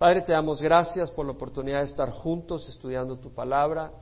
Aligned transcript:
Padre, 0.00 0.22
te 0.22 0.32
damos 0.32 0.62
gracias 0.62 1.10
por 1.10 1.26
la 1.26 1.32
oportunidad 1.32 1.80
de 1.80 1.84
estar 1.84 2.08
juntos 2.10 2.66
estudiando 2.70 3.18
tu 3.18 3.34
palabra. 3.34 3.92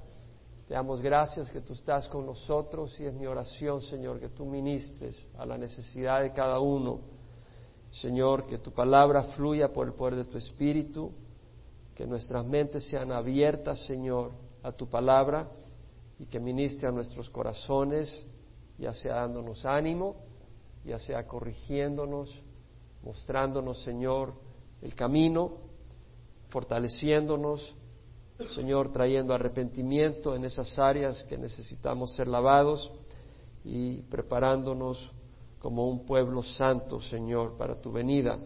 Te 0.68 0.74
damos 0.74 1.00
gracias 1.00 1.50
que 1.50 1.60
tú 1.60 1.72
estás 1.72 2.08
con 2.08 2.24
nosotros 2.24 3.00
y 3.00 3.06
es 3.06 3.12
mi 3.14 3.26
oración, 3.26 3.82
Señor, 3.82 4.20
que 4.20 4.28
tú 4.28 4.46
ministres 4.46 5.28
a 5.36 5.44
la 5.44 5.58
necesidad 5.58 6.22
de 6.22 6.32
cada 6.32 6.60
uno. 6.60 7.00
Señor, 7.90 8.46
que 8.46 8.58
tu 8.58 8.70
palabra 8.70 9.24
fluya 9.34 9.72
por 9.72 9.88
el 9.88 9.94
poder 9.94 10.14
de 10.14 10.26
tu 10.26 10.38
Espíritu, 10.38 11.10
que 11.96 12.06
nuestras 12.06 12.46
mentes 12.46 12.88
sean 12.88 13.10
abiertas, 13.10 13.84
Señor, 13.84 14.30
a 14.62 14.70
tu 14.70 14.88
palabra 14.88 15.48
y 16.20 16.26
que 16.26 16.38
ministre 16.38 16.86
a 16.86 16.92
nuestros 16.92 17.28
corazones, 17.28 18.24
ya 18.78 18.94
sea 18.94 19.16
dándonos 19.16 19.66
ánimo, 19.66 20.14
ya 20.84 21.00
sea 21.00 21.26
corrigiéndonos, 21.26 22.40
mostrándonos, 23.02 23.82
Señor, 23.82 24.34
el 24.80 24.94
camino 24.94 25.66
fortaleciéndonos, 26.48 27.74
Señor, 28.54 28.92
trayendo 28.92 29.34
arrepentimiento 29.34 30.34
en 30.34 30.44
esas 30.44 30.78
áreas 30.78 31.24
que 31.24 31.36
necesitamos 31.36 32.14
ser 32.14 32.28
lavados 32.28 32.92
y 33.64 34.02
preparándonos 34.02 35.12
como 35.58 35.88
un 35.88 36.06
pueblo 36.06 36.42
santo, 36.42 37.00
Señor, 37.00 37.56
para 37.56 37.80
tu 37.80 37.90
venida. 37.90 38.38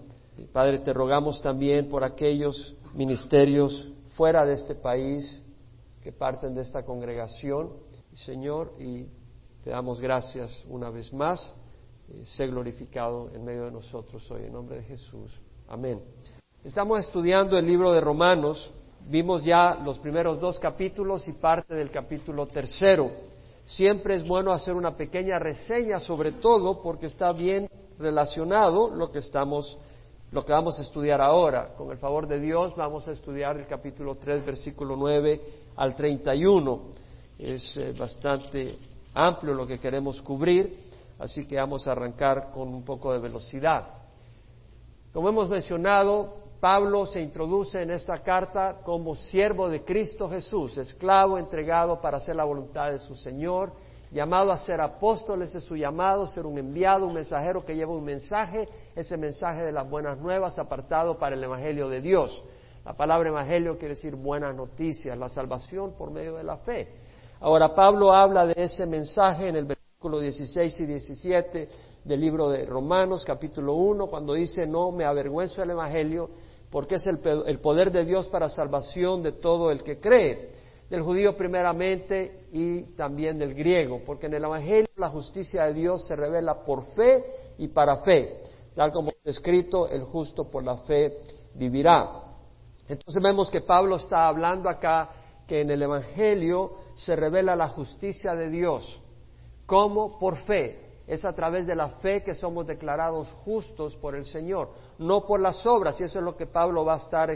Padre, 0.52 0.78
te 0.78 0.92
rogamos 0.92 1.42
también 1.42 1.88
por 1.88 2.04
aquellos 2.04 2.74
ministerios 2.94 3.90
fuera 4.16 4.44
de 4.44 4.54
este 4.54 4.74
país 4.74 5.42
que 6.02 6.12
parten 6.12 6.54
de 6.54 6.62
esta 6.62 6.84
congregación, 6.84 7.74
Señor, 8.14 8.74
y 8.78 9.06
te 9.62 9.70
damos 9.70 10.00
gracias 10.00 10.64
una 10.68 10.90
vez 10.90 11.12
más. 11.12 11.54
Eh, 12.08 12.22
sé 12.24 12.46
glorificado 12.48 13.30
en 13.32 13.44
medio 13.44 13.64
de 13.66 13.70
nosotros 13.70 14.28
hoy, 14.30 14.44
en 14.44 14.52
nombre 14.52 14.76
de 14.76 14.82
Jesús. 14.82 15.30
Amén. 15.68 16.02
Estamos 16.64 17.00
estudiando 17.00 17.58
el 17.58 17.66
libro 17.66 17.90
de 17.90 18.00
Romanos, 18.00 18.72
vimos 19.08 19.42
ya 19.42 19.74
los 19.84 19.98
primeros 19.98 20.38
dos 20.38 20.60
capítulos 20.60 21.26
y 21.26 21.32
parte 21.32 21.74
del 21.74 21.90
capítulo 21.90 22.46
tercero. 22.46 23.10
Siempre 23.66 24.14
es 24.14 24.24
bueno 24.24 24.52
hacer 24.52 24.74
una 24.74 24.96
pequeña 24.96 25.40
reseña 25.40 25.98
sobre 25.98 26.30
todo 26.30 26.80
porque 26.80 27.06
está 27.06 27.32
bien 27.32 27.68
relacionado 27.98 28.90
lo 28.90 29.10
que 29.10 29.18
estamos 29.18 29.76
lo 30.30 30.44
que 30.44 30.52
vamos 30.52 30.78
a 30.78 30.82
estudiar 30.82 31.20
ahora. 31.20 31.74
Con 31.74 31.90
el 31.90 31.98
favor 31.98 32.28
de 32.28 32.38
Dios 32.38 32.76
vamos 32.76 33.08
a 33.08 33.12
estudiar 33.12 33.56
el 33.56 33.66
capítulo 33.66 34.14
3 34.14 34.46
versículo 34.46 34.94
9 34.94 35.40
al 35.74 35.96
31. 35.96 36.80
Es 37.40 37.76
eh, 37.76 37.92
bastante 37.98 38.78
amplio 39.14 39.52
lo 39.52 39.66
que 39.66 39.80
queremos 39.80 40.22
cubrir, 40.22 40.78
así 41.18 41.44
que 41.44 41.56
vamos 41.56 41.88
a 41.88 41.92
arrancar 41.92 42.52
con 42.52 42.68
un 42.68 42.84
poco 42.84 43.12
de 43.12 43.18
velocidad. 43.18 43.84
Como 45.12 45.28
hemos 45.28 45.48
mencionado, 45.50 46.41
Pablo 46.62 47.06
se 47.06 47.20
introduce 47.20 47.82
en 47.82 47.90
esta 47.90 48.18
carta 48.18 48.82
como 48.84 49.16
siervo 49.16 49.68
de 49.68 49.82
Cristo 49.82 50.28
Jesús, 50.28 50.78
esclavo 50.78 51.36
entregado 51.36 52.00
para 52.00 52.18
hacer 52.18 52.36
la 52.36 52.44
voluntad 52.44 52.92
de 52.92 53.00
su 53.00 53.16
Señor, 53.16 53.72
llamado 54.12 54.52
a 54.52 54.56
ser 54.58 54.80
apóstol, 54.80 55.42
ese 55.42 55.58
es 55.58 55.64
su 55.64 55.74
llamado, 55.74 56.24
ser 56.28 56.46
un 56.46 56.56
enviado, 56.56 57.08
un 57.08 57.14
mensajero 57.14 57.64
que 57.64 57.74
lleva 57.74 57.92
un 57.92 58.04
mensaje, 58.04 58.68
ese 58.94 59.16
mensaje 59.16 59.64
de 59.64 59.72
las 59.72 59.90
buenas 59.90 60.20
nuevas 60.20 60.56
apartado 60.56 61.18
para 61.18 61.34
el 61.34 61.42
Evangelio 61.42 61.88
de 61.88 62.00
Dios. 62.00 62.44
La 62.84 62.92
palabra 62.92 63.30
Evangelio 63.30 63.76
quiere 63.76 63.96
decir 63.96 64.14
buenas 64.14 64.54
noticias, 64.54 65.18
la 65.18 65.28
salvación 65.28 65.96
por 65.98 66.12
medio 66.12 66.36
de 66.36 66.44
la 66.44 66.58
fe. 66.58 66.94
Ahora 67.40 67.74
Pablo 67.74 68.12
habla 68.12 68.46
de 68.46 68.54
ese 68.56 68.86
mensaje 68.86 69.48
en 69.48 69.56
el 69.56 69.64
versículo 69.64 70.20
16 70.20 70.78
y 70.78 70.86
17 70.86 71.68
del 72.04 72.20
libro 72.20 72.48
de 72.50 72.66
Romanos, 72.66 73.24
capítulo 73.24 73.74
1, 73.74 74.06
cuando 74.06 74.34
dice, 74.34 74.64
no 74.64 74.92
me 74.92 75.04
avergüenzo 75.04 75.60
del 75.60 75.70
Evangelio, 75.70 76.30
porque 76.72 76.94
es 76.94 77.06
el, 77.06 77.58
poder 77.60 77.92
de 77.92 78.02
Dios 78.06 78.28
para 78.28 78.48
salvación 78.48 79.22
de 79.22 79.32
todo 79.32 79.70
el 79.70 79.82
que 79.82 80.00
cree, 80.00 80.52
del 80.88 81.02
judío 81.02 81.36
primeramente 81.36 82.46
y 82.50 82.94
también 82.94 83.38
del 83.38 83.54
griego, 83.54 84.00
porque 84.06 84.24
en 84.24 84.34
el 84.34 84.44
Evangelio 84.44 84.88
la 84.96 85.10
justicia 85.10 85.66
de 85.66 85.74
Dios 85.74 86.06
se 86.06 86.16
revela 86.16 86.64
por 86.64 86.86
fe 86.94 87.24
y 87.58 87.68
para 87.68 87.98
fe, 87.98 88.42
tal 88.74 88.90
como 88.90 89.10
está 89.10 89.30
escrito, 89.30 89.86
el 89.86 90.04
justo 90.04 90.50
por 90.50 90.64
la 90.64 90.78
fe 90.78 91.18
vivirá. 91.54 92.08
Entonces 92.88 93.22
vemos 93.22 93.50
que 93.50 93.60
Pablo 93.60 93.96
está 93.96 94.26
hablando 94.26 94.70
acá 94.70 95.10
que 95.46 95.60
en 95.60 95.70
el 95.70 95.82
Evangelio 95.82 96.72
se 96.94 97.14
revela 97.14 97.54
la 97.54 97.68
justicia 97.68 98.34
de 98.34 98.48
Dios, 98.48 98.98
como 99.66 100.18
por 100.18 100.36
fe, 100.36 100.91
es 101.06 101.24
a 101.24 101.34
través 101.34 101.66
de 101.66 101.74
la 101.74 101.88
fe 101.88 102.22
que 102.22 102.34
somos 102.34 102.66
declarados 102.66 103.28
justos 103.44 103.96
por 103.96 104.14
el 104.14 104.24
Señor, 104.24 104.70
no 104.98 105.26
por 105.26 105.40
las 105.40 105.64
obras, 105.66 106.00
y 106.00 106.04
eso 106.04 106.18
es 106.18 106.24
lo 106.24 106.36
que 106.36 106.46
Pablo 106.46 106.84
va 106.84 106.94
a 106.94 106.98
estar 106.98 107.30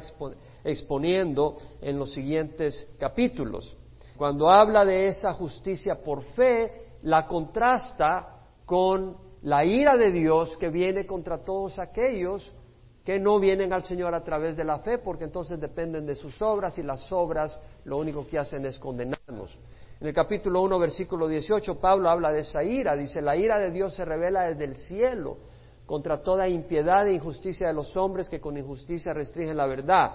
exponiendo 0.65 1.57
en 1.81 1.99
los 1.99 2.11
siguientes 2.13 2.87
capítulos. 2.99 3.77
Cuando 4.17 4.49
habla 4.49 4.85
de 4.85 5.07
esa 5.07 5.33
justicia 5.33 6.03
por 6.03 6.23
fe, 6.23 6.87
la 7.03 7.27
contrasta 7.27 8.41
con 8.65 9.17
la 9.43 9.65
ira 9.65 9.97
de 9.97 10.11
Dios 10.11 10.57
que 10.57 10.71
viene 10.71 11.07
contra 11.07 11.45
todos 11.45 11.79
aquellos 11.79 12.53
que 13.05 13.21
no 13.21 13.39
vienen 13.39 13.73
al 13.73 13.83
Señor 13.83 14.15
a 14.15 14.25
través 14.25 14.57
de 14.57 14.65
la 14.65 14.81
fe, 14.81 14.99
porque 14.99 15.25
entonces 15.25 15.61
dependen 15.61 16.07
de 16.07 16.17
sus 16.17 16.43
obras 16.43 16.77
y 16.79 16.83
las 16.83 17.13
obras 17.13 17.61
lo 17.85 17.99
único 17.99 18.27
que 18.27 18.39
hacen 18.39 18.65
es 18.65 18.81
condenarnos. 18.81 19.57
En 20.07 20.11
el 20.11 20.15
capítulo 20.15 20.63
1, 20.63 20.79
versículo 20.79 21.27
18, 21.27 21.81
Pablo 21.81 22.09
habla 22.09 22.31
de 22.31 22.43
esa 22.43 22.63
ira. 22.63 22.95
Dice, 22.95 23.21
la 23.21 23.37
ira 23.37 23.59
de 23.59 23.73
Dios 23.73 23.93
se 23.93 24.05
revela 24.05 24.45
desde 24.45 24.63
el 24.63 24.77
cielo 24.77 25.37
contra 25.85 26.23
toda 26.23 26.49
impiedad 26.49 27.09
e 27.09 27.15
injusticia 27.15 27.67
de 27.67 27.73
los 27.73 27.97
hombres 27.97 28.29
que 28.29 28.39
con 28.39 28.57
injusticia 28.57 29.13
restringen 29.13 29.57
la 29.57 29.67
verdad. 29.67 30.13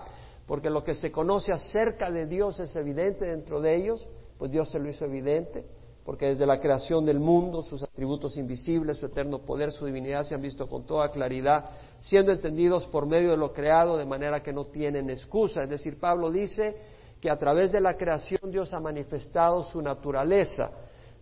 Porque 0.47 0.69
lo 0.69 0.81
que 0.81 0.94
se 0.94 1.12
conoce 1.12 1.51
acerca 1.51 2.09
de 2.09 2.25
Dios 2.25 2.57
es 2.62 2.74
evidente 2.78 3.25
dentro 3.25 3.59
de 3.59 3.75
ellos, 3.75 4.07
pues 4.38 4.50
Dios 4.50 4.72
se 4.72 4.80
lo 4.80 4.88
hizo 4.88 5.03
evidente, 5.03 5.66
porque 6.06 6.28
desde 6.28 6.46
la 6.46 6.62
creación 6.62 7.03
del 7.03 7.19
mundo 7.19 7.62
sus 7.62 7.84
atributos 7.84 8.38
invisibles, 8.38 8.96
su 8.96 9.07
eterno 9.07 9.40
poder, 9.40 9.74
su 9.74 9.85
divinidad 9.85 10.24
se 10.24 10.35
han 10.35 10.41
visto 10.41 10.69
con 10.69 10.85
toda 10.85 11.12
claridad, 11.12 11.66
siendo 12.00 12.31
entendidos 12.31 12.88
por 12.88 13.07
medio 13.07 13.31
de 13.31 13.38
lo 13.38 13.51
creado, 13.51 13.97
de 13.97 14.06
manera 14.06 14.41
que 14.41 14.53
no 14.53 14.68
tienen 14.68 15.09
excusa. 15.09 15.63
Es 15.63 15.69
decir, 15.69 16.00
Pablo 16.00 16.31
dice, 16.31 16.78
que 17.22 17.30
a 17.30 17.38
través 17.38 17.72
de 17.72 17.80
la 17.80 17.96
creación 17.96 18.52
Dios 18.52 18.74
ha 18.74 18.80
manifestado 18.80 19.64
su 19.64 19.80
naturaleza, 19.82 20.72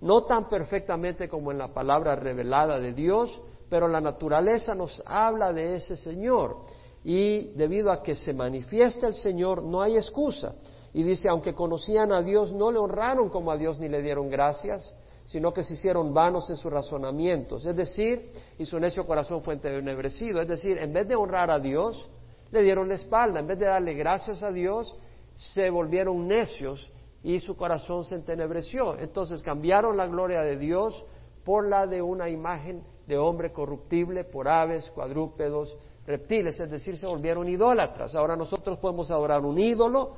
no 0.01 0.23
tan 0.23 0.47
perfectamente 0.47 1.27
como 1.27 1.51
en 1.51 1.57
la 1.57 1.73
palabra 1.73 2.15
revelada 2.15 2.79
de 2.79 2.93
Dios, 2.93 3.41
pero 3.69 3.87
la 3.87 3.99
naturaleza 3.99 4.73
nos 4.73 5.03
habla 5.05 5.51
de 5.51 5.75
ese 5.75 5.97
Señor. 5.97 6.55
Y 7.03 7.49
debido 7.55 7.91
a 7.91 8.01
que 8.01 8.15
se 8.15 8.33
manifiesta 8.33 9.07
el 9.07 9.13
Señor, 9.13 9.61
no 9.61 9.81
hay 9.81 9.97
excusa. 9.97 10.55
Y 10.93 11.03
dice, 11.03 11.29
aunque 11.29 11.53
conocían 11.53 12.13
a 12.13 12.21
Dios, 12.21 12.53
no 12.53 12.71
le 12.71 12.79
honraron 12.79 13.29
como 13.29 13.51
a 13.51 13.57
Dios 13.57 13.77
ni 13.79 13.89
le 13.89 14.01
dieron 14.01 14.29
gracias, 14.29 14.95
sino 15.25 15.53
que 15.53 15.63
se 15.63 15.73
hicieron 15.73 16.13
vanos 16.13 16.49
en 16.49 16.57
sus 16.57 16.71
razonamientos. 16.71 17.65
Es 17.65 17.75
decir, 17.75 18.31
y 18.57 18.65
su 18.65 18.79
necio 18.79 19.05
corazón 19.05 19.43
fue 19.43 19.55
entenebrecido. 19.55 20.41
Es 20.41 20.47
decir, 20.47 20.77
en 20.77 20.93
vez 20.93 21.07
de 21.07 21.15
honrar 21.15 21.51
a 21.51 21.59
Dios, 21.59 22.09
le 22.51 22.63
dieron 22.63 22.87
la 22.87 22.95
espalda. 22.95 23.39
En 23.39 23.47
vez 23.47 23.59
de 23.59 23.65
darle 23.65 23.93
gracias 23.93 24.41
a 24.41 24.51
Dios, 24.51 24.95
se 25.39 25.69
volvieron 25.69 26.27
necios 26.27 26.91
y 27.23 27.39
su 27.39 27.55
corazón 27.55 28.03
se 28.03 28.15
entenebreció. 28.15 28.99
Entonces 28.99 29.41
cambiaron 29.41 29.95
la 29.95 30.05
gloria 30.05 30.41
de 30.41 30.57
Dios 30.57 31.05
por 31.45 31.65
la 31.65 31.87
de 31.87 32.01
una 32.01 32.29
imagen 32.29 32.83
de 33.07 33.17
hombre 33.17 33.53
corruptible, 33.53 34.25
por 34.25 34.49
aves, 34.49 34.91
cuadrúpedos, 34.91 35.77
reptiles, 36.05 36.59
es 36.59 36.69
decir, 36.69 36.97
se 36.97 37.07
volvieron 37.07 37.47
idólatras. 37.47 38.15
Ahora 38.15 38.35
nosotros 38.35 38.79
podemos 38.79 39.09
adorar 39.11 39.45
un 39.45 39.57
ídolo, 39.57 40.11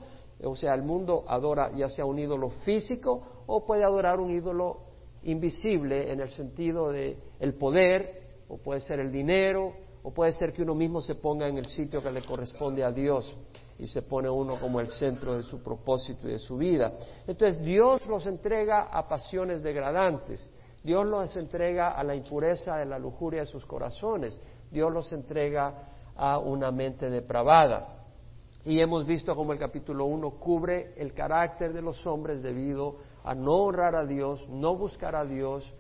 o 0.43 0.55
sea, 0.55 0.73
el 0.73 0.81
mundo 0.81 1.23
adora 1.27 1.71
ya 1.71 1.87
sea 1.87 2.05
un 2.05 2.17
ídolo 2.17 2.49
físico 2.65 3.43
o 3.45 3.63
puede 3.63 3.83
adorar 3.83 4.19
un 4.19 4.31
ídolo 4.31 4.79
invisible 5.23 6.11
en 6.11 6.19
el 6.19 6.29
sentido 6.29 6.91
de 6.91 7.15
el 7.39 7.53
poder, 7.53 8.21
o 8.49 8.57
puede 8.57 8.81
ser 8.81 8.99
el 8.99 9.11
dinero, 9.11 9.73
o 10.01 10.11
puede 10.11 10.31
ser 10.31 10.51
que 10.51 10.63
uno 10.63 10.73
mismo 10.73 10.99
se 10.99 11.13
ponga 11.13 11.47
en 11.47 11.59
el 11.59 11.67
sitio 11.67 12.01
que 12.01 12.11
le 12.11 12.23
corresponde 12.23 12.83
a 12.83 12.91
Dios 12.91 13.37
y 13.81 13.87
se 13.87 14.03
pone 14.03 14.29
uno 14.29 14.59
como 14.59 14.79
el 14.79 14.87
centro 14.87 15.35
de 15.35 15.41
su 15.41 15.63
propósito 15.63 16.29
y 16.29 16.33
de 16.33 16.39
su 16.39 16.55
vida. 16.55 16.93
Entonces 17.25 17.59
Dios 17.63 18.05
los 18.05 18.27
entrega 18.27 18.83
a 18.83 19.07
pasiones 19.07 19.63
degradantes, 19.63 20.47
Dios 20.83 21.03
los 21.03 21.35
entrega 21.35 21.89
a 21.89 22.03
la 22.03 22.13
impureza 22.13 22.77
de 22.77 22.85
la 22.85 22.99
lujuria 22.99 23.39
de 23.39 23.47
sus 23.47 23.65
corazones, 23.65 24.39
Dios 24.69 24.93
los 24.93 25.11
entrega 25.11 25.87
a 26.15 26.37
una 26.37 26.69
mente 26.71 27.09
depravada. 27.09 28.05
Y 28.63 28.79
hemos 28.79 29.03
visto 29.07 29.35
cómo 29.35 29.51
el 29.51 29.57
capítulo 29.57 30.05
1 30.05 30.29
cubre 30.37 30.93
el 30.95 31.15
carácter 31.15 31.73
de 31.73 31.81
los 31.81 32.05
hombres 32.05 32.43
debido 32.43 32.97
a 33.23 33.33
no 33.33 33.63
honrar 33.63 33.95
a 33.95 34.05
Dios, 34.05 34.47
no 34.47 34.75
buscar 34.75 35.15
a 35.15 35.25
Dios, 35.25 35.73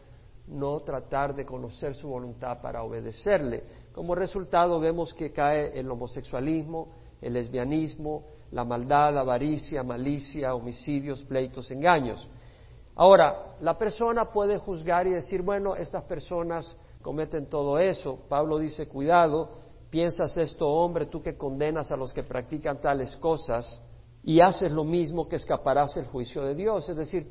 no 0.47 0.79
tratar 0.79 1.35
de 1.35 1.45
conocer 1.45 1.93
su 1.93 2.07
voluntad 2.07 2.61
para 2.63 2.81
obedecerle. 2.81 3.63
Como 3.93 4.15
resultado 4.15 4.79
vemos 4.79 5.13
que 5.13 5.31
cae 5.31 5.79
el 5.79 5.91
homosexualismo, 5.91 7.00
el 7.21 7.33
lesbianismo, 7.33 8.23
la 8.51 8.65
maldad, 8.65 9.17
avaricia, 9.17 9.83
malicia, 9.83 10.55
homicidios, 10.55 11.23
pleitos, 11.23 11.71
engaños. 11.71 12.27
Ahora, 12.95 13.55
la 13.61 13.77
persona 13.77 14.25
puede 14.25 14.57
juzgar 14.57 15.07
y 15.07 15.11
decir, 15.11 15.41
bueno, 15.41 15.75
estas 15.75 16.03
personas 16.03 16.77
cometen 17.01 17.47
todo 17.47 17.79
eso. 17.79 18.19
Pablo 18.27 18.57
dice, 18.57 18.87
cuidado, 18.87 19.49
piensas 19.89 20.37
esto, 20.37 20.67
hombre, 20.67 21.05
tú 21.05 21.21
que 21.21 21.37
condenas 21.37 21.91
a 21.91 21.97
los 21.97 22.13
que 22.13 22.23
practican 22.23 22.81
tales 22.81 23.15
cosas, 23.15 23.81
y 24.23 24.39
haces 24.39 24.71
lo 24.71 24.83
mismo 24.83 25.27
que 25.27 25.37
escaparás 25.37 25.97
el 25.97 26.05
juicio 26.05 26.43
de 26.43 26.53
Dios. 26.53 26.87
Es 26.87 26.95
decir, 26.95 27.27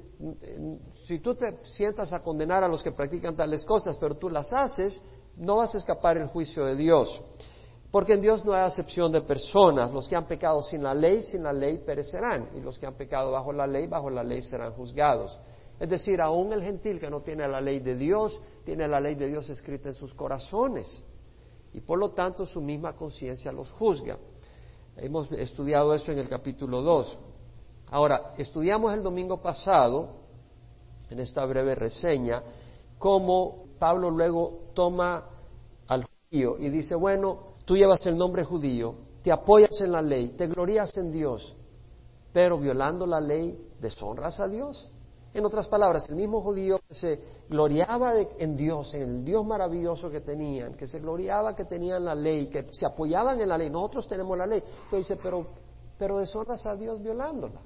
si 1.07 1.21
tú 1.21 1.35
te 1.35 1.59
sientas 1.63 2.13
a 2.13 2.21
condenar 2.21 2.65
a 2.65 2.69
los 2.69 2.83
que 2.83 2.93
practican 2.93 3.37
tales 3.37 3.65
cosas, 3.65 3.97
pero 3.97 4.17
tú 4.17 4.29
las 4.29 4.53
haces, 4.53 5.01
no 5.37 5.57
vas 5.57 5.75
a 5.75 5.79
escapar 5.79 6.17
el 6.17 6.27
juicio 6.27 6.65
de 6.65 6.75
Dios. 6.75 7.23
Porque 7.91 8.13
en 8.13 8.21
Dios 8.21 8.45
no 8.45 8.53
hay 8.53 8.63
acepción 8.63 9.11
de 9.11 9.21
personas. 9.23 9.93
Los 9.93 10.09
que 10.09 10.15
han 10.15 10.27
pecado 10.27 10.63
sin 10.63 10.83
la 10.83 10.95
ley, 10.95 11.23
sin 11.23 11.43
la 11.43 11.53
ley 11.53 11.79
perecerán. 11.79 12.51
Y 12.55 12.61
los 12.61 12.79
que 12.79 12.87
han 12.87 12.95
pecado 12.95 13.33
bajo 13.33 13.53
la 13.53 13.67
ley, 13.67 13.87
bajo 13.87 14.11
la 14.11 14.23
ley 14.23 14.43
serán 14.43 14.73
juzgados. 14.73 15.37
Es 15.81 15.89
decir, 15.89 16.21
aún 16.21 16.53
el 16.53 16.63
gentil 16.63 17.01
que 17.01 17.11
no 17.11 17.23
tiene 17.23 17.49
la 17.49 17.61
ley 17.61 17.81
de 17.81 17.97
Dios, 17.97 18.41
tiene 18.65 18.87
la 18.87 19.01
ley 19.01 19.15
de 19.15 19.27
Dios 19.27 19.49
escrita 19.49 19.89
en 19.89 19.95
sus 19.95 20.15
corazones. 20.15 21.03
Y 21.73 21.81
por 21.81 21.99
lo 21.99 22.11
tanto 22.11 22.47
su 22.47 22.61
misma 22.61 22.95
conciencia 22.95 23.51
los 23.51 23.71
juzga. 23.73 24.19
Hemos 24.97 25.33
estudiado 25.33 25.95
eso 25.95 26.13
en 26.13 26.19
el 26.19 26.29
capítulo 26.29 26.83
2. 26.83 27.19
Ahora, 27.91 28.35
estudiamos 28.37 28.93
el 28.93 29.03
domingo 29.03 29.41
pasado, 29.41 30.21
en 31.09 31.19
esta 31.19 31.45
breve 31.45 31.75
reseña, 31.75 32.43
cómo 32.99 33.65
Pablo 33.79 34.11
luego 34.11 34.71
toma 34.75 35.25
al 35.89 36.05
judío 36.05 36.57
y 36.59 36.69
dice, 36.69 36.95
bueno, 36.95 37.50
Tú 37.71 37.77
llevas 37.77 38.05
el 38.07 38.19
nombre 38.19 38.43
judío, 38.43 38.97
te 39.23 39.31
apoyas 39.31 39.81
en 39.81 39.93
la 39.93 40.03
ley, 40.03 40.31
te 40.31 40.49
glorías 40.49 40.97
en 40.97 41.13
Dios, 41.13 41.55
pero 42.33 42.59
violando 42.59 43.07
la 43.07 43.21
ley, 43.21 43.57
deshonras 43.81 44.41
a 44.41 44.49
Dios. 44.49 44.91
En 45.33 45.47
otras 45.47 45.69
palabras, 45.69 46.11
el 46.11 46.17
mismo 46.17 46.41
judío 46.41 46.81
que 46.89 46.95
se 46.95 47.21
gloriaba 47.49 48.15
en 48.19 48.57
Dios, 48.57 48.93
en 48.95 49.03
el 49.03 49.25
Dios 49.25 49.47
maravilloso 49.47 50.11
que 50.11 50.21
tenían, 50.21 50.75
que 50.75 50.89
se 50.89 50.99
gloriaba 50.99 51.55
que 51.55 51.65
tenían 51.65 52.05
la 52.05 52.17
ley, 52.17 52.49
que 52.49 52.67
se 52.73 52.85
apoyaban 52.85 53.41
en 53.41 53.49
la 53.49 53.57
ley, 53.57 53.71
nosotros 53.71 54.09
tenemos 54.09 54.37
la 54.37 54.49
ley, 54.49 54.65
pero 54.91 54.99
dice, 54.99 55.17
pero, 55.23 55.47
pero 55.97 56.19
deshonras 56.19 56.67
a 56.67 56.75
Dios 56.75 57.01
violándola. 57.01 57.61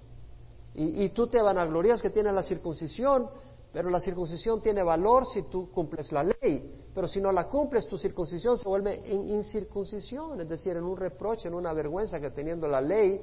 Y, 0.75 1.03
y 1.05 1.09
tú 1.15 1.29
te 1.29 1.41
vanaglorías 1.41 2.03
que 2.03 2.11
tienes 2.11 2.35
la 2.35 2.43
circuncisión, 2.43 3.27
pero 3.75 3.91
la 3.91 3.99
circuncisión 3.99 4.63
tiene 4.63 4.85
valor 4.85 5.27
si 5.27 5.43
tú 5.51 5.69
cumples 5.73 6.13
la 6.13 6.23
ley, 6.23 6.87
pero 6.95 7.09
si 7.09 7.21
no 7.21 7.33
la 7.33 7.49
cumples, 7.49 7.89
tu 7.89 7.99
circuncisión 7.99 8.57
se 8.57 8.69
vuelve 8.69 9.03
en 9.13 9.25
incircuncisión, 9.25 10.41
es 10.41 10.49
decir, 10.49 10.77
en 10.77 10.85
un 10.85 10.97
reproche, 10.97 11.49
en 11.49 11.55
una 11.55 11.73
vergüenza 11.73 12.21
que 12.21 12.31
teniendo 12.31 12.69
la 12.69 12.81
ley, 12.81 13.21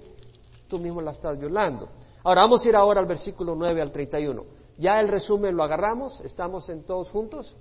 tú 0.67 0.77
mismo 0.77 0.99
la 0.99 1.11
estás 1.11 1.39
violando. 1.39 1.87
Ahora 2.25 2.41
vamos 2.41 2.65
a 2.65 2.67
ir 2.67 2.75
ahora 2.75 2.99
al 2.99 3.05
versículo 3.05 3.55
9 3.55 3.81
al 3.81 3.93
31. 3.93 4.43
Ya 4.77 4.99
el 4.99 5.07
resumen 5.07 5.55
lo 5.55 5.63
agarramos, 5.63 6.19
estamos 6.19 6.67
en 6.67 6.83
todos 6.83 7.09
juntos. 7.09 7.55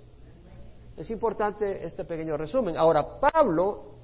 Es 0.97 1.09
importante 1.11 1.85
este 1.85 2.03
pequeño 2.03 2.35
resumen. 2.35 2.75
Ahora, 2.75 3.21
Pablo 3.21 4.00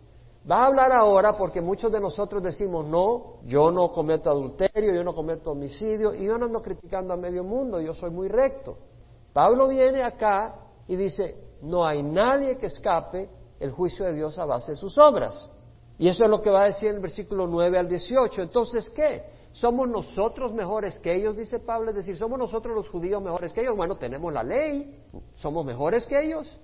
va 0.49 0.63
a 0.63 0.65
hablar 0.67 0.91
ahora 0.91 1.35
porque 1.35 1.61
muchos 1.61 1.91
de 1.91 1.99
nosotros 1.99 2.41
decimos, 2.41 2.85
no, 2.85 3.37
yo 3.45 3.71
no 3.71 3.91
cometo 3.91 4.29
adulterio, 4.29 4.93
yo 4.93 5.03
no 5.03 5.13
cometo 5.13 5.51
homicidio, 5.51 6.13
y 6.13 6.25
yo 6.25 6.37
no 6.37 6.45
ando 6.45 6.61
criticando 6.61 7.13
a 7.13 7.17
medio 7.17 7.43
mundo, 7.43 7.79
yo 7.79 7.93
soy 7.93 8.11
muy 8.11 8.27
recto. 8.27 8.77
Pablo 9.33 9.67
viene 9.67 10.03
acá 10.03 10.55
y 10.87 10.95
dice, 10.95 11.35
no 11.61 11.85
hay 11.85 12.01
nadie 12.03 12.57
que 12.57 12.67
escape 12.67 13.29
el 13.59 13.71
juicio 13.71 14.05
de 14.05 14.13
Dios 14.13 14.37
a 14.37 14.45
base 14.45 14.71
de 14.71 14.77
sus 14.77 14.97
obras. 14.97 15.51
Y 15.99 16.07
eso 16.07 16.23
es 16.23 16.29
lo 16.29 16.41
que 16.41 16.49
va 16.49 16.63
a 16.63 16.65
decir 16.65 16.89
en 16.89 16.95
el 16.95 17.01
versículo 17.01 17.47
9 17.47 17.77
al 17.77 17.87
18. 17.87 18.41
Entonces, 18.43 18.89
¿qué? 18.91 19.23
¿Somos 19.51 19.87
nosotros 19.87 20.53
mejores 20.53 20.99
que 20.99 21.15
ellos? 21.15 21.35
Dice 21.35 21.59
Pablo. 21.59 21.89
Es 21.89 21.95
decir, 21.95 22.15
¿somos 22.15 22.37
nosotros 22.37 22.75
los 22.75 22.89
judíos 22.89 23.21
mejores 23.21 23.51
que 23.53 23.61
ellos? 23.61 23.75
Bueno, 23.75 23.95
tenemos 23.95 24.31
la 24.31 24.43
ley. 24.43 25.03
¿Somos 25.35 25.65
mejores 25.65 26.05
que 26.05 26.23
ellos? 26.23 26.59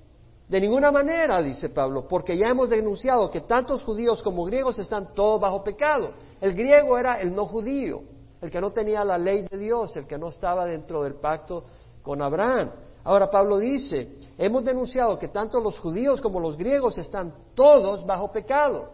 De 0.47 0.59
ninguna 0.59 0.91
manera, 0.91 1.41
dice 1.41 1.69
Pablo, 1.69 2.07
porque 2.07 2.37
ya 2.37 2.47
hemos 2.47 2.69
denunciado 2.69 3.31
que 3.31 3.41
tantos 3.41 3.83
judíos 3.83 4.21
como 4.21 4.45
griegos 4.45 4.77
están 4.77 5.13
todos 5.13 5.39
bajo 5.39 5.63
pecado. 5.63 6.11
El 6.41 6.53
griego 6.53 6.97
era 6.97 7.19
el 7.21 7.33
no 7.33 7.45
judío, 7.45 8.01
el 8.41 8.51
que 8.51 8.61
no 8.61 8.71
tenía 8.71 9.03
la 9.03 9.17
ley 9.17 9.47
de 9.49 9.57
Dios, 9.57 9.95
el 9.95 10.05
que 10.05 10.17
no 10.17 10.27
estaba 10.29 10.65
dentro 10.65 11.03
del 11.03 11.15
pacto 11.15 11.63
con 12.01 12.21
Abraham. 12.21 12.71
Ahora 13.05 13.31
Pablo 13.31 13.57
dice, 13.57 14.17
hemos 14.37 14.63
denunciado 14.63 15.17
que 15.17 15.29
tanto 15.29 15.59
los 15.59 15.79
judíos 15.79 16.21
como 16.21 16.39
los 16.39 16.57
griegos 16.57 16.97
están 16.97 17.33
todos 17.55 18.05
bajo 18.05 18.31
pecado. 18.31 18.91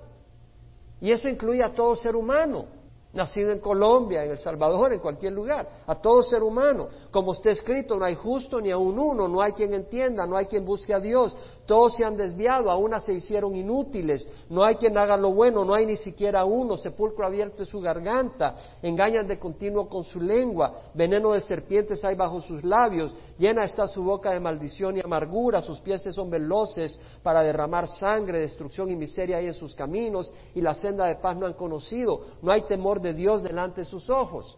Y 1.02 1.12
eso 1.12 1.28
incluye 1.28 1.64
a 1.64 1.74
todo 1.74 1.96
ser 1.96 2.16
humano 2.16 2.79
nacido 3.14 3.52
en 3.52 3.60
Colombia, 3.60 4.24
en 4.24 4.32
El 4.32 4.38
Salvador, 4.38 4.94
en 4.94 5.00
cualquier 5.00 5.34
lugar, 5.34 5.68
a 5.88 5.96
todo 5.96 6.22
ser 6.24 6.44
humano. 6.44 6.88
Como 7.12 7.34
está 7.34 7.50
escrito, 7.50 7.98
no 7.98 8.06
hay 8.06 8.16
justo 8.16 8.62
ni 8.62 8.72
aun 8.72 9.00
uno, 9.00 9.28
no 9.28 9.42
hay 9.42 9.54
quien 9.54 9.74
entienda, 9.74 10.26
no 10.26 10.38
hay 10.38 10.46
quien 10.46 10.64
busque 10.64 10.94
a 10.94 11.00
Dios, 11.00 11.36
todos 11.70 11.98
se 11.98 12.04
han 12.04 12.18
desviado, 12.18 12.72
a 12.72 13.00
se 13.00 13.14
hicieron 13.14 13.56
inútiles, 13.56 14.28
no 14.50 14.64
hay 14.64 14.78
quien 14.78 14.98
haga 14.98 15.16
lo 15.16 15.32
bueno, 15.32 15.64
no 15.64 15.76
hay 15.76 15.86
ni 15.86 15.98
siquiera 15.98 16.44
uno, 16.44 16.76
sepulcro 16.76 17.28
abierto 17.28 17.62
es 17.62 17.70
su 17.70 17.80
garganta, 17.80 18.56
engañan 18.82 19.28
de 19.28 19.38
continuo 19.38 19.88
con 19.88 20.04
su 20.04 20.20
lengua, 20.20 20.90
veneno 20.96 21.34
de 21.34 21.42
serpientes 21.42 22.04
hay 22.04 22.16
bajo 22.16 22.42
sus 22.42 22.64
labios, 22.64 23.16
llena 23.38 23.66
está 23.66 23.86
su 23.86 24.04
boca 24.04 24.32
de 24.32 24.40
maldición 24.40 24.98
y 24.98 25.02
amargura, 25.02 25.62
sus 25.62 25.80
pies 25.80 26.02
son 26.12 26.32
veloces 26.32 27.00
para 27.22 27.44
derramar 27.44 27.88
sangre, 27.88 28.40
destrucción 28.40 28.90
y 28.90 28.96
miseria 28.96 29.38
hay 29.38 29.46
en 29.46 29.54
sus 29.54 29.76
caminos, 29.76 30.34
y 30.56 30.62
la 30.62 30.74
senda 30.74 31.06
de 31.06 31.18
paz 31.18 31.38
no 31.38 31.46
han 31.46 31.54
conocido, 31.54 32.22
no 32.42 32.52
hay 32.52 32.64
temor 32.64 33.00
de 33.00 33.14
Dios 33.14 33.44
delante 33.44 33.82
de 33.82 33.86
sus 33.86 34.10
ojos. 34.10 34.58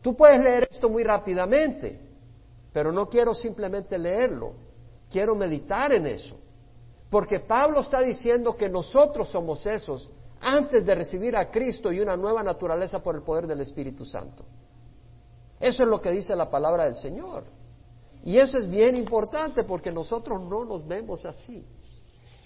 Tú 0.00 0.16
puedes 0.16 0.42
leer 0.42 0.68
esto 0.70 0.88
muy 0.88 1.04
rápidamente, 1.04 2.00
pero 2.72 2.92
no 2.92 3.10
quiero 3.10 3.34
simplemente 3.34 3.98
leerlo, 3.98 4.54
quiero 5.10 5.34
meditar 5.34 5.92
en 5.92 6.06
eso. 6.06 6.45
Porque 7.10 7.40
Pablo 7.40 7.80
está 7.80 8.00
diciendo 8.00 8.56
que 8.56 8.68
nosotros 8.68 9.28
somos 9.28 9.64
esos 9.66 10.10
antes 10.40 10.84
de 10.84 10.94
recibir 10.94 11.36
a 11.36 11.50
Cristo 11.50 11.92
y 11.92 12.00
una 12.00 12.16
nueva 12.16 12.42
naturaleza 12.42 13.00
por 13.00 13.14
el 13.14 13.22
poder 13.22 13.46
del 13.46 13.60
Espíritu 13.60 14.04
Santo. 14.04 14.44
Eso 15.58 15.82
es 15.82 15.88
lo 15.88 16.00
que 16.00 16.10
dice 16.10 16.36
la 16.36 16.50
palabra 16.50 16.84
del 16.84 16.94
Señor. 16.94 17.44
Y 18.22 18.38
eso 18.38 18.58
es 18.58 18.68
bien 18.68 18.96
importante 18.96 19.64
porque 19.64 19.92
nosotros 19.92 20.40
no 20.42 20.64
nos 20.64 20.86
vemos 20.86 21.24
así. 21.24 21.64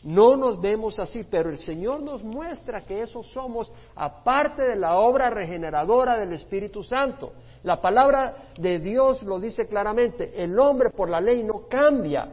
No 0.03 0.35
nos 0.37 0.59
vemos 0.61 0.99
así, 0.99 1.25
pero 1.31 1.51
el 1.51 1.59
Señor 1.59 2.03
nos 2.03 2.23
muestra 2.23 2.83
que 2.87 3.03
eso 3.03 3.23
somos 3.23 3.71
aparte 3.95 4.63
de 4.63 4.77
la 4.77 4.99
obra 4.99 5.29
regeneradora 5.29 6.19
del 6.19 6.33
Espíritu 6.33 6.83
Santo. 6.83 7.33
La 7.65 7.81
palabra 7.81 8.35
de 8.59 8.79
Dios 8.79 9.23
lo 9.23 9.39
dice 9.39 9.67
claramente, 9.67 10.43
el 10.43 10.59
hombre 10.59 10.91
por 10.91 11.11
la 11.11 11.21
ley 11.21 11.45
no 11.45 11.67
cambia, 11.69 12.31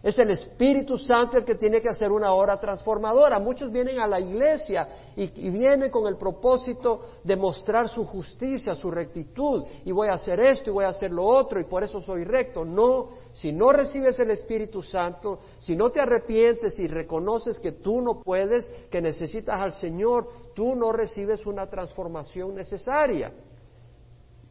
es 0.00 0.16
el 0.20 0.30
Espíritu 0.30 0.96
Santo 0.96 1.36
el 1.36 1.44
que 1.44 1.56
tiene 1.56 1.80
que 1.80 1.88
hacer 1.88 2.12
una 2.12 2.32
obra 2.32 2.58
transformadora. 2.60 3.40
Muchos 3.40 3.72
vienen 3.72 3.98
a 3.98 4.06
la 4.06 4.20
iglesia 4.20 4.88
y, 5.16 5.50
vienen 5.50 5.90
con 5.90 6.06
el 6.06 6.16
propósito 6.16 7.00
de 7.24 7.34
mostrar 7.34 7.88
su 7.88 8.04
justicia, 8.04 8.74
su 8.74 8.92
rectitud, 8.92 9.64
y 9.84 9.90
voy 9.90 10.06
a 10.06 10.12
hacer 10.12 10.38
esto 10.38 10.70
y 10.70 10.72
voy 10.72 10.84
a 10.84 10.88
hacer 10.88 11.10
lo 11.10 11.24
otro 11.24 11.58
y 11.60 11.64
por 11.64 11.82
eso 11.82 12.00
soy 12.00 12.22
recto. 12.22 12.64
No, 12.64 13.08
si 13.32 13.50
no 13.50 13.72
recibes 13.72 14.20
el 14.20 14.30
Espíritu 14.30 14.82
Santo, 14.82 15.40
si 15.58 15.74
no 15.74 15.90
te 15.90 16.00
arrepientes 16.00 16.78
y 16.78 16.86
reconoces 16.86 17.58
que 17.58 17.72
tú 17.72 18.00
no 18.00 18.22
puedes, 18.22 18.68
que 18.90 19.00
necesitas 19.00 19.58
al 19.58 19.72
Señor, 19.72 20.28
tú 20.54 20.76
no 20.76 20.92
recibes 20.92 21.44
una 21.44 21.66
transformación 21.66 22.54
necesaria. 22.54 23.32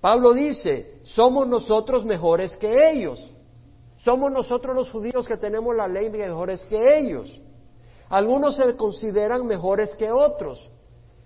Pablo 0.02 0.34
dice, 0.34 1.00
somos 1.04 1.48
nosotros 1.48 2.04
mejores 2.04 2.58
que 2.58 2.92
ellos. 2.92 3.34
Somos 4.08 4.32
nosotros 4.32 4.74
los 4.74 4.90
judíos 4.90 5.28
que 5.28 5.36
tenemos 5.36 5.76
la 5.76 5.86
ley 5.86 6.10
mejores 6.10 6.64
que 6.64 6.98
ellos. 6.98 7.42
Algunos 8.08 8.56
se 8.56 8.78
consideran 8.78 9.46
mejores 9.46 9.98
que 9.98 10.10
otros. 10.10 10.72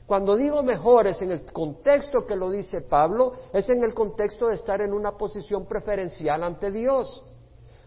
Cuando 0.07 0.35
digo 0.35 0.63
mejores 0.63 1.21
en 1.21 1.29
el 1.29 1.45
contexto 1.53 2.25
que 2.25 2.35
lo 2.35 2.49
dice 2.49 2.81
Pablo, 2.81 3.33
es 3.53 3.69
en 3.69 3.83
el 3.83 3.93
contexto 3.93 4.47
de 4.47 4.55
estar 4.55 4.81
en 4.81 4.93
una 4.93 5.11
posición 5.11 5.67
preferencial 5.67 6.41
ante 6.41 6.71
Dios. 6.71 7.23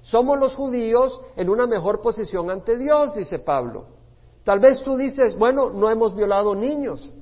Somos 0.03 0.39
los 0.39 0.55
judíos 0.55 1.21
en 1.35 1.51
una 1.51 1.67
mejor 1.67 2.01
posición 2.01 2.49
ante 2.49 2.77
Dios, 2.77 3.17
dice 3.17 3.41
Pablo. 3.41 3.87
Tal 4.45 4.61
vez 4.61 4.81
tú 4.85 4.97
dices, 4.97 5.37
bueno, 5.37 5.71
no 5.71 5.91
hemos 5.91 6.15
violado 6.15 6.55
niños, 6.55 7.13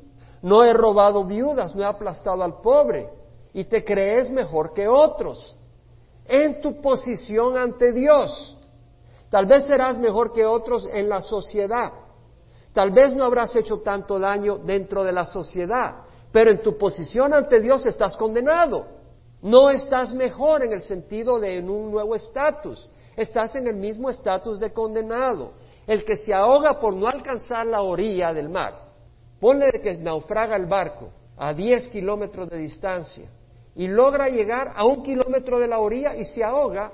no 0.42 0.62
he 0.62 0.74
robado 0.74 1.24
viudas, 1.24 1.74
no 1.74 1.80
he 1.80 1.86
aplastado 1.86 2.42
al 2.42 2.60
pobre, 2.60 3.08
y 3.54 3.64
te 3.64 3.82
crees 3.82 4.30
mejor 4.30 4.74
que 4.74 4.86
otros 4.86 5.56
en 6.26 6.60
tu 6.60 6.80
posición 6.80 7.56
ante 7.56 7.92
Dios. 7.92 8.56
Tal 9.30 9.46
vez 9.46 9.66
serás 9.66 9.98
mejor 9.98 10.32
que 10.32 10.44
otros 10.44 10.86
en 10.92 11.08
la 11.08 11.20
sociedad. 11.20 11.92
Tal 12.72 12.90
vez 12.90 13.14
no 13.14 13.24
habrás 13.24 13.54
hecho 13.56 13.78
tanto 13.78 14.18
daño 14.18 14.58
dentro 14.58 15.04
de 15.04 15.12
la 15.12 15.24
sociedad, 15.24 16.04
pero 16.30 16.50
en 16.50 16.62
tu 16.62 16.76
posición 16.78 17.34
ante 17.34 17.60
Dios 17.60 17.84
estás 17.86 18.16
condenado. 18.16 18.86
No 19.42 19.70
estás 19.70 20.12
mejor 20.14 20.62
en 20.62 20.72
el 20.72 20.80
sentido 20.80 21.40
de 21.40 21.58
en 21.58 21.68
un 21.68 21.90
nuevo 21.90 22.14
estatus. 22.14 22.88
Estás 23.16 23.56
en 23.56 23.66
el 23.66 23.76
mismo 23.76 24.08
estatus 24.08 24.60
de 24.60 24.72
condenado. 24.72 25.52
El 25.86 26.04
que 26.04 26.16
se 26.16 26.32
ahoga 26.32 26.78
por 26.78 26.94
no 26.94 27.08
alcanzar 27.08 27.66
la 27.66 27.82
orilla 27.82 28.32
del 28.32 28.48
mar. 28.48 28.74
Ponle 29.40 29.70
que 29.82 29.94
naufraga 29.98 30.56
el 30.56 30.66
barco 30.66 31.08
a 31.36 31.52
10 31.52 31.88
kilómetros 31.88 32.48
de 32.48 32.58
distancia 32.58 33.28
y 33.74 33.88
logra 33.88 34.28
llegar 34.28 34.72
a 34.74 34.84
un 34.84 35.02
kilómetro 35.02 35.58
de 35.58 35.68
la 35.68 35.80
orilla 35.80 36.14
y 36.14 36.24
se 36.24 36.44
ahoga, 36.44 36.92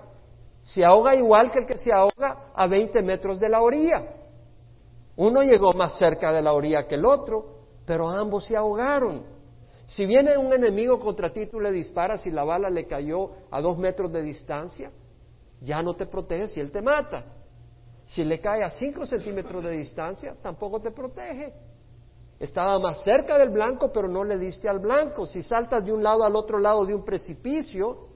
se 0.62 0.84
ahoga 0.84 1.14
igual 1.14 1.50
que 1.50 1.60
el 1.60 1.66
que 1.66 1.76
se 1.76 1.92
ahoga 1.92 2.50
a 2.54 2.66
20 2.66 3.02
metros 3.02 3.40
de 3.40 3.48
la 3.48 3.62
orilla. 3.62 4.04
Uno 5.16 5.42
llegó 5.42 5.72
más 5.72 5.98
cerca 5.98 6.32
de 6.32 6.42
la 6.42 6.52
orilla 6.52 6.86
que 6.86 6.94
el 6.94 7.04
otro, 7.04 7.58
pero 7.84 8.08
ambos 8.08 8.46
se 8.46 8.56
ahogaron. 8.56 9.24
Si 9.86 10.04
viene 10.04 10.36
un 10.36 10.52
enemigo 10.52 10.98
contra 10.98 11.32
ti, 11.32 11.46
tú 11.46 11.58
le 11.58 11.72
disparas 11.72 12.26
y 12.26 12.30
la 12.30 12.44
bala 12.44 12.68
le 12.68 12.86
cayó 12.86 13.30
a 13.50 13.60
dos 13.60 13.78
metros 13.78 14.12
de 14.12 14.22
distancia, 14.22 14.92
ya 15.60 15.82
no 15.82 15.94
te 15.94 16.06
protege 16.06 16.48
si 16.48 16.60
él 16.60 16.70
te 16.70 16.82
mata. 16.82 17.24
Si 18.04 18.24
le 18.24 18.38
cae 18.38 18.62
a 18.62 18.70
cinco 18.70 19.06
centímetros 19.06 19.64
de 19.64 19.70
distancia, 19.70 20.36
tampoco 20.42 20.80
te 20.80 20.90
protege. 20.90 21.52
Estaba 22.38 22.78
más 22.78 23.02
cerca 23.02 23.36
del 23.36 23.50
blanco, 23.50 23.90
pero 23.92 24.08
no 24.08 24.22
le 24.24 24.38
diste 24.38 24.68
al 24.68 24.78
blanco. 24.78 25.26
Si 25.26 25.42
saltas 25.42 25.84
de 25.84 25.92
un 25.92 26.02
lado 26.02 26.24
al 26.24 26.36
otro 26.36 26.58
lado 26.58 26.84
de 26.86 26.94
un 26.94 27.04
precipicio, 27.04 28.08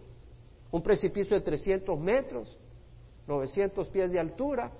un 0.71 0.83
precipicio 0.83 1.37
de 1.37 1.43
300 1.43 1.99
metros, 1.99 2.57
900 3.27 3.89
pies 3.89 4.11
de 4.11 4.21
altura, 4.21 4.71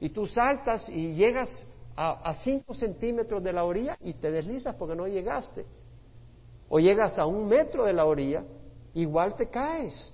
y 0.00 0.08
tú 0.10 0.26
saltas 0.26 0.88
y 0.88 1.12
llegas 1.12 1.66
a 1.94 2.34
5 2.34 2.72
centímetros 2.72 3.42
de 3.42 3.52
la 3.52 3.64
orilla 3.64 3.98
y 4.00 4.14
te 4.14 4.30
deslizas 4.30 4.74
porque 4.76 4.96
no 4.96 5.06
llegaste. 5.06 5.66
O 6.70 6.78
llegas 6.78 7.18
a 7.18 7.26
un 7.26 7.46
metro 7.46 7.84
de 7.84 7.92
la 7.92 8.06
orilla, 8.06 8.44
igual 8.94 9.34
te 9.36 9.50
caes. 9.50 10.10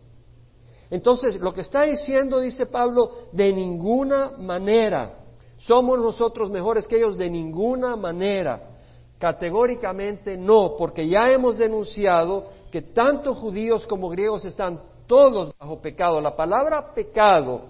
Entonces, 0.91 1.37
lo 1.37 1.55
que 1.55 1.61
está 1.61 1.83
diciendo, 1.83 2.41
dice 2.41 2.67
Pablo, 2.67 3.29
de 3.31 3.53
ninguna 3.53 4.33
manera 4.39 5.26
somos 5.59 5.99
nosotros 5.99 6.51
mejores 6.51 6.87
que 6.87 6.97
ellos, 6.97 7.17
de 7.17 7.31
ninguna 7.31 7.97
manera. 7.97 8.71
Categóricamente 9.19 10.37
no, 10.37 10.77
porque 10.77 11.09
ya 11.09 11.31
hemos 11.31 11.57
denunciado 11.57 12.49
que 12.71 12.83
tanto 12.83 13.35
judíos 13.35 13.87
como 13.87 14.11
griegos 14.11 14.45
están 14.45 14.81
todos 15.07 15.55
bajo 15.59 15.81
pecado. 15.81 16.21
La 16.21 16.37
palabra 16.37 16.93
pecado, 16.95 17.63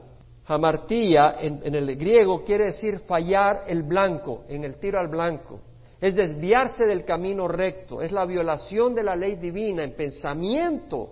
jamartía, 0.45 1.37
en, 1.41 1.61
en 1.63 1.75
el 1.77 1.95
griego 1.97 2.43
quiere 2.45 2.67
decir 2.67 2.99
fallar 3.01 3.63
el 3.69 3.85
blanco, 3.85 4.43
en 4.49 4.65
el 4.65 4.77
tiro 4.79 4.99
al 4.99 5.09
blanco. 5.09 5.61
Es 6.01 6.17
desviarse 6.17 6.85
del 6.85 7.05
camino 7.05 7.47
recto, 7.47 8.03
es 8.03 8.13
la 8.13 8.27
violación 8.27 8.95
de 8.95 9.05
la 9.05 9.15
ley 9.17 9.37
divina 9.37 9.85
en 9.85 9.95
pensamiento, 9.95 11.11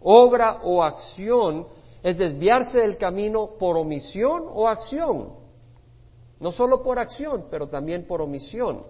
obra 0.00 0.60
o 0.62 0.82
acción, 0.82 1.66
es 2.02 2.18
desviarse 2.18 2.80
del 2.80 2.96
camino 2.96 3.50
por 3.58 3.76
omisión 3.76 4.44
o 4.48 4.66
acción. 4.66 5.43
No 6.44 6.52
solo 6.52 6.82
por 6.82 6.98
acción, 6.98 7.46
pero 7.50 7.68
también 7.68 8.06
por 8.06 8.20
omisión. 8.20 8.82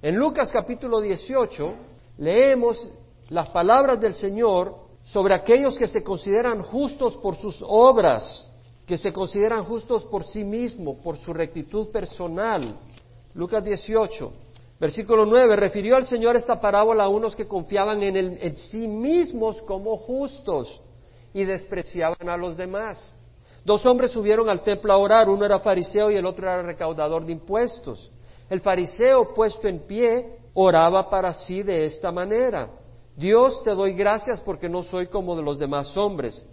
En 0.00 0.14
Lucas 0.14 0.52
capítulo 0.52 1.00
18 1.00 1.74
leemos 2.18 2.88
las 3.28 3.48
palabras 3.48 4.00
del 4.00 4.14
Señor 4.14 4.76
sobre 5.02 5.34
aquellos 5.34 5.76
que 5.76 5.88
se 5.88 6.04
consideran 6.04 6.62
justos 6.62 7.16
por 7.16 7.34
sus 7.34 7.60
obras, 7.66 8.48
que 8.86 8.96
se 8.96 9.10
consideran 9.10 9.64
justos 9.64 10.04
por 10.04 10.22
sí 10.22 10.44
mismos, 10.44 10.98
por 11.02 11.16
su 11.16 11.32
rectitud 11.32 11.88
personal. 11.88 12.76
Lucas 13.34 13.64
18, 13.64 14.32
versículo 14.78 15.26
9, 15.26 15.56
refirió 15.56 15.96
al 15.96 16.04
Señor 16.04 16.36
esta 16.36 16.60
parábola 16.60 17.02
a 17.02 17.08
unos 17.08 17.34
que 17.34 17.48
confiaban 17.48 18.00
en, 18.04 18.16
en 18.16 18.56
sí 18.56 18.86
mismos 18.86 19.60
como 19.62 19.96
justos 19.96 20.80
y 21.34 21.42
despreciaban 21.42 22.28
a 22.28 22.36
los 22.36 22.56
demás. 22.56 23.12
Dos 23.64 23.84
hombres 23.84 24.10
subieron 24.10 24.48
al 24.48 24.62
templo 24.62 24.92
a 24.92 24.96
orar, 24.96 25.28
uno 25.28 25.44
era 25.44 25.58
fariseo 25.58 26.10
y 26.10 26.16
el 26.16 26.26
otro 26.26 26.46
era 26.46 26.62
recaudador 26.62 27.24
de 27.24 27.32
impuestos. 27.32 28.10
El 28.48 28.60
fariseo, 28.60 29.34
puesto 29.34 29.68
en 29.68 29.86
pie, 29.86 30.38
oraba 30.54 31.08
para 31.08 31.32
sí 31.34 31.62
de 31.62 31.84
esta 31.84 32.10
manera. 32.10 32.70
Dios 33.16 33.62
te 33.62 33.70
doy 33.70 33.92
gracias 33.92 34.40
porque 34.40 34.68
no 34.68 34.82
soy 34.82 35.08
como 35.08 35.36
de 35.36 35.42
los 35.42 35.58
demás 35.58 35.94
hombres, 35.96 36.46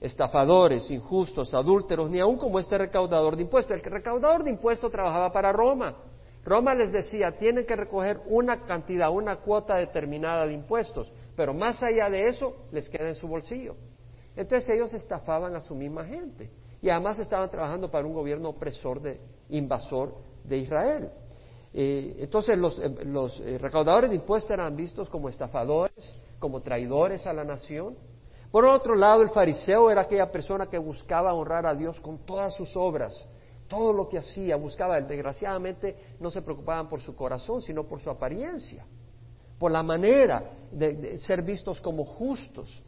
estafadores, 0.00 0.90
injustos, 0.90 1.54
adúlteros, 1.54 2.10
ni 2.10 2.20
aun 2.20 2.36
como 2.36 2.58
este 2.58 2.76
recaudador 2.76 3.36
de 3.36 3.42
impuestos. 3.42 3.76
El 3.76 3.82
recaudador 3.82 4.42
de 4.42 4.50
impuestos 4.50 4.90
trabajaba 4.90 5.30
para 5.30 5.52
Roma. 5.52 5.96
Roma 6.44 6.74
les 6.74 6.92
decía, 6.92 7.36
tienen 7.36 7.66
que 7.66 7.76
recoger 7.76 8.20
una 8.26 8.64
cantidad, 8.64 9.10
una 9.10 9.36
cuota 9.36 9.76
determinada 9.76 10.46
de 10.46 10.54
impuestos, 10.54 11.12
pero 11.36 11.52
más 11.52 11.82
allá 11.82 12.08
de 12.08 12.28
eso 12.28 12.54
les 12.72 12.88
queda 12.88 13.08
en 13.08 13.14
su 13.14 13.28
bolsillo. 13.28 13.76
Entonces 14.38 14.70
ellos 14.70 14.94
estafaban 14.94 15.56
a 15.56 15.60
su 15.60 15.74
misma 15.74 16.04
gente. 16.04 16.48
Y 16.80 16.88
además 16.88 17.18
estaban 17.18 17.50
trabajando 17.50 17.90
para 17.90 18.06
un 18.06 18.14
gobierno 18.14 18.50
opresor 18.50 19.02
de 19.02 19.20
invasor 19.48 20.14
de 20.44 20.58
Israel. 20.58 21.10
Eh, 21.74 22.14
entonces 22.20 22.56
los, 22.56 22.78
eh, 22.78 22.94
eh, 23.44 23.58
recaudadores 23.58 24.10
de 24.10 24.16
impuestos 24.16 24.52
eran 24.52 24.76
vistos 24.76 25.10
como 25.10 25.28
estafadores, 25.28 26.16
como 26.38 26.62
traidores 26.62 27.26
a 27.26 27.32
la 27.32 27.42
nación. 27.42 27.96
Por 28.52 28.64
otro 28.64 28.94
lado, 28.94 29.22
el 29.22 29.30
fariseo 29.30 29.90
era 29.90 30.02
aquella 30.02 30.30
persona 30.30 30.68
que 30.68 30.78
buscaba 30.78 31.34
honrar 31.34 31.66
a 31.66 31.74
Dios 31.74 32.00
con 32.00 32.18
todas 32.18 32.54
sus 32.54 32.76
obras, 32.76 33.28
todo 33.66 33.92
lo 33.92 34.08
que 34.08 34.18
hacía, 34.18 34.54
buscaba, 34.54 35.00
desgraciadamente 35.00 36.14
no 36.20 36.30
se 36.30 36.42
preocupaban 36.42 36.88
por 36.88 37.00
su 37.00 37.16
corazón, 37.16 37.60
sino 37.60 37.88
por 37.88 37.98
su 37.98 38.08
apariencia, 38.08 38.86
por 39.58 39.72
la 39.72 39.82
manera 39.82 40.52
de 40.70 41.18
ser 41.18 41.42
vistos 41.42 41.80
como 41.80 42.04
justos 42.04 42.84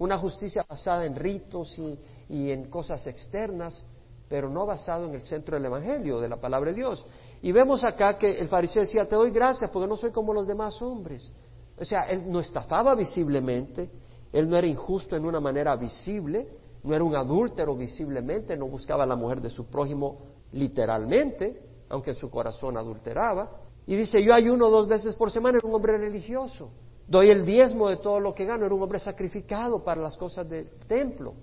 una 0.00 0.16
justicia 0.16 0.64
basada 0.66 1.04
en 1.04 1.14
ritos 1.14 1.78
y, 1.78 2.50
en 2.50 2.70
cosas 2.70 3.06
externas, 3.06 3.84
pero 4.28 4.48
no 4.48 4.64
basado 4.64 5.06
en 5.06 5.14
el 5.14 5.22
centro 5.22 5.56
del 5.56 5.66
Evangelio, 5.66 6.20
de 6.20 6.28
la 6.28 6.40
palabra 6.40 6.70
de 6.70 6.76
Dios. 6.76 7.04
Y 7.42 7.52
vemos 7.52 7.84
acá 7.84 8.16
que 8.16 8.38
el 8.38 8.48
fariseo 8.48 8.82
decía, 8.82 9.06
te 9.06 9.14
doy 9.14 9.30
gracias 9.30 9.70
porque 9.70 9.86
no 9.86 9.96
soy 9.96 10.10
como 10.10 10.32
los 10.32 10.46
demás 10.46 10.80
hombres. 10.80 11.30
O 11.78 11.84
sea, 11.84 12.04
él 12.04 12.30
no 12.30 12.40
estafaba 12.40 12.94
visiblemente, 12.94 13.90
él 14.32 14.48
no 14.48 14.56
era 14.56 14.66
injusto 14.66 15.16
en 15.16 15.26
una 15.26 15.38
manera 15.38 15.76
visible, 15.76 16.48
no 16.82 16.94
era 16.94 17.04
un 17.04 17.14
adúltero 17.14 17.76
visiblemente, 17.76 18.56
no 18.56 18.68
buscaba 18.68 19.04
a 19.04 19.06
la 19.06 19.16
mujer 19.16 19.42
de 19.42 19.50
su 19.50 19.66
prójimo 19.66 20.18
literalmente, 20.52 21.60
aunque 21.90 22.10
en 22.10 22.16
su 22.16 22.30
corazón 22.30 22.78
adulteraba. 22.78 23.50
Y 23.86 23.96
dice, 23.96 24.24
yo 24.24 24.32
ayuno 24.32 24.70
dos 24.70 24.88
veces 24.88 25.14
por 25.14 25.30
semana, 25.30 25.58
era 25.58 25.68
un 25.68 25.74
hombre 25.74 25.98
religioso. 25.98 26.70
Doy 27.10 27.28
el 27.28 27.44
diezmo 27.44 27.88
de 27.88 27.96
todo 27.96 28.20
lo 28.20 28.32
que 28.32 28.44
gano. 28.44 28.64
Era 28.64 28.72
un 28.72 28.82
hombre 28.82 29.00
sacrificado 29.00 29.82
para 29.82 30.00
las 30.00 30.16
cosas 30.16 30.48
del 30.48 30.70
templo. 30.86 31.34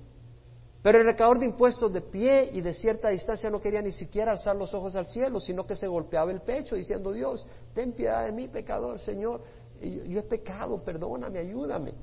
Pero 0.82 1.00
el 1.00 1.06
recaudador 1.06 1.40
de 1.40 1.48
impuestos 1.48 1.92
de 1.92 2.00
pie 2.00 2.50
y 2.54 2.62
de 2.62 2.74
cierta 2.74 3.10
distancia 3.10 3.50
no 3.50 3.60
quería 3.60 3.82
ni 3.82 3.92
siquiera 3.92 4.32
alzar 4.32 4.56
los 4.56 4.74
ojos 4.74 4.96
al 4.96 5.08
cielo, 5.08 5.42
sino 5.42 5.68
que 5.68 5.76
se 5.76 5.86
golpeaba 5.86 6.32
el 6.32 6.40
pecho 6.40 6.78
diciendo, 6.78 7.12
Dios, 7.12 7.46
ten 7.74 7.92
piedad 7.92 8.24
de 8.24 8.32
mí, 8.32 8.48
pecador, 8.48 8.98
Señor, 8.98 9.42
yo, 9.82 10.20
he 10.20 10.24
pecado, 10.24 10.82
perdóname, 10.82 11.40
ayúdame. 11.40 11.94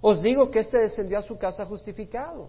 Os 0.00 0.20
digo 0.20 0.50
que 0.50 0.58
éste 0.58 0.80
descendió 0.80 1.18
a 1.18 1.22
su 1.22 1.38
casa 1.38 1.64
justificado, 1.64 2.48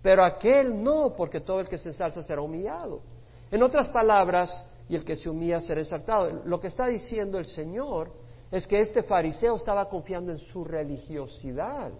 pero 0.00 0.24
aquel 0.24 0.82
no, 0.82 1.14
porque 1.14 1.40
todo 1.40 1.60
el 1.60 1.68
que 1.68 1.76
se 1.76 1.90
ensalza 1.90 2.22
será 2.22 2.40
humillado. 2.40 3.02
En 3.50 3.62
otras 3.62 3.90
palabras, 3.90 4.64
y 4.88 4.96
el 4.96 5.04
que 5.04 5.16
se 5.16 5.28
humilla 5.28 5.60
será 5.60 5.82
exaltado. 5.82 6.40
Lo 6.46 6.58
que 6.58 6.68
está 6.68 6.86
diciendo 6.86 7.36
el 7.36 7.44
Señor 7.44 8.10
es 8.50 8.66
que 8.66 8.80
este 8.80 9.02
fariseo 9.02 9.56
estaba 9.56 9.88
confiando 9.88 10.32
en 10.32 10.38
su 10.38 10.64
religiosidad, 10.64 11.92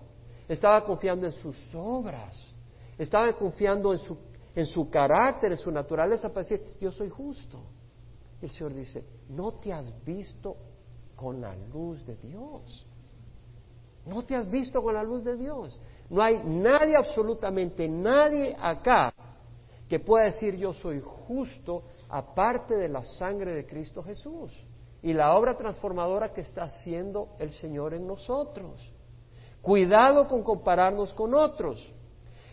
estaba 0.49 0.85
confiando 0.85 1.26
en 1.26 1.33
sus 1.33 1.57
obras, 1.75 2.54
estaba 2.99 3.33
confiando 3.35 3.92
en 3.92 4.00
su, 4.00 4.16
en 4.54 4.66
su 4.66 4.90
carácter, 4.90 5.52
en 5.52 5.59
su 5.59 5.71
naturaleza 5.71 6.28
para 6.28 6.40
decir, 6.40 6.76
yo 6.80 6.90
soy 6.90 7.09
justo. 7.09 7.62
el 8.42 8.50
Señor 8.50 8.75
dice, 8.75 9.04
no 9.28 9.52
te 9.52 9.73
has 9.73 10.04
visto 10.04 10.57
con 11.14 11.40
la 11.40 11.54
luz 11.54 12.04
de 12.04 12.16
Dios. 12.16 12.87
No 14.07 14.25
te 14.25 14.35
has 14.35 14.50
visto 14.50 14.83
con 14.83 14.95
la 14.95 15.04
luz 15.04 15.23
de 15.23 15.37
Dios. 15.37 15.78
No 16.09 16.21
hay 16.21 16.42
nadie, 16.45 16.97
absolutamente 16.97 17.88
nadie 17.88 18.57
acá 18.59 19.14
que 19.88 20.00
pueda 20.00 20.25
decir 20.25 20.57
yo 20.57 20.73
soy 20.73 21.00
justo 21.00 21.85
aparte 22.09 22.76
de 22.76 22.88
la 22.88 23.04
sangre 23.04 23.54
de 23.54 23.66
Cristo 23.66 24.02
Jesús 24.02 24.52
y 25.02 25.12
la 25.12 25.37
obra 25.37 25.57
transformadora 25.57 26.33
que 26.33 26.42
está 26.42 26.64
haciendo 26.64 27.28
el 27.38 27.50
Señor 27.50 27.95
en 27.95 28.07
nosotros. 28.07 28.92
Cuidado 29.62 30.28
con 30.28 30.42
compararnos 30.42 31.12
con 31.14 31.35
otros. 31.35 31.92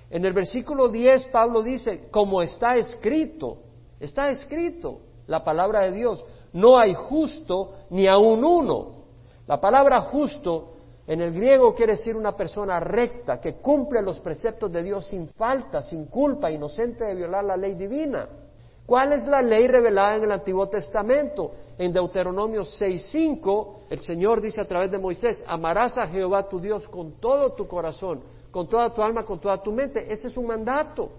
En 0.10 0.26
el 0.26 0.34
versículo 0.34 0.90
10 0.90 1.26
Pablo 1.26 1.62
dice, 1.62 2.10
como 2.10 2.42
está 2.42 2.76
escrito, 2.78 3.60
está 4.00 4.30
escrito 4.30 5.02
la 5.28 5.44
palabra 5.44 5.82
de 5.82 5.92
Dios, 5.92 6.24
no 6.54 6.78
hay 6.78 6.94
justo 6.94 7.74
ni 7.90 8.08
aun 8.08 8.44
uno. 8.44 8.98
La 9.46 9.60
palabra 9.60 10.02
justo 10.02 10.74
en 11.08 11.22
el 11.22 11.34
griego 11.34 11.74
quiere 11.74 11.94
decir 11.94 12.16
una 12.16 12.36
persona 12.36 12.80
recta, 12.80 13.40
que 13.40 13.56
cumple 13.56 14.02
los 14.02 14.20
preceptos 14.20 14.72
de 14.72 14.84
Dios 14.84 15.08
sin 15.08 15.30
falta, 15.30 15.82
sin 15.82 16.06
culpa, 16.08 16.52
inocente 16.52 17.06
de 17.06 17.16
violar 17.16 17.46
la 17.46 17.56
ley 17.56 17.76
divina. 17.76 18.28
¿Cuál 18.88 19.12
es 19.12 19.28
la 19.28 19.42
ley 19.42 19.68
revelada 19.68 20.16
en 20.16 20.24
el 20.24 20.32
Antiguo 20.32 20.70
Testamento? 20.70 21.52
En 21.78 21.92
Deuteronomio 21.92 22.62
6.5, 22.62 23.80
el 23.90 24.00
Señor 24.00 24.40
dice 24.40 24.62
a 24.62 24.66
través 24.66 24.90
de 24.90 24.98
Moisés, 24.98 25.44
amarás 25.46 25.98
a 25.98 26.08
Jehová 26.08 26.48
tu 26.48 26.58
Dios 26.62 26.88
con 26.88 27.20
todo 27.20 27.52
tu 27.52 27.68
corazón, 27.68 28.24
con 28.50 28.70
toda 28.70 28.90
tu 28.94 29.04
alma, 29.04 29.26
con 29.26 29.42
toda 29.42 29.62
tu 29.62 29.74
mente. 29.74 30.10
Ese 30.10 30.30
es 30.30 30.38
un 30.38 30.48
mandato. 30.48 31.10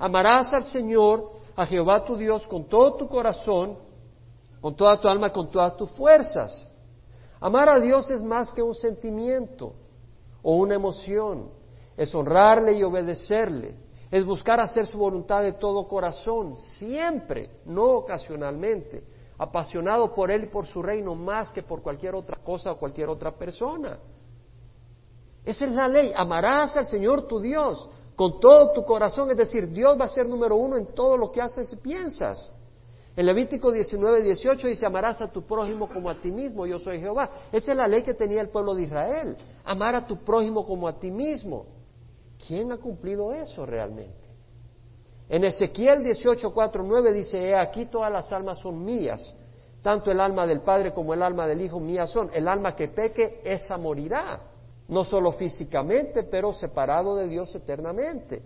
Amarás 0.00 0.52
al 0.52 0.64
Señor, 0.64 1.30
a 1.54 1.64
Jehová 1.64 2.04
tu 2.04 2.16
Dios, 2.16 2.44
con 2.48 2.68
todo 2.68 2.96
tu 2.96 3.06
corazón, 3.06 3.78
con 4.60 4.74
toda 4.74 5.00
tu 5.00 5.06
alma, 5.06 5.32
con 5.32 5.48
todas 5.48 5.76
tus 5.76 5.88
fuerzas. 5.92 6.68
Amar 7.38 7.68
a 7.68 7.78
Dios 7.78 8.10
es 8.10 8.20
más 8.20 8.52
que 8.52 8.62
un 8.62 8.74
sentimiento 8.74 9.74
o 10.42 10.56
una 10.56 10.74
emoción, 10.74 11.50
es 11.96 12.12
honrarle 12.12 12.72
y 12.72 12.82
obedecerle 12.82 13.85
es 14.10 14.24
buscar 14.24 14.60
hacer 14.60 14.86
su 14.86 14.98
voluntad 14.98 15.42
de 15.42 15.54
todo 15.54 15.88
corazón, 15.88 16.56
siempre, 16.56 17.50
no 17.64 17.84
ocasionalmente, 17.84 19.04
apasionado 19.38 20.14
por 20.14 20.30
Él 20.30 20.44
y 20.44 20.48
por 20.48 20.66
su 20.66 20.82
reino 20.82 21.14
más 21.14 21.50
que 21.50 21.62
por 21.62 21.82
cualquier 21.82 22.14
otra 22.14 22.38
cosa 22.42 22.72
o 22.72 22.78
cualquier 22.78 23.08
otra 23.08 23.32
persona. 23.32 23.98
Esa 25.44 25.66
es 25.66 25.72
la 25.72 25.88
ley, 25.88 26.12
amarás 26.14 26.76
al 26.76 26.86
Señor 26.86 27.26
tu 27.26 27.40
Dios 27.40 27.88
con 28.14 28.40
todo 28.40 28.72
tu 28.72 28.84
corazón, 28.84 29.30
es 29.30 29.36
decir, 29.36 29.68
Dios 29.68 29.98
va 30.00 30.06
a 30.06 30.08
ser 30.08 30.26
número 30.26 30.56
uno 30.56 30.76
en 30.76 30.86
todo 30.94 31.16
lo 31.16 31.30
que 31.30 31.42
haces 31.42 31.72
y 31.72 31.76
piensas. 31.76 32.50
En 33.14 33.26
Levítico 33.26 33.70
19, 33.70 34.22
18 34.22 34.68
dice, 34.68 34.86
amarás 34.86 35.20
a 35.22 35.30
tu 35.30 35.42
prójimo 35.42 35.88
como 35.88 36.10
a 36.10 36.20
ti 36.20 36.30
mismo, 36.30 36.66
yo 36.66 36.78
soy 36.78 37.00
Jehová. 37.00 37.30
Esa 37.52 37.72
es 37.72 37.78
la 37.78 37.86
ley 37.86 38.02
que 38.02 38.14
tenía 38.14 38.40
el 38.40 38.48
pueblo 38.48 38.74
de 38.74 38.82
Israel, 38.82 39.36
amar 39.64 39.94
a 39.94 40.06
tu 40.06 40.18
prójimo 40.18 40.66
como 40.66 40.88
a 40.88 40.98
ti 40.98 41.10
mismo. 41.10 41.66
¿Quién 42.46 42.70
ha 42.70 42.76
cumplido 42.76 43.32
eso 43.32 43.66
realmente? 43.66 44.26
En 45.28 45.42
Ezequiel 45.44 46.04
18, 46.04 46.52
4, 46.52 46.84
9 46.84 47.12
dice, 47.12 47.40
he 47.42 47.56
aquí 47.56 47.86
todas 47.86 48.12
las 48.12 48.32
almas 48.32 48.58
son 48.58 48.84
mías, 48.84 49.34
tanto 49.82 50.10
el 50.10 50.20
alma 50.20 50.46
del 50.46 50.60
Padre 50.60 50.92
como 50.92 51.14
el 51.14 51.22
alma 51.22 51.46
del 51.46 51.60
Hijo 51.60 51.80
mías 51.80 52.10
son. 52.10 52.30
El 52.32 52.46
alma 52.46 52.76
que 52.76 52.88
peque, 52.88 53.40
esa 53.44 53.76
morirá, 53.76 54.40
no 54.88 55.02
solo 55.02 55.32
físicamente, 55.32 56.22
pero 56.22 56.52
separado 56.52 57.16
de 57.16 57.26
Dios 57.26 57.52
eternamente. 57.54 58.42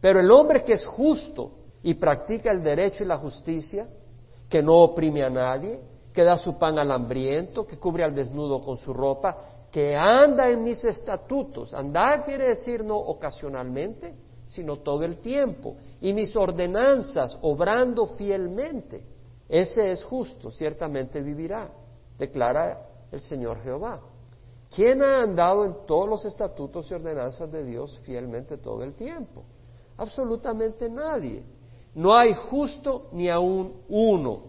Pero 0.00 0.20
el 0.20 0.30
hombre 0.30 0.62
que 0.62 0.74
es 0.74 0.84
justo, 0.84 1.52
y 1.82 1.94
practica 1.94 2.50
el 2.50 2.62
derecho 2.62 3.04
y 3.04 3.06
la 3.06 3.16
justicia, 3.16 3.88
que 4.48 4.62
no 4.62 4.74
oprime 4.82 5.24
a 5.24 5.30
nadie, 5.30 5.80
que 6.12 6.24
da 6.24 6.36
su 6.36 6.58
pan 6.58 6.78
al 6.78 6.90
hambriento, 6.90 7.66
que 7.66 7.78
cubre 7.78 8.04
al 8.04 8.14
desnudo 8.14 8.60
con 8.60 8.76
su 8.76 8.92
ropa, 8.92 9.55
que 9.76 9.94
anda 9.94 10.48
en 10.48 10.64
mis 10.64 10.82
estatutos. 10.86 11.74
Andar 11.74 12.24
quiere 12.24 12.48
decir 12.48 12.82
no 12.82 12.96
ocasionalmente, 12.96 14.14
sino 14.46 14.78
todo 14.78 15.02
el 15.02 15.18
tiempo. 15.18 15.76
Y 16.00 16.14
mis 16.14 16.34
ordenanzas, 16.34 17.38
obrando 17.42 18.06
fielmente. 18.16 19.04
Ese 19.46 19.90
es 19.90 20.02
justo, 20.02 20.50
ciertamente 20.50 21.20
vivirá, 21.20 21.68
declara 22.18 22.88
el 23.12 23.20
Señor 23.20 23.60
Jehová. 23.60 24.00
¿Quién 24.74 25.02
ha 25.02 25.20
andado 25.20 25.66
en 25.66 25.76
todos 25.86 26.08
los 26.08 26.24
estatutos 26.24 26.90
y 26.90 26.94
ordenanzas 26.94 27.52
de 27.52 27.62
Dios 27.62 28.00
fielmente 28.02 28.56
todo 28.56 28.82
el 28.82 28.94
tiempo? 28.94 29.44
Absolutamente 29.98 30.88
nadie. 30.88 31.42
No 31.94 32.16
hay 32.16 32.32
justo 32.32 33.10
ni 33.12 33.28
aún 33.28 33.82
uno. 33.90 34.40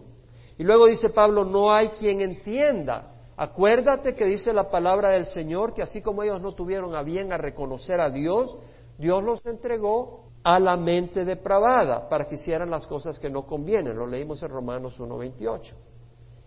Y 0.56 0.64
luego 0.64 0.86
dice 0.86 1.10
Pablo, 1.10 1.44
no 1.44 1.70
hay 1.70 1.88
quien 1.88 2.22
entienda. 2.22 3.17
Acuérdate 3.40 4.16
que 4.16 4.24
dice 4.24 4.52
la 4.52 4.68
palabra 4.68 5.10
del 5.10 5.24
Señor 5.24 5.72
que 5.72 5.80
así 5.80 6.02
como 6.02 6.24
ellos 6.24 6.40
no 6.42 6.54
tuvieron 6.54 6.96
a 6.96 7.04
bien 7.04 7.32
a 7.32 7.36
reconocer 7.36 8.00
a 8.00 8.10
Dios, 8.10 8.58
Dios 8.98 9.22
los 9.22 9.46
entregó 9.46 10.24
a 10.42 10.58
la 10.58 10.76
mente 10.76 11.24
depravada 11.24 12.08
para 12.08 12.26
que 12.26 12.34
hicieran 12.34 12.68
las 12.68 12.84
cosas 12.84 13.16
que 13.20 13.30
no 13.30 13.46
convienen. 13.46 13.96
Lo 13.96 14.08
leímos 14.08 14.42
en 14.42 14.48
Romanos 14.48 14.98
1.28. 14.98 15.72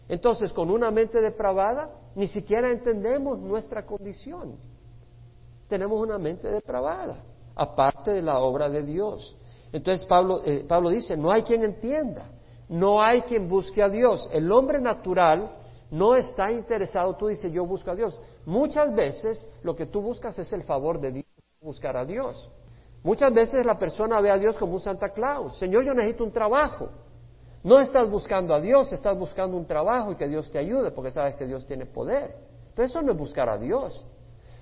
Entonces, 0.10 0.52
con 0.52 0.70
una 0.70 0.92
mente 0.92 1.22
depravada, 1.22 1.90
ni 2.16 2.28
siquiera 2.28 2.70
entendemos 2.70 3.40
nuestra 3.40 3.86
condición. 3.86 4.58
Tenemos 5.70 5.98
una 5.98 6.18
mente 6.18 6.50
depravada, 6.50 7.24
aparte 7.56 8.12
de 8.12 8.22
la 8.22 8.40
obra 8.40 8.68
de 8.68 8.84
Dios. 8.84 9.38
Entonces 9.72 10.06
Pablo, 10.06 10.42
eh, 10.44 10.66
Pablo 10.68 10.90
dice, 10.90 11.16
no 11.16 11.32
hay 11.32 11.44
quien 11.44 11.64
entienda, 11.64 12.30
no 12.68 13.02
hay 13.02 13.22
quien 13.22 13.48
busque 13.48 13.82
a 13.82 13.88
Dios. 13.88 14.28
El 14.34 14.52
hombre 14.52 14.82
natural 14.82 15.61
no 15.92 16.16
está 16.16 16.52
interesado, 16.52 17.16
tú 17.18 17.28
dices, 17.28 17.52
yo 17.52 17.66
busco 17.66 17.92
a 17.92 17.96
Dios. 17.96 18.20
Muchas 18.46 18.96
veces 18.96 19.46
lo 19.62 19.76
que 19.76 19.86
tú 19.86 20.02
buscas 20.02 20.40
es 20.40 20.52
el 20.54 20.64
favor 20.64 21.00
de 21.00 21.12
Dios, 21.12 21.26
buscar 21.60 21.98
a 21.98 22.06
Dios. 22.06 22.50
Muchas 23.04 23.34
veces 23.34 23.66
la 23.66 23.78
persona 23.78 24.22
ve 24.22 24.32
a 24.32 24.38
Dios 24.38 24.58
como 24.58 24.74
un 24.74 24.80
Santa 24.80 25.10
Claus. 25.10 25.58
Señor, 25.58 25.84
yo 25.84 25.94
necesito 25.94 26.24
un 26.24 26.32
trabajo. 26.32 26.90
No 27.64 27.80
estás 27.80 28.10
buscando 28.10 28.54
a 28.54 28.62
Dios, 28.62 28.92
estás 28.94 29.18
buscando 29.18 29.58
un 29.58 29.66
trabajo 29.66 30.14
y 30.14 30.16
que 30.16 30.28
Dios 30.28 30.50
te 30.50 30.60
ayude 30.60 30.92
porque 30.92 31.12
sabes 31.12 31.36
que 31.36 31.46
Dios 31.46 31.68
tiene 31.68 31.86
poder. 31.86 32.36
Pero 32.74 32.86
eso 32.86 33.02
no 33.02 33.12
es 33.12 33.18
buscar 33.18 33.50
a 33.50 33.58
Dios. 33.58 34.06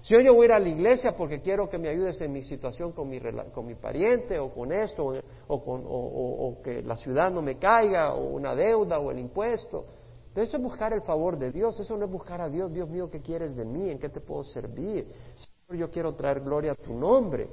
Si 0.01 0.15
yo 0.15 0.33
voy 0.33 0.45
a 0.45 0.45
ir 0.45 0.53
a 0.53 0.59
la 0.59 0.69
iglesia 0.69 1.11
porque 1.11 1.41
quiero 1.41 1.69
que 1.69 1.77
me 1.77 1.89
ayudes 1.89 2.19
en 2.21 2.31
mi 2.31 2.41
situación 2.41 2.93
con 2.93 3.07
mi, 3.07 3.19
con 3.53 3.65
mi 3.65 3.75
pariente 3.75 4.39
o 4.39 4.51
con 4.51 4.71
esto, 4.71 5.13
o, 5.47 5.63
con, 5.63 5.83
o, 5.85 6.57
que 6.63 6.81
la 6.81 6.95
ciudad 6.95 7.29
no 7.29 7.41
me 7.41 7.57
caiga, 7.57 8.13
o 8.13 8.29
una 8.29 8.55
deuda, 8.55 8.97
o 8.99 9.11
el 9.11 9.19
impuesto. 9.19 9.85
Eso 10.35 10.57
es 10.57 10.63
buscar 10.63 10.93
el 10.93 11.01
favor 11.01 11.37
de 11.37 11.51
Dios, 11.51 11.79
eso 11.79 11.97
no 11.97 12.05
es 12.05 12.11
buscar 12.11 12.39
a 12.39 12.49
Dios, 12.49 12.71
Dios 12.71 12.87
mío, 12.87 13.09
¿qué 13.09 13.21
quieres 13.21 13.55
de 13.55 13.65
mí? 13.65 13.89
¿En 13.89 13.99
qué 13.99 14.09
te 14.09 14.21
puedo 14.21 14.43
servir? 14.43 15.07
Señor, 15.35 15.79
yo 15.79 15.91
quiero 15.91 16.13
traer 16.15 16.41
gloria 16.41 16.73
a 16.73 16.75
tu 16.75 16.93
nombre. 16.93 17.49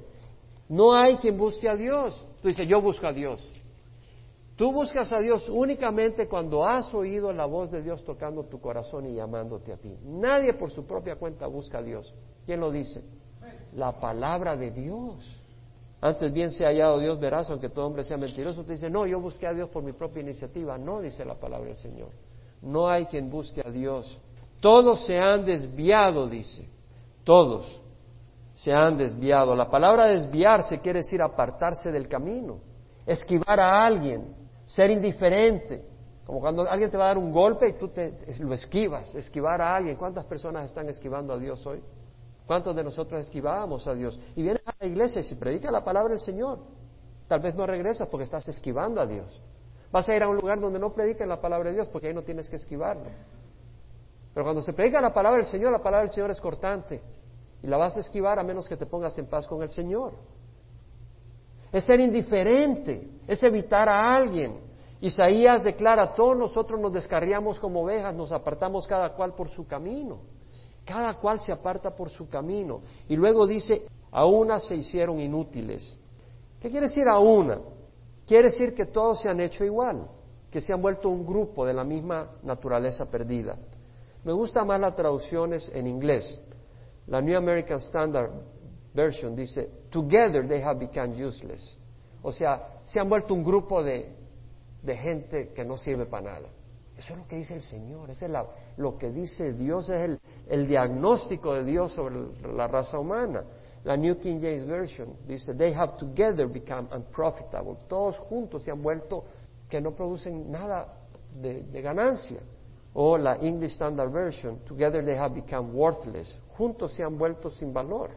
No 0.69 0.95
hay 0.95 1.17
quien 1.17 1.39
busque 1.39 1.69
a 1.69 1.77
Dios. 1.77 2.27
Tú 2.43 2.49
dices, 2.49 2.67
yo 2.69 2.81
busco 2.83 3.07
a 3.07 3.12
Dios. 3.12 3.47
Tú 4.57 4.73
buscas 4.73 5.12
a 5.12 5.21
Dios 5.21 5.49
únicamente 5.51 6.27
cuando 6.29 6.67
has 6.67 6.93
oído 6.95 7.31
la 7.33 7.45
voz 7.45 7.71
de 7.71 7.83
Dios 7.83 8.03
tocando 8.05 8.45
tu 8.45 8.59
corazón 8.59 9.07
y 9.07 9.15
llamándote 9.15 9.73
a 9.73 9.77
ti. 9.77 9.95
Nadie 10.03 10.55
por 10.55 10.71
su 10.71 10.87
propia 10.87 11.17
cuenta 11.17 11.47
busca 11.47 11.79
a 11.79 11.83
Dios. 11.83 12.15
¿Quién 12.47 12.61
lo 12.61 12.71
dice? 12.71 13.05
La 13.75 14.01
palabra 14.01 14.57
de 14.57 14.71
Dios. 14.71 15.43
Antes 16.01 16.33
bien 16.33 16.53
se 16.53 16.65
ha 16.65 16.69
hallado 16.69 16.99
Dios 16.99 17.21
verás, 17.21 17.51
aunque 17.51 17.69
todo 17.69 17.87
hombre 17.87 18.03
sea 18.03 18.17
mentiroso. 18.17 18.65
Te 18.65 18.73
dice, 18.73 18.89
no, 18.89 19.07
yo 19.07 19.21
busqué 19.21 19.47
a 19.47 19.53
Dios 19.53 19.69
por 19.69 19.83
mi 19.83 19.93
propia 19.93 20.23
iniciativa. 20.23 20.79
No, 20.79 21.01
dice 21.01 21.25
la 21.25 21.35
palabra 21.35 21.67
del 21.67 21.77
Señor. 21.77 22.09
No 22.62 22.88
hay 22.88 23.07
quien 23.07 23.31
busque 23.31 23.62
a 23.64 23.71
Dios. 23.71 24.21
Todos 24.61 25.05
se 25.07 25.19
han 25.19 25.45
desviado, 25.45 26.29
dice. 26.29 26.69
Todos 27.25 27.81
se 28.55 28.73
han 28.73 28.97
desviado. 28.97 29.55
La 29.55 29.71
palabra 29.71 30.07
desviarse 30.07 30.81
quiere 30.81 31.01
decir 31.01 31.21
apartarse 31.23 31.92
del 31.92 32.09
camino, 32.09 32.59
esquivar 33.05 33.61
a 33.61 33.85
alguien, 33.85 34.35
ser 34.64 34.90
indiferente. 34.90 35.85
Como 36.25 36.40
cuando 36.40 36.69
alguien 36.69 36.90
te 36.90 36.97
va 36.97 37.05
a 37.05 37.09
dar 37.09 37.19
un 37.19 37.31
golpe 37.31 37.69
y 37.69 37.73
tú 37.75 37.88
te, 37.88 38.19
lo 38.40 38.55
esquivas, 38.55 39.14
esquivar 39.14 39.61
a 39.61 39.77
alguien. 39.77 39.97
¿Cuántas 39.97 40.25
personas 40.25 40.64
están 40.64 40.88
esquivando 40.88 41.33
a 41.35 41.38
Dios 41.38 41.64
hoy? 41.66 41.81
¿Cuántos 42.47 42.75
de 42.75 42.83
nosotros 42.83 43.21
esquivábamos 43.21 43.87
a 43.87 43.95
Dios? 43.95 44.19
Y 44.35 44.42
vienes 44.42 44.62
a 44.66 44.75
la 44.81 44.87
iglesia 44.87 45.21
y 45.21 45.25
se 45.25 45.37
predica 45.37 45.71
la 45.71 45.85
palabra 45.85 46.11
del 46.11 46.21
Señor. 46.21 46.59
Tal 47.29 47.40
vez 47.40 47.55
no 47.55 47.66
regresas 47.66 48.09
porque 48.09 48.25
estás 48.25 48.49
esquivando 48.49 49.01
a 49.01 49.07
Dios. 49.07 49.40
Vas 49.92 50.09
a 50.09 50.14
ir 50.14 50.22
a 50.22 50.29
un 50.29 50.37
lugar 50.37 50.61
donde 50.61 50.79
no 50.79 50.92
prediquen 50.92 51.29
la 51.29 51.40
palabra 51.40 51.70
de 51.70 51.77
Dios 51.77 51.88
porque 51.88 52.09
ahí 52.09 52.14
no 52.14 52.22
tienes 52.22 52.51
que 52.51 52.57
esquivarlo. 52.57 53.05
Pero 54.35 54.44
cuando 54.44 54.61
se 54.61 54.72
predica 54.72 55.01
la 55.01 55.14
palabra 55.14 55.38
del 55.38 55.46
Señor, 55.46 55.72
la 55.72 55.79
palabra 55.79 56.01
del 56.01 56.11
Señor 56.11 56.31
es 56.31 56.40
cortante. 56.40 57.01
Y 57.62 57.66
la 57.66 57.79
vas 57.79 57.96
a 57.96 58.01
esquivar 58.01 58.38
a 58.38 58.42
menos 58.42 58.68
que 58.68 58.77
te 58.77 58.85
pongas 58.85 59.16
en 59.18 59.27
paz 59.27 59.46
con 59.46 59.62
el 59.62 59.70
Señor. 59.70 60.12
Es 61.72 61.85
ser 61.85 62.01
indiferente, 62.01 63.09
es 63.27 63.42
evitar 63.42 63.88
a 63.88 64.14
alguien. 64.14 64.59
Isaías 65.01 65.64
declara, 65.64 66.14
todos 66.14 66.37
nosotros 66.37 66.81
nos 66.81 66.92
descarriamos 66.92 67.59
como 67.59 67.83
ovejas, 67.83 68.14
nos 68.14 68.33
apartamos 68.33 68.87
cada 68.87 69.14
cual 69.14 69.35
por 69.35 69.49
su 69.49 69.66
camino. 69.66 70.18
Cada 70.85 71.14
cual 71.14 71.40
se 71.40 71.53
aparta 71.53 71.94
por 71.94 72.11
su 72.11 72.29
camino. 72.29 72.83
Y 73.09 73.16
luego 73.16 73.46
dice, 73.46 73.87
a 74.11 74.27
una 74.27 74.61
se 74.61 74.77
hicieron 74.77 75.18
inútiles. 75.18 75.99
¿Qué 76.61 76.70
quiere 76.70 76.87
decir 76.87 77.09
a 77.09 77.18
una? 77.18 77.59
Quiere 78.27 78.51
decir 78.51 78.75
que 78.75 78.87
todos 78.87 79.21
se 79.21 79.29
han 79.29 79.41
hecho 79.41 79.65
igual, 79.65 80.09
que 80.51 80.61
se 80.61 80.73
han 80.73 80.83
vuelto 80.83 81.09
un 81.09 81.25
grupo 81.25 81.65
de 81.65 81.73
la 81.73 81.85
misma 81.85 82.33
naturaleza 82.43 83.11
perdida. 83.11 83.57
Me 84.25 84.33
gusta 84.33 84.65
más 84.65 84.81
las 84.81 84.97
traducciones 84.97 85.71
en 85.73 85.87
inglés. 85.87 86.41
La 87.07 87.21
New 87.21 87.37
American 87.37 87.79
Standard 87.79 88.31
Version 88.93 89.37
dice, 89.37 89.71
Together 89.91 90.49
they 90.49 90.61
have 90.61 90.81
become 90.81 91.15
useless. 91.25 91.79
O 92.23 92.33
sea, 92.33 92.81
se 92.83 92.99
han 92.99 93.09
vuelto 93.09 93.35
un 93.35 93.45
grupo 93.45 93.83
de, 93.85 94.12
de 94.83 94.97
gente 94.97 95.53
que 95.55 95.65
no 95.65 95.77
sirve 95.77 96.07
para 96.07 96.33
nada. 96.33 96.49
Eso 96.97 97.12
es 97.12 97.19
lo 97.19 97.29
que 97.29 97.37
dice 97.37 97.55
el 97.55 97.62
Señor, 97.62 98.11
eso 98.11 98.27
es 98.27 98.33
lo 98.79 98.97
que 98.97 99.11
dice 99.11 99.53
Dios, 99.53 99.91
es 99.91 100.19
el, 100.49 100.67
diagnóstico 100.67 101.53
de 101.55 101.65
Dios 101.65 101.93
sobre 101.93 102.17
la 102.55 102.67
raza 102.67 102.99
humana. 102.99 103.45
La 103.87 103.96
New 103.96 104.18
King 104.18 104.40
James 104.40 104.64
Version 104.64 105.16
dice, 105.29 105.55
they 105.55 105.72
have 105.72 105.96
together 105.96 106.49
become 106.49 106.88
unprofitable. 106.90 107.77
Todos 107.88 108.18
juntos 108.18 108.64
se 108.64 108.72
han 108.72 108.83
vuelto 108.83 109.22
que 109.70 109.81
no 109.81 109.92
producen 109.92 110.51
nada 110.51 110.88
de, 111.40 111.62
ganancia. 111.81 112.40
O 112.94 113.16
la 113.16 113.37
English 113.37 113.75
Standard 113.75 114.11
Version, 114.11 114.59
together 114.66 115.05
they 115.05 115.14
have 115.14 115.33
become 115.33 115.72
worthless. 115.72 116.37
Juntos 116.59 116.94
se 116.94 117.05
han 117.05 117.16
vuelto 117.16 117.49
sin 117.53 117.72
valor. 117.72 118.11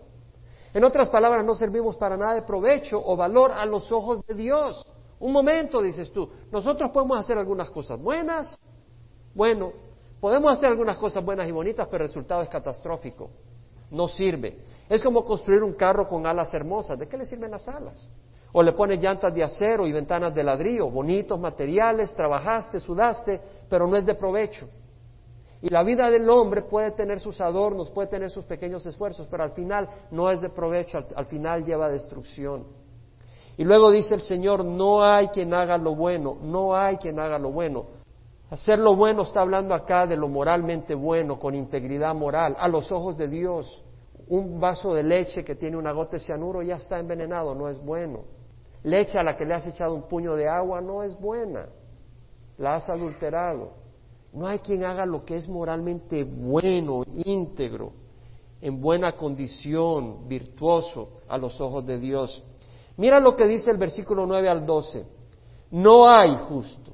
En 0.74 0.84
otras 0.84 1.08
palabras, 1.12 1.46
no 1.46 1.54
servimos 1.54 1.98
para 1.98 2.18
nada 2.18 2.34
de 2.34 2.42
provecho 2.42 3.00
o 3.06 3.16
valor 3.16 3.52
a 3.52 3.64
los 3.68 3.92
ojos 3.92 4.26
de 4.26 4.34
Dios. 4.34 4.84
Un 5.20 5.32
momento, 5.32 5.84
dices 5.84 6.12
tú, 6.12 6.28
nosotros 6.52 6.90
podemos 6.90 7.20
hacer 7.20 7.38
algunas 7.38 7.70
cosas 7.70 8.02
buenas, 8.02 8.60
bueno, 9.36 9.72
podemos 10.20 10.52
hacer 10.52 10.70
algunas 10.70 10.98
cosas 10.98 11.24
buenas 11.24 11.48
y 11.48 11.52
bonitas, 11.52 11.88
pero 11.92 12.06
el 12.06 12.08
resultado 12.08 12.42
es 12.42 12.50
catastrófico. 12.50 13.30
No 13.92 14.08
sirve. 14.08 14.58
Es 14.90 15.04
como 15.04 15.24
construir 15.24 15.62
un 15.62 15.74
carro 15.74 16.08
con 16.08 16.26
alas 16.26 16.52
hermosas. 16.54 16.98
¿De 16.98 17.08
qué 17.08 17.16
le 17.16 17.26
sirven 17.28 17.52
las 17.52 17.68
alas? 17.68 18.10
O 18.52 18.64
le 18.64 18.74
pones 18.74 19.02
llantas 19.02 19.32
de 19.34 19.44
acero 19.44 19.86
y 19.86 19.92
ventanas 19.92 20.34
de 20.34 20.44
ladrillo, 20.44 20.90
bonitos 20.90 21.40
materiales, 21.40 22.16
trabajaste, 22.16 22.80
sudaste, 22.80 23.40
pero 23.70 23.86
no 23.86 23.96
es 23.96 24.06
de 24.06 24.16
provecho. 24.16 24.68
Y 25.62 25.70
la 25.70 25.84
vida 25.84 26.10
del 26.10 26.28
hombre 26.28 26.64
puede 26.64 26.92
tener 26.92 27.20
sus 27.20 27.40
adornos, 27.40 27.92
puede 27.92 28.08
tener 28.08 28.32
sus 28.32 28.46
pequeños 28.46 28.84
esfuerzos, 28.88 29.28
pero 29.30 29.44
al 29.44 29.52
final 29.52 29.88
no 30.10 30.32
es 30.32 30.42
de 30.42 30.50
provecho, 30.50 30.98
al, 30.98 31.08
al 31.16 31.26
final 31.28 31.64
lleva 31.64 31.86
a 31.86 31.90
destrucción. 31.90 32.66
Y 33.58 33.66
luego 33.66 33.92
dice 33.92 34.16
el 34.16 34.22
Señor, 34.22 34.66
no 34.66 35.04
hay 35.04 35.28
quien 35.28 35.54
haga 35.54 35.78
lo 35.78 35.94
bueno, 35.94 36.38
no 36.42 36.76
hay 36.76 36.98
quien 36.98 37.20
haga 37.20 37.38
lo 37.38 37.52
bueno. 37.52 37.88
Hacer 38.50 38.80
lo 38.80 38.96
bueno 38.96 39.24
está 39.24 39.42
hablando 39.42 39.76
acá 39.76 40.08
de 40.08 40.16
lo 40.16 40.28
moralmente 40.28 40.96
bueno, 40.96 41.38
con 41.38 41.54
integridad 41.54 42.16
moral, 42.16 42.56
a 42.58 42.68
los 42.68 42.92
ojos 42.92 43.16
de 43.18 43.28
Dios. 43.28 43.84
Un 44.30 44.60
vaso 44.60 44.94
de 44.94 45.04
leche 45.04 45.44
que 45.44 45.56
tiene 45.56 45.76
una 45.76 45.92
gota 45.92 46.14
de 46.14 46.20
cianuro 46.20 46.62
ya 46.62 46.76
está 46.76 47.00
envenenado, 47.00 47.56
no 47.56 47.68
es 47.68 47.84
bueno. 47.84 48.26
Leche 48.84 49.20
a 49.20 49.24
la 49.24 49.36
que 49.36 49.46
le 49.46 49.56
has 49.56 49.68
echado 49.68 49.94
un 49.94 50.04
puño 50.04 50.36
de 50.36 50.48
agua 50.48 50.80
no 50.80 51.04
es 51.04 51.20
buena, 51.20 51.68
la 52.58 52.76
has 52.76 52.90
adulterado. 52.90 53.74
No 54.32 54.46
hay 54.46 54.60
quien 54.60 54.86
haga 54.86 55.06
lo 55.06 55.26
que 55.26 55.36
es 55.36 55.50
moralmente 55.50 56.24
bueno, 56.24 57.04
íntegro, 57.26 57.92
en 58.62 58.80
buena 58.80 59.14
condición, 59.14 60.28
virtuoso 60.28 61.22
a 61.28 61.38
los 61.38 61.60
ojos 61.60 61.86
de 61.86 62.00
Dios. 62.00 62.44
Mira 62.98 63.20
lo 63.20 63.36
que 63.36 63.48
dice 63.48 63.72
el 63.72 63.78
versículo 63.78 64.26
9 64.26 64.50
al 64.50 64.66
12. 64.66 65.06
No 65.72 66.08
hay 66.08 66.36
justo, 66.48 66.92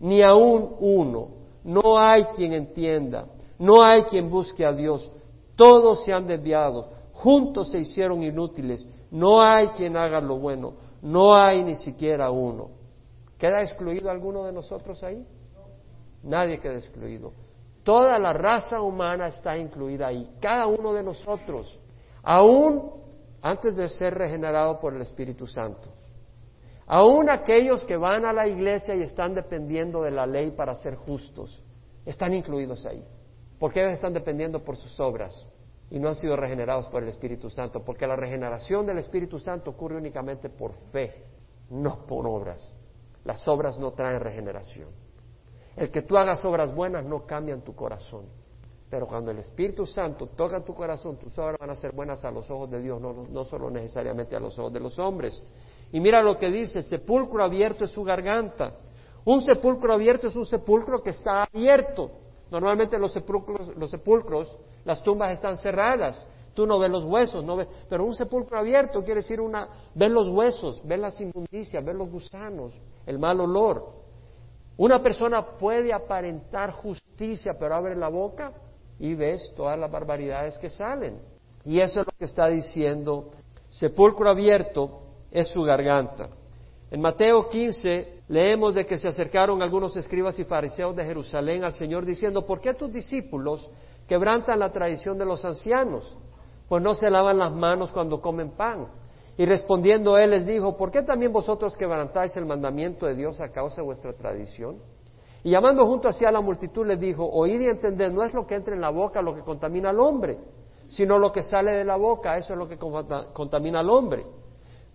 ni 0.00 0.22
aún 0.22 0.76
uno. 0.78 1.28
No 1.64 1.98
hay 1.98 2.26
quien 2.36 2.52
entienda. 2.52 3.26
No 3.58 3.82
hay 3.82 4.04
quien 4.04 4.30
busque 4.30 4.64
a 4.64 4.72
Dios. 4.72 5.10
Todos 5.56 6.04
se 6.04 6.12
han 6.12 6.26
desviado. 6.26 6.90
Juntos 7.14 7.70
se 7.72 7.78
hicieron 7.78 8.22
inútiles. 8.22 8.88
No 9.10 9.40
hay 9.40 9.68
quien 9.68 9.96
haga 9.96 10.20
lo 10.20 10.38
bueno. 10.38 10.74
No 11.02 11.34
hay 11.34 11.64
ni 11.64 11.74
siquiera 11.74 12.30
uno. 12.30 12.70
¿Queda 13.38 13.62
excluido 13.62 14.10
alguno 14.10 14.44
de 14.44 14.52
nosotros 14.52 15.02
ahí? 15.02 15.26
Nadie 16.22 16.58
queda 16.60 16.74
excluido. 16.74 17.32
Toda 17.82 18.18
la 18.18 18.32
raza 18.32 18.80
humana 18.80 19.26
está 19.28 19.56
incluida 19.56 20.08
ahí. 20.08 20.36
Cada 20.40 20.66
uno 20.66 20.92
de 20.92 21.02
nosotros. 21.02 21.78
Aún 22.22 22.90
antes 23.42 23.76
de 23.76 23.88
ser 23.88 24.14
regenerado 24.14 24.80
por 24.80 24.94
el 24.94 25.02
Espíritu 25.02 25.46
Santo. 25.46 25.90
Aún 26.86 27.28
aquellos 27.28 27.84
que 27.84 27.96
van 27.96 28.24
a 28.24 28.32
la 28.32 28.46
iglesia 28.46 28.94
y 28.94 29.02
están 29.02 29.34
dependiendo 29.34 30.02
de 30.02 30.10
la 30.10 30.26
ley 30.26 30.52
para 30.52 30.74
ser 30.74 30.94
justos, 30.96 31.62
están 32.04 32.32
incluidos 32.32 32.86
ahí. 32.86 33.04
Porque 33.58 33.80
ellos 33.80 33.94
están 33.94 34.12
dependiendo 34.12 34.62
por 34.62 34.76
sus 34.76 34.98
obras 35.00 35.50
y 35.90 35.98
no 35.98 36.08
han 36.08 36.16
sido 36.16 36.36
regenerados 36.36 36.88
por 36.88 37.02
el 37.02 37.08
Espíritu 37.08 37.48
Santo. 37.48 37.84
Porque 37.84 38.06
la 38.06 38.16
regeneración 38.16 38.86
del 38.86 38.98
Espíritu 38.98 39.38
Santo 39.38 39.70
ocurre 39.70 39.96
únicamente 39.96 40.50
por 40.50 40.74
fe, 40.92 41.24
no 41.70 42.06
por 42.06 42.26
obras. 42.26 42.72
Las 43.24 43.46
obras 43.48 43.78
no 43.78 43.92
traen 43.92 44.20
regeneración. 44.20 44.88
El 45.76 45.90
que 45.90 46.02
tú 46.02 46.16
hagas 46.16 46.44
obras 46.44 46.74
buenas 46.74 47.04
no 47.04 47.26
cambian 47.26 47.62
tu 47.62 47.74
corazón. 47.74 48.26
Pero 48.88 49.06
cuando 49.06 49.30
el 49.30 49.38
Espíritu 49.38 49.84
Santo 49.84 50.26
toca 50.28 50.64
tu 50.64 50.74
corazón, 50.74 51.16
tus 51.16 51.36
obras 51.38 51.58
van 51.58 51.70
a 51.70 51.76
ser 51.76 51.92
buenas 51.92 52.24
a 52.24 52.30
los 52.30 52.48
ojos 52.50 52.70
de 52.70 52.80
Dios, 52.80 53.00
no, 53.00 53.26
no 53.28 53.44
solo 53.44 53.68
necesariamente 53.68 54.36
a 54.36 54.40
los 54.40 54.58
ojos 54.58 54.72
de 54.72 54.80
los 54.80 54.98
hombres. 54.98 55.42
Y 55.92 56.00
mira 56.00 56.22
lo 56.22 56.38
que 56.38 56.50
dice, 56.50 56.82
sepulcro 56.82 57.44
abierto 57.44 57.84
es 57.84 57.90
su 57.90 58.04
garganta. 58.04 58.74
Un 59.24 59.42
sepulcro 59.42 59.92
abierto 59.92 60.28
es 60.28 60.36
un 60.36 60.46
sepulcro 60.46 61.02
que 61.02 61.10
está 61.10 61.44
abierto. 61.44 62.10
Normalmente 62.50 62.98
los 62.98 63.12
sepulcros, 63.12 63.76
los 63.76 63.90
sepulcros, 63.90 64.56
las 64.84 65.02
tumbas 65.02 65.30
están 65.30 65.56
cerradas. 65.56 66.26
Tú 66.54 66.66
no 66.66 66.78
ves 66.78 66.90
los 66.90 67.04
huesos, 67.04 67.44
no 67.44 67.56
ves, 67.56 67.68
pero 67.88 68.04
un 68.04 68.14
sepulcro 68.14 68.58
abierto 68.58 69.04
quiere 69.04 69.20
decir 69.20 69.40
una, 69.40 69.68
ves 69.94 70.10
los 70.10 70.28
huesos, 70.28 70.80
ves 70.84 70.98
las 70.98 71.20
inmundicias, 71.20 71.84
ves 71.84 71.94
los 71.94 72.08
gusanos, 72.08 72.72
el 73.04 73.18
mal 73.18 73.40
olor. 73.40 73.92
Una 74.78 75.02
persona 75.02 75.44
puede 75.58 75.92
aparentar 75.92 76.70
justicia, 76.72 77.52
pero 77.58 77.74
abre 77.74 77.94
la 77.94 78.08
boca 78.08 78.52
y 78.98 79.14
ves 79.14 79.52
todas 79.54 79.78
las 79.78 79.90
barbaridades 79.90 80.56
que 80.58 80.70
salen. 80.70 81.20
Y 81.64 81.80
eso 81.80 82.00
es 82.00 82.06
lo 82.06 82.12
que 82.18 82.24
está 82.24 82.46
diciendo, 82.46 83.30
sepulcro 83.68 84.30
abierto 84.30 85.02
es 85.30 85.48
su 85.48 85.62
garganta. 85.62 86.30
En 86.90 87.00
Mateo 87.00 87.48
15 87.48 88.22
leemos 88.28 88.74
de 88.74 88.86
que 88.86 88.96
se 88.96 89.08
acercaron 89.08 89.60
algunos 89.60 89.96
escribas 89.96 90.38
y 90.38 90.44
fariseos 90.44 90.94
de 90.94 91.04
Jerusalén 91.04 91.64
al 91.64 91.72
Señor 91.72 92.04
diciendo, 92.04 92.46
¿por 92.46 92.60
qué 92.60 92.74
tus 92.74 92.92
discípulos 92.92 93.68
quebrantan 94.06 94.60
la 94.60 94.70
tradición 94.70 95.18
de 95.18 95.24
los 95.24 95.44
ancianos? 95.44 96.16
Pues 96.68 96.82
no 96.82 96.94
se 96.94 97.10
lavan 97.10 97.38
las 97.38 97.52
manos 97.52 97.92
cuando 97.92 98.20
comen 98.20 98.50
pan. 98.50 98.86
Y 99.36 99.44
respondiendo 99.46 100.16
él 100.16 100.30
les 100.30 100.46
dijo, 100.46 100.76
¿por 100.76 100.90
qué 100.90 101.02
también 101.02 101.32
vosotros 101.32 101.76
quebrantáis 101.76 102.36
el 102.36 102.46
mandamiento 102.46 103.06
de 103.06 103.14
Dios 103.14 103.40
a 103.40 103.50
causa 103.50 103.76
de 103.76 103.82
vuestra 103.82 104.12
tradición? 104.14 104.78
Y 105.42 105.50
llamando 105.50 105.84
junto 105.84 106.08
hacia 106.08 106.30
la 106.30 106.40
multitud 106.40 106.86
les 106.86 106.98
dijo, 106.98 107.28
oíd 107.28 107.60
y 107.60 107.66
entended, 107.66 108.12
no 108.12 108.22
es 108.22 108.32
lo 108.32 108.46
que 108.46 108.54
entra 108.54 108.74
en 108.74 108.80
la 108.80 108.90
boca 108.90 109.20
lo 109.20 109.34
que 109.34 109.42
contamina 109.42 109.90
al 109.90 110.00
hombre, 110.00 110.38
sino 110.88 111.18
lo 111.18 111.32
que 111.32 111.42
sale 111.42 111.72
de 111.72 111.84
la 111.84 111.96
boca, 111.96 112.36
eso 112.36 112.54
es 112.54 112.58
lo 112.58 112.68
que 112.68 112.78
contamina 112.78 113.80
al 113.80 113.90
hombre. 113.90 114.24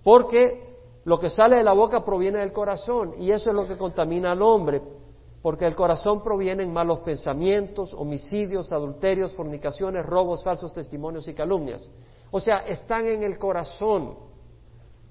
Porque 0.04 0.71
lo 1.04 1.20
que 1.20 1.30
sale 1.30 1.58
de 1.58 1.64
la 1.64 1.74
boca 1.74 2.06
proviene 2.06 2.40
del 2.40 2.52
corazón 2.52 3.16
y 3.18 3.32
eso 3.32 3.50
es 3.50 3.56
lo 3.56 3.68
que 3.68 3.78
contamina 3.78 4.32
al 4.32 4.42
hombre, 4.42 4.82
porque 5.42 5.66
del 5.66 5.76
corazón 5.76 6.22
provienen 6.22 6.72
malos 6.72 7.00
pensamientos, 7.00 7.94
homicidios, 7.96 8.72
adulterios, 8.72 9.34
fornicaciones, 9.34 10.06
robos, 10.06 10.44
falsos 10.44 10.72
testimonios 10.72 11.28
y 11.28 11.34
calumnias. 11.34 11.90
O 12.30 12.40
sea, 12.40 12.60
están 12.60 13.08
en 13.08 13.24
el 13.24 13.40
corazón. 13.40 14.16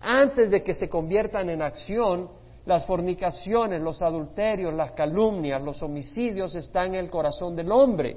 Antes 0.00 0.50
de 0.50 0.62
que 0.62 0.72
se 0.72 0.88
conviertan 0.88 1.50
en 1.50 1.60
acción, 1.60 2.30
las 2.64 2.86
fornicaciones, 2.86 3.82
los 3.82 4.00
adulterios, 4.00 4.72
las 4.72 4.92
calumnias, 4.92 5.60
los 5.60 5.82
homicidios 5.82 6.54
están 6.54 6.94
en 6.94 7.00
el 7.00 7.10
corazón 7.10 7.56
del 7.56 7.72
hombre. 7.72 8.16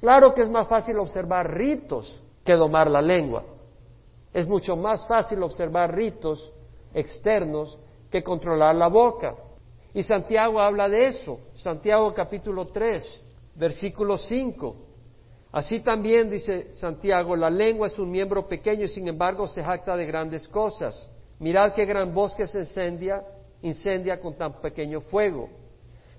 Claro 0.00 0.32
que 0.32 0.42
es 0.42 0.50
más 0.50 0.66
fácil 0.66 0.98
observar 0.98 1.52
ritos 1.52 2.20
que 2.42 2.54
domar 2.54 2.90
la 2.90 3.02
lengua. 3.02 3.44
Es 4.32 4.48
mucho 4.48 4.74
más 4.76 5.06
fácil 5.06 5.42
observar 5.42 5.94
ritos 5.94 6.50
externos 6.94 7.78
que 8.10 8.22
controlar 8.22 8.74
la 8.74 8.88
boca. 8.88 9.34
Y 9.94 10.02
Santiago 10.02 10.60
habla 10.60 10.88
de 10.88 11.06
eso. 11.06 11.40
Santiago 11.54 12.12
capítulo 12.14 12.66
3, 12.66 13.24
versículo 13.56 14.16
5. 14.16 14.76
Así 15.52 15.80
también 15.80 16.30
dice 16.30 16.72
Santiago, 16.74 17.36
la 17.36 17.50
lengua 17.50 17.86
es 17.86 17.98
un 17.98 18.10
miembro 18.10 18.48
pequeño 18.48 18.84
y 18.84 18.88
sin 18.88 19.06
embargo 19.08 19.46
se 19.46 19.62
jacta 19.62 19.96
de 19.96 20.06
grandes 20.06 20.48
cosas. 20.48 21.10
Mirad 21.38 21.74
qué 21.74 21.84
gran 21.84 22.14
bosque 22.14 22.46
se 22.46 22.60
incendia 22.60 23.22
incendia 23.62 24.20
con 24.20 24.36
tan 24.36 24.60
pequeño 24.60 25.00
fuego. 25.00 25.48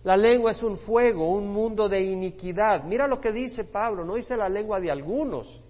La 0.03 0.17
lengua 0.17 0.51
es 0.51 0.62
un 0.63 0.77
fuego, 0.77 1.31
un 1.31 1.47
mundo 1.47 1.88
de 1.88 2.01
iniquidad. 2.01 2.83
Mira 2.83 3.07
lo 3.07 3.21
que 3.21 3.31
dice 3.31 3.63
Pablo, 3.63 4.03
no 4.03 4.15
dice 4.15 4.36
la 4.36 4.49
lengua 4.49 4.79
de 4.79 4.91
algunos, 4.91 5.62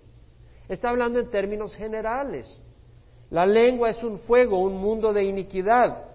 está 0.67 0.89
hablando 0.89 1.19
en 1.19 1.29
términos 1.29 1.75
generales. 1.75 2.63
La 3.33 3.47
lengua 3.47 3.89
es 3.89 4.03
un 4.03 4.19
fuego, 4.19 4.59
un 4.59 4.77
mundo 4.77 5.11
de 5.11 5.23
iniquidad. 5.23 6.05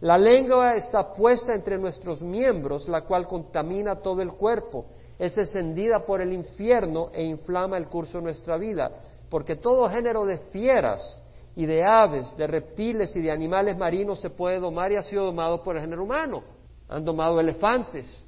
La 0.00 0.16
lengua 0.16 0.76
está 0.76 1.12
puesta 1.12 1.56
entre 1.56 1.76
nuestros 1.76 2.22
miembros, 2.22 2.88
la 2.88 3.00
cual 3.00 3.26
contamina 3.26 3.96
todo 3.96 4.22
el 4.22 4.30
cuerpo. 4.30 4.86
Es 5.18 5.36
encendida 5.36 6.06
por 6.06 6.20
el 6.20 6.32
infierno 6.32 7.10
e 7.12 7.24
inflama 7.24 7.76
el 7.78 7.88
curso 7.88 8.18
de 8.18 8.24
nuestra 8.24 8.58
vida, 8.58 8.92
porque 9.28 9.56
todo 9.56 9.88
género 9.88 10.24
de 10.24 10.38
fieras 10.38 11.20
y 11.56 11.66
de 11.66 11.82
aves, 11.82 12.36
de 12.36 12.46
reptiles 12.46 13.16
y 13.16 13.22
de 13.22 13.32
animales 13.32 13.76
marinos 13.76 14.20
se 14.20 14.30
puede 14.30 14.60
domar 14.60 14.92
y 14.92 14.96
ha 14.96 15.02
sido 15.02 15.24
domado 15.24 15.64
por 15.64 15.74
el 15.74 15.82
género 15.82 16.04
humano. 16.04 16.44
Han 16.88 17.04
domado 17.04 17.40
elefantes, 17.40 18.24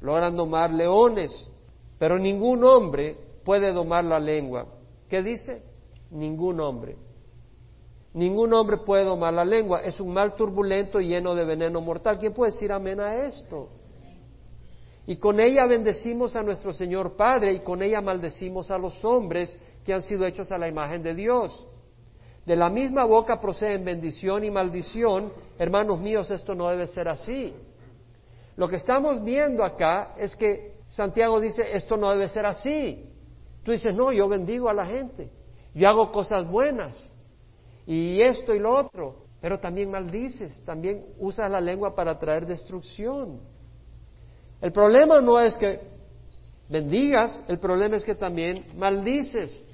logran 0.00 0.36
domar 0.36 0.72
leones, 0.72 1.50
pero 1.98 2.16
ningún 2.16 2.62
hombre 2.62 3.16
puede 3.44 3.72
domar 3.72 4.04
la 4.04 4.20
lengua. 4.20 4.66
¿Qué 5.08 5.20
dice? 5.20 5.64
Ningún 6.12 6.60
hombre. 6.60 6.96
Ningún 8.14 8.52
hombre 8.52 8.78
puede 8.78 9.04
domar 9.04 9.32
la 9.32 9.44
lengua. 9.44 9.80
Es 9.80 10.00
un 10.00 10.12
mal 10.12 10.34
turbulento 10.34 11.00
y 11.00 11.08
lleno 11.08 11.34
de 11.34 11.44
veneno 11.44 11.80
mortal. 11.80 12.18
¿Quién 12.18 12.34
puede 12.34 12.52
decir 12.52 12.70
amén 12.70 13.00
a 13.00 13.26
esto? 13.26 13.68
Y 15.06 15.16
con 15.16 15.40
ella 15.40 15.66
bendecimos 15.66 16.36
a 16.36 16.42
nuestro 16.42 16.72
Señor 16.72 17.16
Padre 17.16 17.52
y 17.54 17.60
con 17.60 17.82
ella 17.82 18.00
maldecimos 18.00 18.70
a 18.70 18.78
los 18.78 19.04
hombres 19.04 19.58
que 19.84 19.92
han 19.92 20.02
sido 20.02 20.26
hechos 20.26 20.52
a 20.52 20.58
la 20.58 20.68
imagen 20.68 21.02
de 21.02 21.14
Dios. 21.14 21.66
De 22.46 22.56
la 22.56 22.68
misma 22.68 23.04
boca 23.04 23.40
proceden 23.40 23.84
bendición 23.84 24.44
y 24.44 24.50
maldición. 24.50 25.32
Hermanos 25.58 25.98
míos, 26.00 26.30
esto 26.30 26.54
no 26.54 26.68
debe 26.68 26.86
ser 26.86 27.08
así. 27.08 27.54
Lo 28.56 28.68
que 28.68 28.76
estamos 28.76 29.24
viendo 29.24 29.64
acá 29.64 30.14
es 30.18 30.36
que 30.36 30.72
Santiago 30.88 31.40
dice, 31.40 31.64
esto 31.74 31.96
no 31.96 32.10
debe 32.10 32.28
ser 32.28 32.44
así. 32.44 33.08
Tú 33.62 33.72
dices, 33.72 33.94
no, 33.94 34.12
yo 34.12 34.28
bendigo 34.28 34.68
a 34.68 34.74
la 34.74 34.84
gente, 34.84 35.30
yo 35.74 35.88
hago 35.88 36.10
cosas 36.10 36.46
buenas, 36.48 37.14
y 37.86 38.20
esto 38.20 38.54
y 38.54 38.58
lo 38.58 38.74
otro, 38.74 39.16
pero 39.40 39.58
también 39.58 39.90
maldices, 39.90 40.62
también 40.64 41.04
usas 41.18 41.50
la 41.50 41.60
lengua 41.60 41.94
para 41.94 42.18
traer 42.18 42.46
destrucción. 42.46 43.40
El 44.60 44.72
problema 44.72 45.20
no 45.20 45.40
es 45.40 45.56
que 45.56 45.80
bendigas, 46.68 47.42
el 47.48 47.58
problema 47.58 47.96
es 47.96 48.04
que 48.04 48.14
también 48.14 48.64
maldices. 48.76 49.68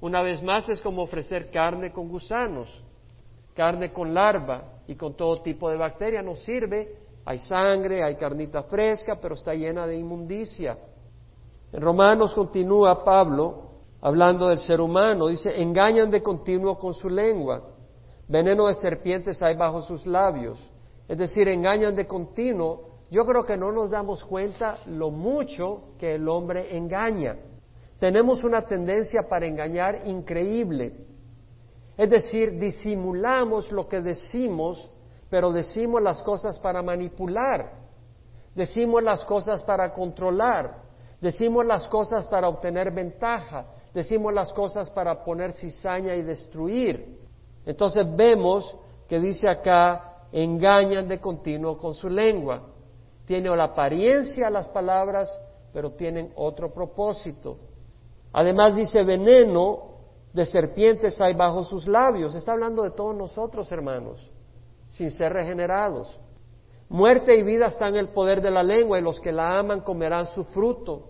Una 0.00 0.22
vez 0.22 0.42
más 0.42 0.68
es 0.68 0.80
como 0.80 1.02
ofrecer 1.02 1.50
carne 1.50 1.92
con 1.92 2.08
gusanos, 2.08 2.82
carne 3.54 3.92
con 3.92 4.12
larva 4.12 4.64
y 4.88 4.96
con 4.96 5.14
todo 5.14 5.40
tipo 5.42 5.70
de 5.70 5.76
bacterias. 5.76 6.24
No 6.24 6.34
sirve, 6.34 6.96
hay 7.24 7.38
sangre, 7.38 8.02
hay 8.02 8.16
carnita 8.16 8.64
fresca, 8.64 9.18
pero 9.20 9.34
está 9.36 9.54
llena 9.54 9.86
de 9.86 9.96
inmundicia. 9.96 10.76
En 11.72 11.80
Romanos 11.80 12.34
continúa 12.34 13.04
Pablo 13.04 13.69
hablando 14.00 14.48
del 14.48 14.58
ser 14.58 14.80
humano, 14.80 15.28
dice, 15.28 15.60
engañan 15.60 16.10
de 16.10 16.22
continuo 16.22 16.78
con 16.78 16.94
su 16.94 17.08
lengua, 17.08 17.62
veneno 18.28 18.66
de 18.66 18.74
serpientes 18.74 19.42
hay 19.42 19.56
bajo 19.56 19.80
sus 19.82 20.06
labios. 20.06 20.58
Es 21.08 21.18
decir, 21.18 21.48
engañan 21.48 21.96
de 21.96 22.06
continuo. 22.06 23.00
Yo 23.10 23.24
creo 23.24 23.42
que 23.42 23.56
no 23.56 23.72
nos 23.72 23.90
damos 23.90 24.24
cuenta 24.24 24.78
lo 24.86 25.10
mucho 25.10 25.94
que 25.98 26.14
el 26.14 26.28
hombre 26.28 26.76
engaña. 26.76 27.36
Tenemos 27.98 28.44
una 28.44 28.62
tendencia 28.62 29.22
para 29.28 29.46
engañar 29.46 30.06
increíble. 30.06 31.06
Es 31.96 32.08
decir, 32.08 32.58
disimulamos 32.58 33.72
lo 33.72 33.88
que 33.88 34.00
decimos, 34.00 34.90
pero 35.28 35.50
decimos 35.50 36.00
las 36.00 36.22
cosas 36.22 36.58
para 36.60 36.80
manipular. 36.80 37.72
Decimos 38.54 39.02
las 39.02 39.24
cosas 39.24 39.64
para 39.64 39.92
controlar. 39.92 40.76
Decimos 41.20 41.66
las 41.66 41.88
cosas 41.88 42.28
para 42.28 42.48
obtener 42.48 42.92
ventaja. 42.92 43.66
Decimos 43.92 44.32
las 44.32 44.52
cosas 44.52 44.90
para 44.90 45.24
poner 45.24 45.52
cizaña 45.52 46.14
y 46.14 46.22
destruir. 46.22 47.18
Entonces 47.66 48.06
vemos 48.16 48.76
que 49.08 49.18
dice 49.18 49.48
acá, 49.48 50.26
engañan 50.32 51.08
de 51.08 51.20
continuo 51.20 51.76
con 51.78 51.94
su 51.94 52.08
lengua. 52.08 52.62
Tiene 53.24 53.54
la 53.56 53.64
apariencia 53.64 54.48
las 54.50 54.68
palabras, 54.68 55.42
pero 55.72 55.92
tienen 55.92 56.32
otro 56.36 56.72
propósito. 56.72 57.58
Además 58.32 58.76
dice 58.76 59.02
veneno 59.02 59.90
de 60.32 60.46
serpientes 60.46 61.20
hay 61.20 61.34
bajo 61.34 61.64
sus 61.64 61.86
labios. 61.86 62.34
Está 62.34 62.52
hablando 62.52 62.82
de 62.82 62.92
todos 62.92 63.16
nosotros, 63.16 63.70
hermanos, 63.72 64.30
sin 64.88 65.10
ser 65.10 65.32
regenerados. 65.32 66.18
Muerte 66.88 67.36
y 67.36 67.42
vida 67.42 67.66
están 67.66 67.94
en 67.94 68.00
el 68.00 68.08
poder 68.08 68.40
de 68.40 68.50
la 68.50 68.62
lengua 68.62 68.98
y 68.98 69.02
los 69.02 69.20
que 69.20 69.32
la 69.32 69.58
aman 69.58 69.80
comerán 69.80 70.26
su 70.26 70.44
fruto. 70.44 71.09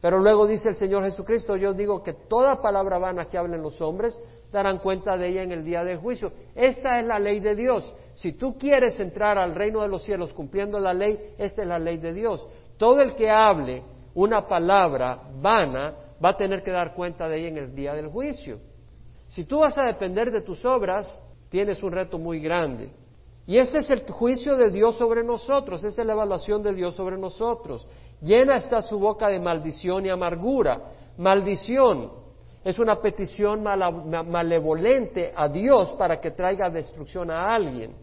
Pero 0.00 0.18
luego 0.18 0.46
dice 0.46 0.70
el 0.70 0.74
Señor 0.74 1.04
Jesucristo, 1.04 1.56
yo 1.56 1.74
digo 1.74 2.02
que 2.02 2.14
toda 2.14 2.62
palabra 2.62 2.98
vana 2.98 3.26
que 3.26 3.36
hablen 3.36 3.60
los 3.60 3.80
hombres 3.82 4.18
darán 4.50 4.78
cuenta 4.78 5.16
de 5.18 5.28
ella 5.28 5.42
en 5.42 5.52
el 5.52 5.62
día 5.62 5.84
del 5.84 5.98
juicio. 5.98 6.32
Esta 6.54 6.98
es 6.98 7.06
la 7.06 7.18
ley 7.18 7.40
de 7.40 7.54
Dios. 7.54 7.94
Si 8.14 8.32
tú 8.32 8.56
quieres 8.56 8.98
entrar 8.98 9.36
al 9.36 9.54
reino 9.54 9.82
de 9.82 9.88
los 9.88 10.02
cielos 10.02 10.32
cumpliendo 10.32 10.80
la 10.80 10.94
ley, 10.94 11.34
esta 11.36 11.62
es 11.62 11.68
la 11.68 11.78
ley 11.78 11.98
de 11.98 12.14
Dios. 12.14 12.46
Todo 12.78 13.00
el 13.00 13.14
que 13.14 13.30
hable 13.30 13.82
una 14.14 14.48
palabra 14.48 15.20
vana 15.40 15.94
va 16.22 16.30
a 16.30 16.36
tener 16.36 16.62
que 16.62 16.70
dar 16.70 16.94
cuenta 16.94 17.28
de 17.28 17.38
ella 17.38 17.48
en 17.48 17.58
el 17.58 17.74
día 17.74 17.92
del 17.92 18.08
juicio. 18.08 18.58
Si 19.26 19.44
tú 19.44 19.60
vas 19.60 19.76
a 19.78 19.84
depender 19.84 20.30
de 20.30 20.40
tus 20.40 20.64
obras, 20.64 21.20
tienes 21.50 21.82
un 21.82 21.92
reto 21.92 22.18
muy 22.18 22.40
grande. 22.40 22.90
Y 23.46 23.58
este 23.58 23.78
es 23.78 23.90
el 23.90 24.08
juicio 24.10 24.56
de 24.56 24.70
Dios 24.70 24.96
sobre 24.96 25.24
nosotros, 25.24 25.82
esa 25.82 26.02
es 26.02 26.06
la 26.06 26.12
evaluación 26.12 26.62
de 26.62 26.74
Dios 26.74 26.94
sobre 26.94 27.18
nosotros. 27.18 27.86
Llena 28.20 28.56
está 28.56 28.82
su 28.82 28.98
boca 28.98 29.28
de 29.28 29.40
maldición 29.40 30.06
y 30.06 30.10
amargura. 30.10 30.92
Maldición 31.16 32.12
es 32.62 32.78
una 32.78 33.00
petición 33.00 33.62
malevolente 33.62 35.32
a 35.34 35.48
Dios 35.48 35.92
para 35.98 36.20
que 36.20 36.32
traiga 36.32 36.68
destrucción 36.68 37.30
a 37.30 37.54
alguien. 37.54 37.94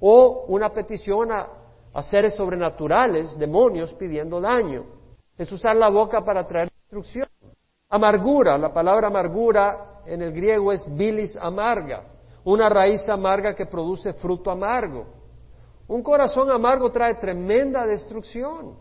O 0.00 0.46
una 0.48 0.70
petición 0.70 1.30
a, 1.30 1.48
a 1.94 2.02
seres 2.02 2.34
sobrenaturales, 2.34 3.38
demonios, 3.38 3.94
pidiendo 3.94 4.40
daño. 4.40 4.84
Es 5.38 5.50
usar 5.52 5.76
la 5.76 5.88
boca 5.88 6.22
para 6.22 6.46
traer 6.46 6.70
destrucción. 6.70 7.28
Amargura, 7.88 8.58
la 8.58 8.72
palabra 8.72 9.08
amargura 9.08 10.00
en 10.06 10.22
el 10.22 10.32
griego 10.32 10.72
es 10.72 10.84
bilis 10.96 11.36
amarga, 11.36 12.04
una 12.44 12.68
raíz 12.68 13.08
amarga 13.08 13.54
que 13.54 13.66
produce 13.66 14.12
fruto 14.14 14.50
amargo. 14.50 15.06
Un 15.88 16.02
corazón 16.02 16.50
amargo 16.50 16.90
trae 16.90 17.16
tremenda 17.16 17.86
destrucción. 17.86 18.74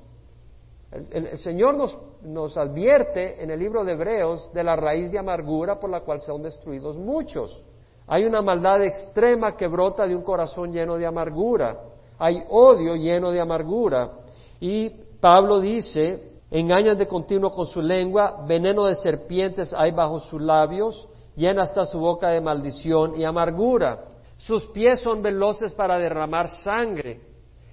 El, 1.10 1.38
Señor 1.38 1.78
nos, 1.78 1.98
nos, 2.22 2.58
advierte 2.58 3.42
en 3.42 3.50
el 3.50 3.60
libro 3.60 3.84
de 3.84 3.94
Hebreos 3.94 4.52
de 4.54 4.64
la 4.64 4.76
raíz 4.76 5.10
de 5.12 5.20
amargura 5.20 5.80
por 5.80 5.90
la 5.90 6.02
cual 6.02 6.20
son 6.20 6.44
destruidos 6.44 6.98
muchos. 6.98 7.64
Hay 8.08 8.26
una 8.26 8.42
maldad 8.42 8.84
extrema 8.84 9.56
que 9.56 9.68
brota 9.68 10.06
de 10.06 10.16
un 10.16 10.22
corazón 10.22 10.74
lleno 10.74 10.98
de 10.98 11.06
amargura. 11.06 11.80
Hay 12.20 12.44
odio 12.50 12.96
lleno 12.96 13.32
de 13.32 13.40
amargura. 13.40 14.12
Y 14.60 14.90
Pablo 15.20 15.60
dice 15.60 16.32
engañan 16.52 16.98
de 16.98 17.08
continuo 17.08 17.50
con 17.52 17.66
su 17.66 17.82
lengua, 17.82 18.44
veneno 18.46 18.86
de 18.86 18.96
serpientes 18.96 19.74
hay 19.74 19.92
bajo 19.92 20.20
sus 20.20 20.42
labios, 20.42 21.08
llena 21.36 21.64
hasta 21.64 21.86
su 21.86 22.00
boca 22.00 22.30
de 22.30 22.42
maldición 22.42 23.16
y 23.16 23.24
amargura. 23.24 24.06
Sus 24.38 24.66
pies 24.68 25.00
son 25.00 25.22
veloces 25.22 25.74
para 25.74 25.98
derramar 25.98 26.50
sangre, 26.50 27.22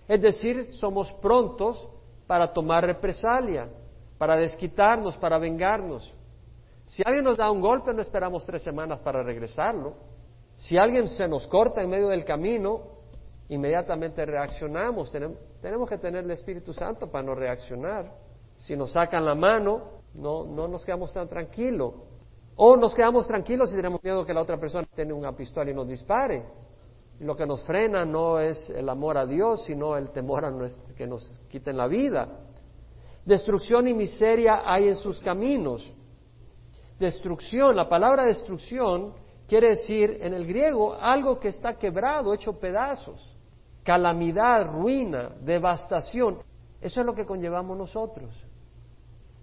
es 0.06 0.20
decir, 0.20 0.72
somos 0.74 1.10
prontos 1.12 1.88
para 2.26 2.52
tomar 2.52 2.84
represalia, 2.84 3.68
para 4.18 4.36
desquitarnos, 4.36 5.16
para 5.16 5.38
vengarnos. 5.38 6.14
Si 6.86 7.02
alguien 7.04 7.24
nos 7.24 7.36
da 7.36 7.50
un 7.50 7.60
golpe, 7.60 7.92
no 7.92 8.00
esperamos 8.00 8.44
tres 8.46 8.62
semanas 8.62 9.00
para 9.00 9.22
regresarlo. 9.22 9.94
Si 10.56 10.78
alguien 10.78 11.06
se 11.06 11.28
nos 11.28 11.46
corta 11.46 11.82
en 11.82 11.90
medio 11.90 12.08
del 12.08 12.24
camino, 12.24 12.80
inmediatamente 13.48 14.24
reaccionamos. 14.24 15.12
Tenemos, 15.12 15.88
que 15.88 15.98
tener 15.98 16.24
el 16.24 16.30
Espíritu 16.30 16.72
Santo 16.72 17.10
para 17.10 17.24
no 17.24 17.34
reaccionar. 17.34 18.12
Si 18.56 18.74
nos 18.74 18.92
sacan 18.92 19.24
la 19.24 19.34
mano, 19.34 20.02
no, 20.14 20.44
no 20.44 20.66
nos 20.66 20.84
quedamos 20.84 21.12
tan 21.12 21.28
tranquilos. 21.28 21.94
O 22.60 22.76
nos 22.76 22.92
quedamos 22.92 23.24
tranquilos 23.28 23.70
si 23.70 23.76
tenemos 23.76 24.02
miedo 24.02 24.26
que 24.26 24.34
la 24.34 24.42
otra 24.42 24.58
persona 24.58 24.84
tenga 24.92 25.14
una 25.14 25.34
pistola 25.34 25.70
y 25.70 25.74
nos 25.74 25.86
dispare. 25.86 26.44
lo 27.20 27.36
que 27.36 27.46
nos 27.46 27.62
frena 27.62 28.04
no 28.04 28.38
es 28.38 28.70
el 28.70 28.88
amor 28.88 29.18
a 29.18 29.26
Dios, 29.26 29.64
sino 29.64 29.96
el 29.96 30.10
temor 30.10 30.44
a 30.44 30.52
que 30.96 31.06
nos 31.06 31.24
quiten 31.48 31.76
la 31.76 31.86
vida. 31.86 32.28
Destrucción 33.24 33.88
y 33.88 33.94
miseria 33.94 34.62
hay 34.64 34.88
en 34.88 34.94
sus 34.96 35.20
caminos. 35.20 35.92
Destrucción, 36.98 37.76
la 37.76 37.88
palabra 37.88 38.24
destrucción 38.24 39.14
quiere 39.46 39.70
decir 39.70 40.18
en 40.20 40.34
el 40.34 40.46
griego 40.46 40.94
algo 40.94 41.38
que 41.38 41.48
está 41.48 41.74
quebrado, 41.74 42.34
hecho 42.34 42.58
pedazos. 42.58 43.36
Calamidad, 43.84 44.66
ruina, 44.66 45.30
devastación. 45.40 46.38
Eso 46.80 47.00
es 47.00 47.06
lo 47.06 47.14
que 47.14 47.26
conllevamos 47.26 47.76
nosotros. 47.76 48.34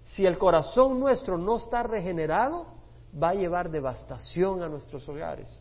Si 0.02 0.24
el 0.26 0.36
corazón 0.38 1.00
nuestro 1.00 1.36
no 1.38 1.56
está 1.56 1.82
regenerado, 1.82 2.75
va 3.12 3.30
a 3.30 3.34
llevar 3.34 3.70
devastación 3.70 4.62
a 4.62 4.68
nuestros 4.68 5.08
hogares, 5.08 5.60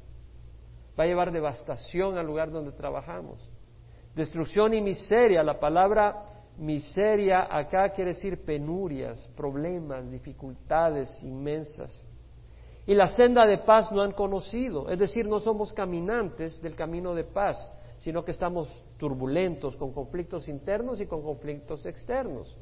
va 0.97 1.03
a 1.03 1.07
llevar 1.07 1.31
devastación 1.31 2.17
al 2.17 2.25
lugar 2.25 2.51
donde 2.51 2.71
trabajamos. 2.71 3.49
Destrucción 4.15 4.73
y 4.73 4.81
miseria, 4.81 5.43
la 5.43 5.59
palabra 5.59 6.25
miseria 6.57 7.47
acá 7.49 7.89
quiere 7.89 8.11
decir 8.11 8.45
penurias, 8.45 9.27
problemas, 9.35 10.09
dificultades 10.09 11.21
inmensas. 11.23 12.05
Y 12.87 12.93
la 12.93 13.07
senda 13.07 13.47
de 13.47 13.57
paz 13.57 13.91
no 13.91 14.01
han 14.01 14.11
conocido, 14.11 14.89
es 14.89 14.99
decir, 14.99 15.27
no 15.27 15.39
somos 15.39 15.73
caminantes 15.73 16.61
del 16.61 16.75
camino 16.75 17.15
de 17.15 17.23
paz, 17.23 17.71
sino 17.97 18.23
que 18.23 18.31
estamos 18.31 18.69
turbulentos 18.97 19.75
con 19.75 19.91
conflictos 19.91 20.47
internos 20.47 21.01
y 21.01 21.07
con 21.07 21.23
conflictos 21.23 21.85
externos. 21.85 22.55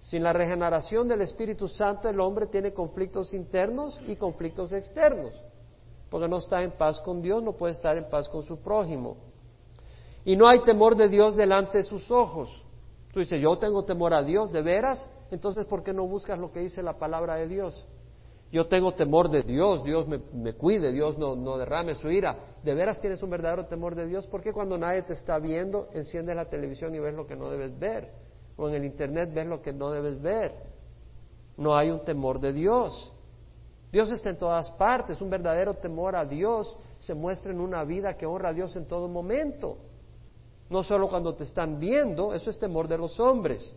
Sin 0.00 0.22
la 0.22 0.32
regeneración 0.32 1.06
del 1.08 1.20
Espíritu 1.20 1.68
Santo 1.68 2.08
el 2.08 2.18
hombre 2.20 2.46
tiene 2.46 2.72
conflictos 2.72 3.34
internos 3.34 4.00
y 4.06 4.16
conflictos 4.16 4.72
externos, 4.72 5.32
porque 6.08 6.26
no 6.26 6.38
está 6.38 6.62
en 6.62 6.72
paz 6.72 7.00
con 7.00 7.20
Dios, 7.20 7.42
no 7.42 7.52
puede 7.52 7.74
estar 7.74 7.96
en 7.96 8.08
paz 8.08 8.28
con 8.28 8.42
su 8.42 8.58
prójimo. 8.58 9.16
Y 10.24 10.36
no 10.36 10.48
hay 10.48 10.60
temor 10.60 10.96
de 10.96 11.08
Dios 11.08 11.36
delante 11.36 11.78
de 11.78 11.84
sus 11.84 12.10
ojos. 12.10 12.64
Tú 13.12 13.20
dices, 13.20 13.40
yo 13.40 13.58
tengo 13.58 13.84
temor 13.84 14.14
a 14.14 14.22
Dios, 14.22 14.52
¿de 14.52 14.62
veras? 14.62 15.08
Entonces, 15.30 15.64
¿por 15.66 15.82
qué 15.82 15.92
no 15.92 16.06
buscas 16.06 16.38
lo 16.38 16.50
que 16.52 16.60
dice 16.60 16.82
la 16.82 16.98
palabra 16.98 17.36
de 17.36 17.48
Dios? 17.48 17.86
Yo 18.52 18.66
tengo 18.66 18.92
temor 18.92 19.30
de 19.30 19.42
Dios, 19.42 19.84
Dios 19.84 20.08
me, 20.08 20.54
cuide, 20.54 20.92
Dios 20.92 21.16
no, 21.18 21.36
no, 21.36 21.56
derrame 21.56 21.94
su 21.94 22.10
ira. 22.10 22.36
¿De 22.64 22.74
veras 22.74 23.00
tienes 23.00 23.22
un 23.22 23.30
verdadero 23.30 23.66
temor 23.66 23.94
de 23.94 24.06
Dios? 24.06 24.26
¿Por 24.26 24.42
qué 24.42 24.52
cuando 24.52 24.76
nadie 24.76 25.02
te 25.02 25.12
está 25.12 25.38
viendo, 25.38 25.88
enciendes 25.92 26.34
la 26.34 26.46
televisión 26.46 26.94
y 26.94 26.98
ves 26.98 27.14
lo 27.14 27.26
que 27.26 27.36
no 27.36 27.48
debes 27.48 27.78
ver? 27.78 28.10
O 28.60 28.68
en 28.68 28.74
el 28.74 28.84
Internet 28.84 29.30
ves 29.32 29.46
lo 29.46 29.62
que 29.62 29.72
no 29.72 29.90
debes 29.90 30.20
ver. 30.20 30.54
No 31.56 31.74
hay 31.74 31.90
un 31.90 32.04
temor 32.04 32.38
de 32.38 32.52
Dios. 32.52 33.12
Dios 33.90 34.10
está 34.10 34.30
en 34.30 34.38
todas 34.38 34.70
partes. 34.72 35.20
Un 35.20 35.30
verdadero 35.30 35.74
temor 35.74 36.14
a 36.14 36.24
Dios 36.24 36.76
se 36.98 37.14
muestra 37.14 37.52
en 37.52 37.60
una 37.60 37.84
vida 37.84 38.16
que 38.16 38.26
honra 38.26 38.50
a 38.50 38.52
Dios 38.52 38.76
en 38.76 38.86
todo 38.86 39.08
momento. 39.08 39.78
No 40.68 40.82
solo 40.82 41.08
cuando 41.08 41.34
te 41.34 41.44
están 41.44 41.80
viendo, 41.80 42.34
eso 42.34 42.50
es 42.50 42.58
temor 42.58 42.86
de 42.86 42.98
los 42.98 43.18
hombres. 43.18 43.74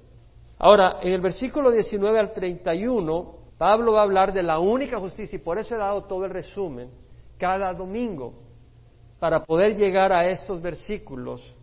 Ahora, 0.60 0.98
en 1.02 1.14
el 1.14 1.22
versículo 1.22 1.72
19 1.72 2.20
al 2.20 2.34
31, 2.34 3.36
Pablo 3.58 3.94
va 3.94 4.02
a 4.02 4.04
hablar 4.04 4.34
de 4.34 4.44
la 4.44 4.60
única 4.60 5.00
justicia 5.00 5.38
y 5.38 5.42
por 5.42 5.58
eso 5.58 5.76
he 5.76 5.78
dado 5.78 6.04
todo 6.04 6.26
el 6.26 6.32
resumen 6.32 6.90
cada 7.38 7.74
domingo 7.74 8.34
para 9.20 9.44
poder 9.44 9.76
llegar 9.76 10.12
a 10.12 10.28
estos 10.28 10.62
versículos 10.62 11.56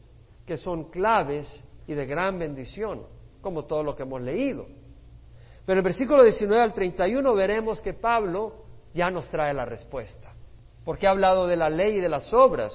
que 0.47 0.57
son 0.57 0.85
claves 0.85 1.63
y 1.91 1.95
de 1.95 2.07
gran 2.07 2.39
bendición, 2.39 3.03
como 3.41 3.65
todo 3.65 3.83
lo 3.83 3.97
que 3.97 4.05
hemos 4.05 4.23
leído. 4.23 4.65
Pero 5.67 5.73
en 5.73 5.79
el 5.79 5.83
versículo 5.83 6.23
19 6.23 6.63
al 6.63 6.73
31 6.73 7.35
veremos 7.35 7.81
que 7.81 7.95
Pablo 7.95 8.65
ya 8.93 9.11
nos 9.11 9.29
trae 9.29 9.53
la 9.53 9.65
respuesta, 9.65 10.33
porque 10.85 11.09
ha 11.09 11.11
hablado 11.11 11.49
de 11.49 11.57
la 11.57 11.69
ley 11.69 11.97
y 11.97 12.01
de 12.01 12.09
las 12.09 12.33
obras. 12.33 12.73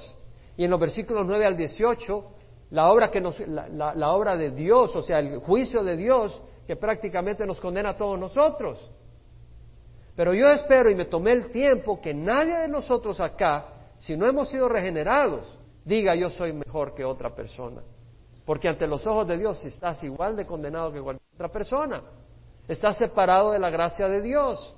Y 0.58 0.64
en 0.64 0.70
los 0.70 0.78
versículos 0.78 1.24
9 1.26 1.46
al 1.46 1.56
18, 1.56 2.24
la 2.72 2.90
obra, 2.90 3.10
que 3.10 3.22
nos, 3.22 3.40
la 3.40 4.12
obra 4.12 4.36
de 4.36 4.50
Dios, 4.50 4.94
o 4.94 5.00
sea, 5.00 5.20
el 5.20 5.38
juicio 5.38 5.82
de 5.82 5.96
Dios, 5.96 6.42
que 6.66 6.76
prácticamente 6.76 7.46
nos 7.46 7.58
condena 7.58 7.90
a 7.90 7.96
todos 7.96 8.18
nosotros. 8.18 8.90
Pero 10.14 10.34
yo 10.34 10.50
espero 10.50 10.90
y 10.90 10.94
me 10.94 11.06
tomé 11.06 11.32
el 11.32 11.50
tiempo 11.50 12.02
que 12.02 12.12
nadie 12.12 12.58
de 12.58 12.68
nosotros 12.68 13.18
acá 13.20 13.72
si 13.96 14.14
no 14.14 14.28
hemos 14.28 14.50
sido 14.50 14.68
regenerados, 14.68 15.58
diga 15.86 16.14
yo 16.14 16.28
soy 16.28 16.52
mejor 16.52 16.94
que 16.94 17.02
otra 17.02 17.34
persona. 17.34 17.82
Porque 18.46 18.68
ante 18.68 18.86
los 18.86 19.06
ojos 19.06 19.26
de 19.26 19.36
Dios 19.36 19.62
estás 19.64 20.02
igual 20.04 20.36
de 20.36 20.46
condenado 20.46 20.92
que 20.92 21.02
cualquier 21.02 21.28
otra 21.34 21.48
persona. 21.48 22.02
Estás 22.68 22.96
separado 22.96 23.52
de 23.52 23.58
la 23.58 23.70
gracia 23.70 24.08
de 24.08 24.22
Dios. 24.22 24.74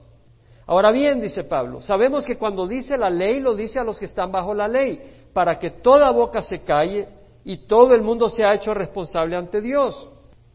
Ahora 0.66 0.90
bien, 0.90 1.20
dice 1.20 1.44
Pablo, 1.44 1.80
sabemos 1.80 2.26
que 2.26 2.36
cuando 2.36 2.66
dice 2.66 2.98
la 2.98 3.08
ley 3.08 3.40
lo 3.40 3.54
dice 3.54 3.78
a 3.78 3.84
los 3.84 3.98
que 3.98 4.06
están 4.06 4.32
bajo 4.32 4.52
la 4.52 4.68
ley, 4.68 5.28
para 5.32 5.58
que 5.58 5.70
toda 5.70 6.10
boca 6.10 6.42
se 6.42 6.60
calle 6.60 7.08
y 7.44 7.66
todo 7.66 7.94
el 7.94 8.02
mundo 8.02 8.28
sea 8.28 8.54
hecho 8.54 8.74
responsable 8.74 9.36
ante 9.36 9.60
Dios. 9.60 10.10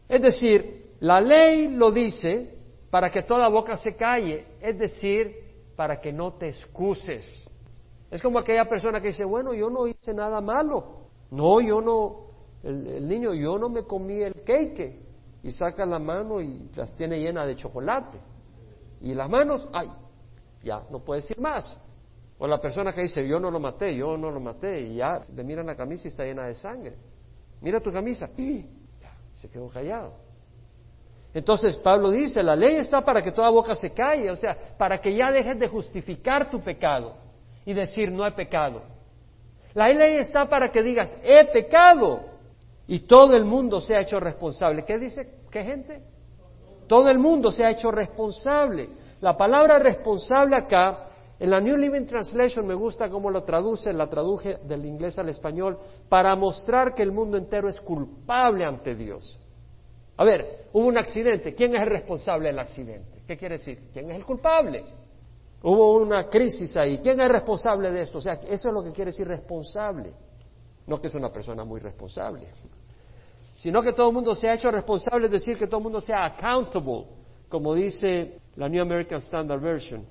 Es 0.08 0.20
decir, 0.20 0.92
la 1.00 1.20
ley 1.20 1.68
lo 1.68 1.90
dice 1.90 2.54
para 2.90 3.10
que 3.10 3.22
toda 3.22 3.48
boca 3.48 3.76
se 3.76 3.96
calle, 3.96 4.46
es 4.60 4.78
decir, 4.78 5.34
para 5.74 6.00
que 6.00 6.12
no 6.12 6.34
te 6.34 6.48
excuses. 6.48 7.44
Es 8.10 8.22
como 8.22 8.38
aquella 8.38 8.66
persona 8.66 9.00
que 9.00 9.08
dice, 9.08 9.24
bueno, 9.24 9.52
yo 9.54 9.68
no 9.70 9.88
hice 9.88 10.14
nada 10.14 10.40
malo. 10.40 11.08
No, 11.32 11.60
yo 11.60 11.80
no, 11.80 12.26
el, 12.64 13.06
niño, 13.06 13.34
yo 13.34 13.58
no 13.58 13.68
me 13.68 13.84
comí 13.84 14.22
el 14.22 14.42
cake. 14.42 15.00
Y 15.42 15.52
saca 15.52 15.84
la 15.84 15.98
mano 15.98 16.40
y 16.40 16.70
las 16.74 16.94
tiene 16.96 17.20
llenas 17.20 17.46
de 17.46 17.56
chocolate. 17.56 18.18
Y 19.02 19.14
las 19.14 19.28
manos, 19.28 19.68
ay, 19.72 19.90
ya, 20.62 20.82
no 20.90 21.00
puede 21.00 21.20
decir 21.20 21.38
más. 21.38 21.78
O 22.38 22.46
la 22.46 22.58
persona 22.58 22.92
que 22.92 23.02
dice, 23.02 23.26
yo 23.28 23.38
no 23.38 23.50
lo 23.50 23.60
maté, 23.60 23.94
yo 23.94 24.16
no 24.16 24.30
lo 24.30 24.40
maté, 24.40 24.80
y 24.80 24.96
ya 24.96 25.20
le 25.34 25.44
miran 25.44 25.66
la 25.66 25.76
camisa 25.76 26.04
y 26.04 26.08
está 26.08 26.24
llena 26.24 26.46
de 26.46 26.54
sangre. 26.54 26.96
Mira 27.60 27.80
tu 27.80 27.92
camisa, 27.92 28.30
y 28.36 28.62
ya, 29.00 29.14
se 29.34 29.50
quedó 29.50 29.68
callado. 29.68 30.14
Entonces 31.34 31.76
Pablo 31.78 32.10
dice, 32.10 32.42
la 32.42 32.56
ley 32.56 32.76
está 32.76 33.02
para 33.02 33.20
que 33.20 33.32
toda 33.32 33.50
boca 33.50 33.74
se 33.74 33.90
calle, 33.90 34.30
o 34.30 34.36
sea, 34.36 34.56
para 34.78 35.00
que 35.00 35.14
ya 35.14 35.30
dejes 35.30 35.58
de 35.58 35.68
justificar 35.68 36.48
tu 36.48 36.60
pecado 36.60 37.16
y 37.66 37.74
decir 37.74 38.10
no 38.10 38.24
he 38.24 38.32
pecado. 38.32 38.82
La 39.74 39.88
ley 39.88 40.14
está 40.16 40.48
para 40.48 40.70
que 40.70 40.82
digas 40.82 41.14
he 41.22 41.44
pecado 41.46 42.33
y 42.86 43.00
todo 43.00 43.34
el 43.34 43.44
mundo 43.44 43.80
sea 43.80 44.00
hecho 44.00 44.20
responsable. 44.20 44.84
¿Qué 44.84 44.98
dice? 44.98 45.28
¿Qué 45.50 45.62
gente? 45.62 46.02
Todo 46.86 47.08
el 47.08 47.18
mundo 47.18 47.50
se 47.50 47.64
ha 47.64 47.70
hecho 47.70 47.90
responsable. 47.90 48.88
La 49.20 49.36
palabra 49.36 49.78
responsable 49.78 50.56
acá, 50.56 51.06
en 51.38 51.50
la 51.50 51.60
New 51.60 51.76
Living 51.76 52.04
Translation 52.04 52.66
me 52.66 52.74
gusta 52.74 53.08
cómo 53.08 53.30
lo 53.30 53.42
traduce, 53.42 53.92
la 53.92 54.08
traduje 54.08 54.58
del 54.64 54.84
inglés 54.84 55.18
al 55.18 55.30
español, 55.30 55.78
para 56.08 56.36
mostrar 56.36 56.94
que 56.94 57.02
el 57.02 57.12
mundo 57.12 57.38
entero 57.38 57.68
es 57.68 57.80
culpable 57.80 58.64
ante 58.64 58.94
Dios. 58.94 59.40
A 60.16 60.24
ver, 60.24 60.66
hubo 60.72 60.86
un 60.86 60.98
accidente, 60.98 61.54
¿quién 61.54 61.74
es 61.74 61.82
el 61.82 61.88
responsable 61.88 62.48
del 62.48 62.58
accidente? 62.58 63.22
¿Qué 63.26 63.36
quiere 63.36 63.56
decir? 63.56 63.88
¿Quién 63.92 64.10
es 64.10 64.16
el 64.16 64.24
culpable? 64.24 64.84
Hubo 65.62 65.94
una 65.94 66.28
crisis 66.28 66.76
ahí, 66.76 66.98
¿quién 66.98 67.18
es 67.18 67.28
responsable 67.28 67.90
de 67.90 68.02
esto? 68.02 68.18
O 68.18 68.20
sea, 68.20 68.34
eso 68.34 68.68
es 68.68 68.74
lo 68.74 68.84
que 68.84 68.92
quiere 68.92 69.10
decir 69.10 69.26
responsable. 69.26 70.12
No 70.86 71.00
que 71.00 71.08
es 71.08 71.14
una 71.14 71.32
persona 71.32 71.64
muy 71.64 71.80
responsable, 71.80 72.46
sino 73.54 73.82
que 73.82 73.92
todo 73.92 74.08
el 74.08 74.14
mundo 74.14 74.34
se 74.34 74.48
ha 74.48 74.54
hecho 74.54 74.70
responsable, 74.70 75.26
es 75.26 75.32
decir, 75.32 75.56
que 75.56 75.66
todo 75.66 75.78
el 75.78 75.84
mundo 75.84 76.00
sea 76.00 76.24
accountable, 76.24 77.06
como 77.48 77.74
dice 77.74 78.40
la 78.56 78.68
New 78.68 78.82
American 78.82 79.18
Standard 79.18 79.60
Version, 79.60 80.04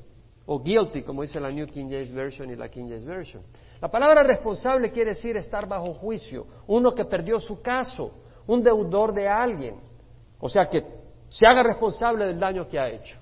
o 0.46 0.60
guilty, 0.60 1.04
como 1.04 1.22
dice 1.22 1.40
la 1.40 1.52
New 1.52 1.68
King 1.68 1.88
James 1.90 2.12
Version 2.12 2.50
y 2.50 2.56
la 2.56 2.70
King 2.70 2.86
James 2.88 3.06
Version. 3.06 3.44
La 3.82 3.90
palabra 3.90 4.24
responsable 4.24 4.92
quiere 4.92 5.12
decir 5.12 5.38
estar 5.38 5.68
bajo 5.68 5.94
juicio, 5.94 6.46
uno 6.68 6.94
que 6.94 7.06
perdió 7.06 7.40
su 7.40 7.62
caso, 7.62 8.12
un 8.48 8.64
deudor 8.64 9.14
de 9.14 9.28
alguien, 9.28 9.76
o 10.40 10.50
sea, 10.50 10.70
que 10.70 10.84
se 11.30 11.48
haga 11.48 11.64
responsable 11.64 12.26
del 12.26 12.40
daño 12.40 12.68
que 12.68 12.80
ha 12.80 12.90
hecho. 12.90 13.18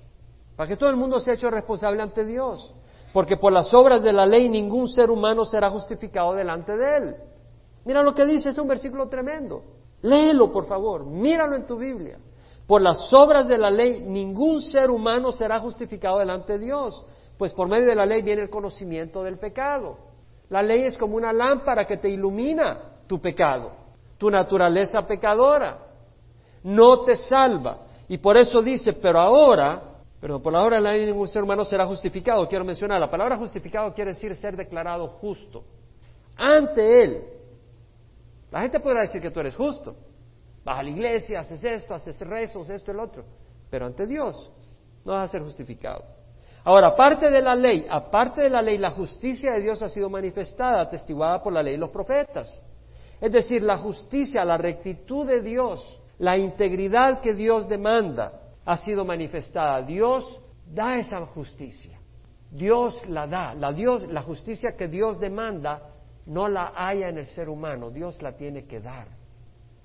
Para 0.55 0.67
que 0.67 0.77
todo 0.77 0.89
el 0.89 0.97
mundo 0.97 1.19
sea 1.19 1.33
hecho 1.33 1.49
responsable 1.49 2.01
ante 2.01 2.25
Dios. 2.25 2.75
Porque 3.13 3.37
por 3.37 3.51
las 3.51 3.73
obras 3.73 4.03
de 4.03 4.13
la 4.13 4.25
ley 4.25 4.49
ningún 4.49 4.87
ser 4.87 5.09
humano 5.09 5.45
será 5.45 5.69
justificado 5.69 6.33
delante 6.33 6.75
de 6.75 6.97
él. 6.97 7.15
Mira 7.85 8.03
lo 8.03 8.13
que 8.13 8.25
dice, 8.25 8.49
es 8.49 8.57
un 8.57 8.67
versículo 8.67 9.07
tremendo. 9.07 9.63
Léelo, 10.01 10.51
por 10.51 10.65
favor, 10.65 11.05
míralo 11.05 11.55
en 11.55 11.65
tu 11.65 11.77
Biblia. 11.77 12.17
Por 12.67 12.81
las 12.81 13.13
obras 13.13 13.47
de 13.47 13.57
la 13.57 13.69
ley 13.69 14.01
ningún 14.01 14.61
ser 14.61 14.89
humano 14.89 15.31
será 15.31 15.59
justificado 15.59 16.19
delante 16.19 16.53
de 16.53 16.59
Dios, 16.59 17.05
pues 17.37 17.53
por 17.53 17.67
medio 17.67 17.87
de 17.87 17.95
la 17.95 18.05
ley 18.05 18.21
viene 18.21 18.43
el 18.43 18.49
conocimiento 18.49 19.23
del 19.23 19.37
pecado. 19.37 19.97
La 20.49 20.61
ley 20.61 20.83
es 20.83 20.97
como 20.97 21.15
una 21.15 21.33
lámpara 21.33 21.85
que 21.85 21.97
te 21.97 22.09
ilumina 22.09 22.79
tu 23.07 23.19
pecado, 23.19 23.71
tu 24.17 24.29
naturaleza 24.29 25.05
pecadora 25.05 25.91
no 26.63 27.01
te 27.01 27.15
salva. 27.15 27.85
Y 28.07 28.17
por 28.17 28.37
eso 28.37 28.61
dice, 28.61 28.93
pero 28.93 29.19
ahora, 29.19 29.81
pero 30.19 30.41
por 30.41 30.55
ahora 30.55 30.79
la 30.79 30.93
ningún 30.93 31.27
ser 31.27 31.43
humano 31.43 31.63
será 31.63 31.85
justificado. 31.85 32.47
Quiero 32.47 32.65
mencionar, 32.65 32.99
la 32.99 33.09
palabra 33.09 33.37
justificado 33.37 33.93
quiere 33.93 34.11
decir 34.11 34.35
ser 34.35 34.55
declarado 34.55 35.07
justo. 35.07 35.63
Ante 36.37 37.03
Él. 37.03 37.23
La 38.51 38.61
gente 38.61 38.79
podrá 38.79 39.01
decir 39.01 39.21
que 39.21 39.31
tú 39.31 39.39
eres 39.39 39.55
justo. 39.55 39.95
Vas 40.63 40.79
a 40.79 40.83
la 40.83 40.89
iglesia, 40.89 41.39
haces 41.39 41.63
esto, 41.63 41.95
haces 41.95 42.19
rezos, 42.19 42.69
esto, 42.69 42.91
el 42.91 42.99
otro. 42.99 43.23
Pero 43.69 43.87
ante 43.87 44.05
Dios 44.05 44.51
no 45.03 45.13
vas 45.13 45.29
a 45.29 45.31
ser 45.31 45.41
justificado. 45.41 46.03
Ahora, 46.63 46.89
aparte 46.89 47.31
de 47.31 47.41
la 47.41 47.55
ley, 47.55 47.87
aparte 47.89 48.41
de 48.41 48.49
la 48.49 48.61
ley, 48.61 48.77
la 48.77 48.91
justicia 48.91 49.53
de 49.53 49.61
Dios 49.61 49.81
ha 49.81 49.89
sido 49.89 50.09
manifestada, 50.09 50.81
atestiguada 50.81 51.41
por 51.41 51.53
la 51.53 51.63
ley 51.63 51.73
y 51.73 51.77
los 51.77 51.89
profetas. 51.89 52.67
Es 53.19 53.31
decir, 53.31 53.63
la 53.63 53.77
justicia, 53.77 54.45
la 54.45 54.57
rectitud 54.57 55.25
de 55.25 55.41
Dios 55.41 56.01
la 56.21 56.37
integridad 56.37 57.19
que 57.19 57.33
Dios 57.33 57.67
demanda 57.67 58.31
ha 58.63 58.77
sido 58.77 59.03
manifestada. 59.03 59.81
Dios 59.81 60.39
da 60.71 60.99
esa 60.99 61.25
justicia. 61.25 61.99
Dios 62.51 63.07
la 63.09 63.25
da. 63.25 63.55
La, 63.55 63.73
Dios, 63.73 64.07
la 64.07 64.21
justicia 64.21 64.69
que 64.77 64.87
Dios 64.87 65.19
demanda 65.19 65.90
no 66.25 66.47
la 66.47 66.73
haya 66.75 67.09
en 67.09 67.17
el 67.17 67.25
ser 67.25 67.49
humano. 67.49 67.89
Dios 67.89 68.21
la 68.21 68.35
tiene 68.35 68.65
que 68.65 68.79
dar. 68.79 69.07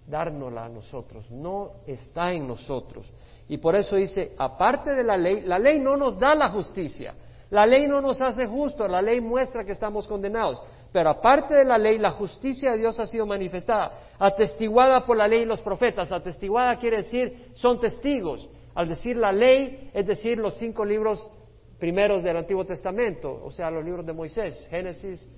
Dárnosla 0.07 0.67
a 0.67 0.69
nosotros. 0.69 1.31
No 1.31 1.73
está 1.87 2.33
en 2.33 2.47
nosotros. 2.47 3.13
Y 3.49 3.59
por 3.59 3.75
eso 3.75 3.97
dice, 3.97 4.33
aparte 4.39 4.95
de 4.95 5.03
la 5.03 5.17
ley, 5.17 5.43
la 5.43 5.59
ley 5.59 5.81
no 5.81 5.97
nos 5.97 6.19
da 6.19 6.35
la 6.35 6.49
justicia. 6.49 7.15
La 7.51 7.65
ley 7.65 7.87
no 7.87 8.01
nos 8.01 8.21
hace 8.21 8.45
justo, 8.47 8.89
la 8.89 9.01
ley 9.01 9.21
muestra 9.21 9.65
que 9.65 9.73
estamos 9.73 10.09
condenados. 10.09 10.61
Pero 10.93 11.11
aparte 11.11 11.55
de 11.55 11.65
la 11.65 11.79
ley, 11.79 11.99
la 11.99 12.11
justicia 12.11 12.73
de 12.73 12.79
Dios 12.79 12.99
ha 12.99 13.07
sido 13.07 13.25
manifestada, 13.27 13.93
atestiguada 14.19 15.05
por 15.05 15.17
la 15.17 15.29
ley 15.29 15.43
y 15.43 15.45
los 15.47 15.63
profetas. 15.63 16.11
Atestiguada 16.11 16.77
quiere 16.77 16.99
decir, 16.99 17.51
son 17.55 17.79
testigos. 17.79 18.49
Al 18.75 18.89
decir 18.89 19.17
la 19.17 19.33
ley, 19.33 19.91
es 19.95 20.07
decir, 20.07 20.39
los 20.39 20.55
cinco 20.55 20.85
libros 20.85 21.31
primeros 21.79 22.23
del 22.23 22.37
Antiguo 22.37 22.65
Testamento, 22.65 23.43
o 23.45 23.51
sea, 23.51 23.71
los 23.71 23.85
libros 23.85 24.05
de 24.07 24.13
Moisés, 24.13 24.67
Génesis, 24.71 25.29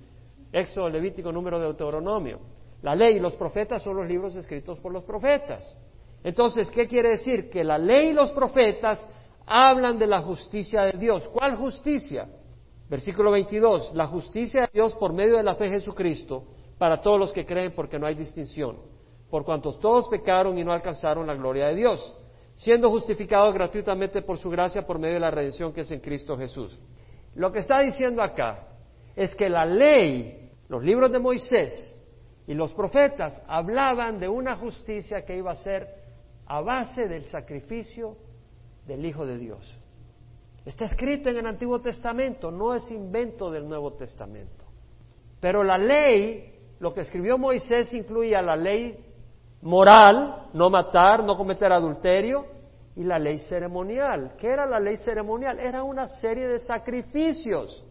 Éxodo, 0.51 0.89
Levítico, 0.89 1.31
Número 1.31 1.59
de 1.59 1.65
Deuteronomio. 1.65 2.39
La 2.81 2.95
ley 2.95 3.17
y 3.17 3.19
los 3.19 3.35
profetas 3.35 3.81
son 3.81 3.97
los 3.97 4.07
libros 4.07 4.35
escritos 4.35 4.79
por 4.79 4.91
los 4.91 5.03
profetas. 5.03 5.75
Entonces, 6.23 6.71
¿qué 6.71 6.87
quiere 6.87 7.09
decir? 7.09 7.49
Que 7.49 7.63
la 7.63 7.77
ley 7.77 8.09
y 8.09 8.13
los 8.13 8.31
profetas 8.31 9.07
hablan 9.45 9.97
de 9.97 10.07
la 10.07 10.21
justicia 10.21 10.83
de 10.83 10.97
Dios. 10.97 11.27
¿Cuál 11.29 11.55
justicia? 11.55 12.27
Versículo 12.89 13.31
22, 13.31 13.91
la 13.93 14.07
justicia 14.07 14.61
de 14.61 14.69
Dios 14.73 14.95
por 14.95 15.13
medio 15.13 15.37
de 15.37 15.43
la 15.43 15.55
fe 15.55 15.65
en 15.65 15.73
Jesucristo 15.73 16.43
para 16.79 17.01
todos 17.01 17.19
los 17.19 17.33
que 17.33 17.45
creen 17.45 17.73
porque 17.75 17.99
no 17.99 18.07
hay 18.07 18.15
distinción, 18.15 18.77
por 19.29 19.43
cuanto 19.43 19.73
todos 19.73 20.07
pecaron 20.07 20.57
y 20.57 20.63
no 20.63 20.71
alcanzaron 20.71 21.27
la 21.27 21.35
gloria 21.35 21.67
de 21.67 21.75
Dios, 21.75 22.15
siendo 22.55 22.89
justificados 22.89 23.53
gratuitamente 23.53 24.21
por 24.21 24.37
su 24.37 24.49
gracia 24.49 24.87
por 24.87 24.97
medio 24.97 25.15
de 25.15 25.19
la 25.19 25.29
redención 25.29 25.73
que 25.73 25.81
es 25.81 25.91
en 25.91 25.99
Cristo 25.99 26.37
Jesús. 26.37 26.79
Lo 27.35 27.51
que 27.51 27.59
está 27.59 27.81
diciendo 27.81 28.23
acá 28.23 28.67
es 29.15 29.35
que 29.35 29.49
la 29.49 29.65
ley, 29.65 30.38
los 30.69 30.83
libros 30.83 31.11
de 31.11 31.19
Moisés 31.19 31.95
y 32.47 32.53
los 32.53 32.73
profetas 32.73 33.43
hablaban 33.47 34.19
de 34.19 34.29
una 34.29 34.55
justicia 34.55 35.25
que 35.25 35.37
iba 35.37 35.51
a 35.51 35.55
ser 35.55 35.87
a 36.45 36.61
base 36.61 37.07
del 37.07 37.25
sacrificio 37.25 38.15
del 38.87 39.05
Hijo 39.05 39.25
de 39.25 39.37
Dios. 39.37 39.79
Está 40.65 40.85
escrito 40.85 41.29
en 41.29 41.37
el 41.37 41.45
Antiguo 41.45 41.79
Testamento, 41.81 42.51
no 42.51 42.73
es 42.73 42.89
invento 42.91 43.51
del 43.51 43.67
Nuevo 43.67 43.93
Testamento. 43.93 44.65
Pero 45.39 45.63
la 45.63 45.77
ley, 45.77 46.53
lo 46.79 46.93
que 46.93 47.01
escribió 47.01 47.37
Moisés 47.37 47.93
incluía 47.93 48.41
la 48.41 48.55
ley 48.55 48.97
moral, 49.61 50.49
no 50.53 50.69
matar, 50.69 51.23
no 51.23 51.35
cometer 51.35 51.71
adulterio, 51.71 52.45
y 52.95 53.03
la 53.03 53.17
ley 53.17 53.37
ceremonial. 53.37 54.33
¿Qué 54.37 54.47
era 54.47 54.65
la 54.65 54.79
ley 54.79 54.97
ceremonial? 54.97 55.59
Era 55.59 55.83
una 55.83 56.07
serie 56.07 56.47
de 56.47 56.59
sacrificios. 56.59 57.85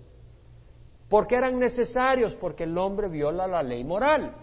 Porque 1.09 1.37
eran 1.37 1.59
necesarios? 1.59 2.35
Porque 2.35 2.65
el 2.65 2.77
hombre 2.77 3.09
viola 3.09 3.47
la 3.47 3.63
ley 3.63 3.85
moral. 3.85 4.35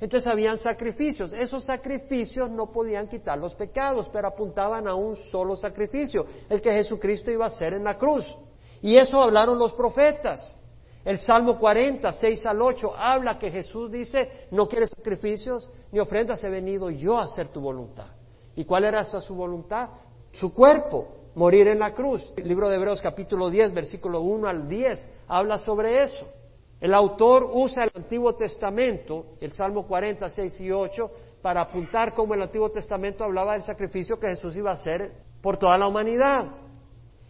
Entonces 0.00 0.30
habían 0.30 0.58
sacrificios. 0.58 1.32
Esos 1.32 1.64
sacrificios 1.64 2.50
no 2.50 2.66
podían 2.66 3.08
quitar 3.08 3.38
los 3.38 3.54
pecados, 3.54 4.08
pero 4.12 4.28
apuntaban 4.28 4.86
a 4.86 4.94
un 4.94 5.16
solo 5.16 5.56
sacrificio, 5.56 6.26
el 6.48 6.60
que 6.60 6.72
Jesucristo 6.72 7.30
iba 7.30 7.44
a 7.44 7.48
hacer 7.48 7.74
en 7.74 7.84
la 7.84 7.94
cruz. 7.94 8.36
Y 8.80 8.96
eso 8.96 9.20
hablaron 9.20 9.58
los 9.58 9.72
profetas. 9.72 10.56
El 11.04 11.18
Salmo 11.18 11.58
40, 11.58 12.12
6 12.12 12.46
al 12.46 12.60
8, 12.60 12.94
habla 12.96 13.38
que 13.38 13.50
Jesús 13.50 13.90
dice, 13.90 14.18
no 14.50 14.68
quieres 14.68 14.90
sacrificios 14.90 15.70
ni 15.90 16.00
ofrendas, 16.00 16.42
he 16.44 16.48
venido 16.48 16.90
yo 16.90 17.16
a 17.16 17.22
hacer 17.22 17.48
tu 17.48 17.60
voluntad. 17.60 18.06
¿Y 18.54 18.64
cuál 18.64 18.84
era 18.84 19.00
esa 19.00 19.20
su 19.20 19.34
voluntad? 19.34 19.88
Su 20.32 20.52
cuerpo, 20.52 21.08
morir 21.38 21.68
en 21.68 21.78
la 21.78 21.92
cruz. 21.92 22.28
El 22.36 22.48
libro 22.48 22.68
de 22.68 22.74
Hebreos 22.74 23.00
capítulo 23.00 23.48
10, 23.48 23.72
versículo 23.72 24.22
1 24.22 24.48
al 24.48 24.68
10, 24.68 25.08
habla 25.28 25.56
sobre 25.56 26.02
eso. 26.02 26.28
El 26.80 26.92
autor 26.92 27.48
usa 27.52 27.84
el 27.84 27.92
Antiguo 27.94 28.34
Testamento, 28.34 29.36
el 29.40 29.52
Salmo 29.52 29.86
46 29.86 30.60
y 30.60 30.72
8, 30.72 31.10
para 31.40 31.60
apuntar 31.60 32.12
cómo 32.12 32.34
el 32.34 32.42
Antiguo 32.42 32.70
Testamento 32.70 33.22
hablaba 33.22 33.52
del 33.52 33.62
sacrificio 33.62 34.18
que 34.18 34.26
Jesús 34.30 34.56
iba 34.56 34.70
a 34.70 34.74
hacer 34.74 35.12
por 35.40 35.56
toda 35.56 35.78
la 35.78 35.86
humanidad. 35.86 36.46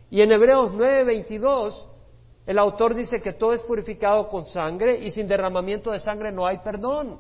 Y 0.09 0.22
en 0.22 0.32
Hebreos 0.32 0.72
9, 0.74 1.04
22, 1.04 1.90
el 2.46 2.59
autor 2.59 2.94
dice 2.94 3.20
que 3.20 3.34
todo 3.34 3.52
es 3.52 3.62
purificado 3.62 4.30
con 4.30 4.46
sangre 4.46 5.00
y 5.00 5.11
sin 5.11 5.28
derramamiento 5.28 5.90
de 5.90 6.00
sangre 6.00 6.32
no 6.32 6.46
hay 6.46 6.59
perdón. 6.59 7.18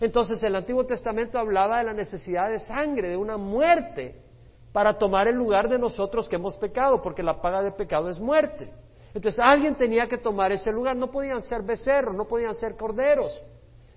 Entonces 0.00 0.42
el 0.44 0.56
Antiguo 0.56 0.86
Testamento 0.86 1.38
hablaba 1.38 1.76
de 1.76 1.84
la 1.84 1.92
necesidad 1.92 2.48
de 2.48 2.58
sangre, 2.58 3.10
de 3.10 3.18
una 3.18 3.36
muerte, 3.36 4.29
para 4.72 4.96
tomar 4.96 5.28
el 5.28 5.36
lugar 5.36 5.68
de 5.68 5.78
nosotros 5.78 6.28
que 6.28 6.36
hemos 6.36 6.56
pecado, 6.56 7.02
porque 7.02 7.22
la 7.22 7.40
paga 7.40 7.62
de 7.62 7.72
pecado 7.72 8.08
es 8.08 8.20
muerte. 8.20 8.72
Entonces 9.12 9.40
alguien 9.42 9.74
tenía 9.74 10.06
que 10.06 10.18
tomar 10.18 10.52
ese 10.52 10.70
lugar, 10.70 10.96
no 10.96 11.10
podían 11.10 11.42
ser 11.42 11.62
becerros, 11.62 12.14
no 12.14 12.26
podían 12.26 12.54
ser 12.54 12.76
corderos. 12.76 13.42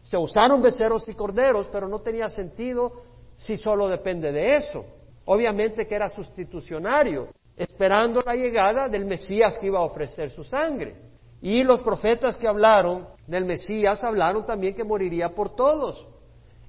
Se 0.01 0.17
usaron 0.17 0.61
becerros 0.61 1.07
y 1.07 1.13
corderos, 1.13 1.69
pero 1.71 1.88
no 1.88 1.99
tenía 1.99 2.28
sentido 2.30 2.91
si 3.36 3.55
solo 3.57 3.88
depende 3.88 4.32
de 4.32 4.55
eso. 4.55 4.86
Obviamente 5.26 5.86
que 5.88 5.95
era 5.95 6.09
sustitucionario, 6.09 7.28
esperando 7.55 8.21
la 8.21 8.36
llegada 8.36 8.89
del 8.89 9.05
Mesías 9.05 9.57
que 9.57 9.67
iba 9.67 9.80
a 9.80 9.84
ofrecer 9.84 10.32
su 10.32 10.43
sangre. 10.43 10.95
Y 11.41 11.63
los 11.63 11.84
profetas 11.84 12.36
que 12.36 12.47
hablaron 12.47 13.07
del 13.28 13.45
Mesías 13.45 14.03
hablaron 14.03 14.45
también 14.45 14.76
que 14.76 14.84
moriría 14.84 15.30
por 15.30 15.55
todos. 15.55 16.07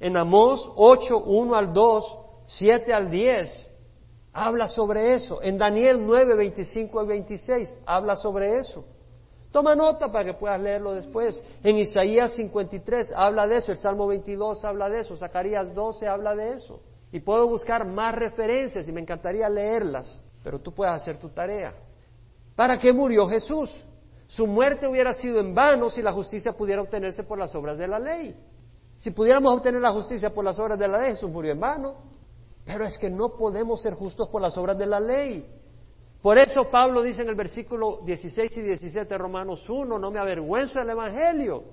En 0.00 0.16
Amós 0.16 0.70
8, 0.76 1.16
1 1.24 1.54
al 1.54 1.72
2, 1.72 2.18
7 2.46 2.92
al 2.92 3.10
10, 3.10 3.73
habla 4.34 4.66
sobre 4.66 5.14
eso. 5.14 5.40
En 5.40 5.56
Daniel 5.56 6.04
9, 6.04 6.34
25 6.34 7.00
al 7.00 7.06
26, 7.06 7.78
habla 7.86 8.16
sobre 8.16 8.58
eso. 8.58 8.84
Toma 9.52 9.76
nota 9.76 10.10
para 10.10 10.24
que 10.24 10.34
puedas 10.34 10.60
leerlo 10.60 10.92
después. 10.92 11.40
En 11.62 11.78
Isaías 11.78 12.32
53 12.34 13.12
habla 13.16 13.46
de 13.46 13.58
eso, 13.58 13.70
el 13.70 13.78
Salmo 13.78 14.08
22 14.08 14.64
habla 14.64 14.90
de 14.90 14.98
eso, 14.98 15.16
Zacarías 15.16 15.72
12 15.72 16.08
habla 16.08 16.34
de 16.34 16.54
eso. 16.54 16.80
Y 17.12 17.20
puedo 17.20 17.48
buscar 17.48 17.86
más 17.86 18.16
referencias 18.16 18.88
y 18.88 18.92
me 18.92 19.00
encantaría 19.00 19.48
leerlas, 19.48 20.20
pero 20.42 20.58
tú 20.58 20.74
puedes 20.74 20.92
hacer 20.92 21.18
tu 21.18 21.28
tarea. 21.28 21.72
¿Para 22.56 22.76
qué 22.78 22.92
murió 22.92 23.28
Jesús? 23.28 23.70
Su 24.26 24.48
muerte 24.48 24.88
hubiera 24.88 25.12
sido 25.12 25.38
en 25.38 25.54
vano 25.54 25.88
si 25.88 26.02
la 26.02 26.10
justicia 26.10 26.52
pudiera 26.52 26.82
obtenerse 26.82 27.22
por 27.22 27.38
las 27.38 27.54
obras 27.54 27.78
de 27.78 27.86
la 27.86 28.00
ley. 28.00 28.34
Si 28.96 29.12
pudiéramos 29.12 29.54
obtener 29.54 29.80
la 29.80 29.92
justicia 29.92 30.30
por 30.30 30.44
las 30.44 30.58
obras 30.58 30.76
de 30.76 30.88
la 30.88 30.98
ley, 30.98 31.10
Jesús 31.10 31.30
murió 31.30 31.52
en 31.52 31.60
vano. 31.60 31.94
Pero 32.64 32.84
es 32.84 32.98
que 32.98 33.10
no 33.10 33.36
podemos 33.36 33.82
ser 33.82 33.94
justos 33.94 34.28
por 34.28 34.40
las 34.40 34.56
obras 34.56 34.78
de 34.78 34.86
la 34.86 35.00
ley. 35.00 35.46
Por 36.22 36.38
eso 36.38 36.70
Pablo 36.70 37.02
dice 37.02 37.22
en 37.22 37.28
el 37.28 37.34
versículo 37.34 38.00
16 38.04 38.56
y 38.56 38.62
17 38.62 39.06
de 39.06 39.18
Romanos 39.18 39.68
1, 39.68 39.98
no 39.98 40.10
me 40.10 40.18
avergüenzo 40.18 40.78
del 40.78 40.88
Evangelio, 40.88 41.64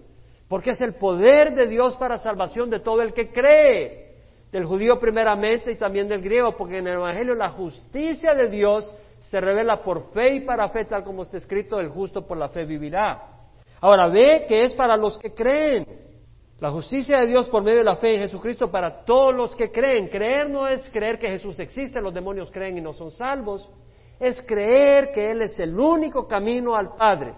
porque 0.49 0.71
es 0.71 0.81
el 0.81 0.95
poder 0.95 1.55
de 1.55 1.67
Dios 1.67 1.95
para 1.95 2.17
salvación 2.17 2.69
de 2.69 2.81
todo 2.81 3.01
el 3.01 3.13
que 3.13 3.31
cree, 3.31 4.11
del 4.51 4.65
judío 4.65 4.99
primeramente 4.99 5.71
y 5.71 5.77
también 5.77 6.09
del 6.09 6.21
griego, 6.21 6.57
porque 6.57 6.79
en 6.79 6.87
el 6.87 6.95
Evangelio 6.95 7.33
la 7.33 7.49
justicia 7.51 8.33
de 8.33 8.49
Dios 8.49 8.93
se 9.21 9.39
revela 9.39 9.81
por 9.81 10.11
fe 10.11 10.35
y 10.35 10.39
para 10.41 10.67
fe, 10.67 10.83
tal 10.83 11.05
como 11.05 11.21
está 11.21 11.37
escrito, 11.37 11.79
el 11.79 11.87
justo 11.87 12.27
por 12.27 12.35
la 12.35 12.49
fe 12.49 12.65
vivirá. 12.65 13.29
Ahora 13.79 14.07
ve 14.07 14.43
que 14.47 14.63
es 14.63 14.75
para 14.75 14.97
los 14.97 15.17
que 15.17 15.33
creen. 15.33 16.10
La 16.61 16.69
justicia 16.69 17.17
de 17.17 17.25
Dios 17.25 17.49
por 17.49 17.63
medio 17.63 17.79
de 17.79 17.83
la 17.83 17.95
fe 17.95 18.13
en 18.13 18.21
Jesucristo 18.21 18.69
para 18.69 19.03
todos 19.03 19.33
los 19.33 19.55
que 19.55 19.71
creen. 19.71 20.09
Creer 20.09 20.47
no 20.47 20.67
es 20.67 20.87
creer 20.91 21.17
que 21.17 21.27
Jesús 21.27 21.57
existe, 21.57 21.99
los 21.99 22.13
demonios 22.13 22.51
creen 22.51 22.77
y 22.77 22.81
no 22.81 22.93
son 22.93 23.09
salvos. 23.09 23.67
Es 24.19 24.43
creer 24.43 25.11
que 25.11 25.31
Él 25.31 25.41
es 25.41 25.59
el 25.59 25.77
único 25.79 26.27
camino 26.27 26.75
al 26.75 26.95
Padre. 26.95 27.33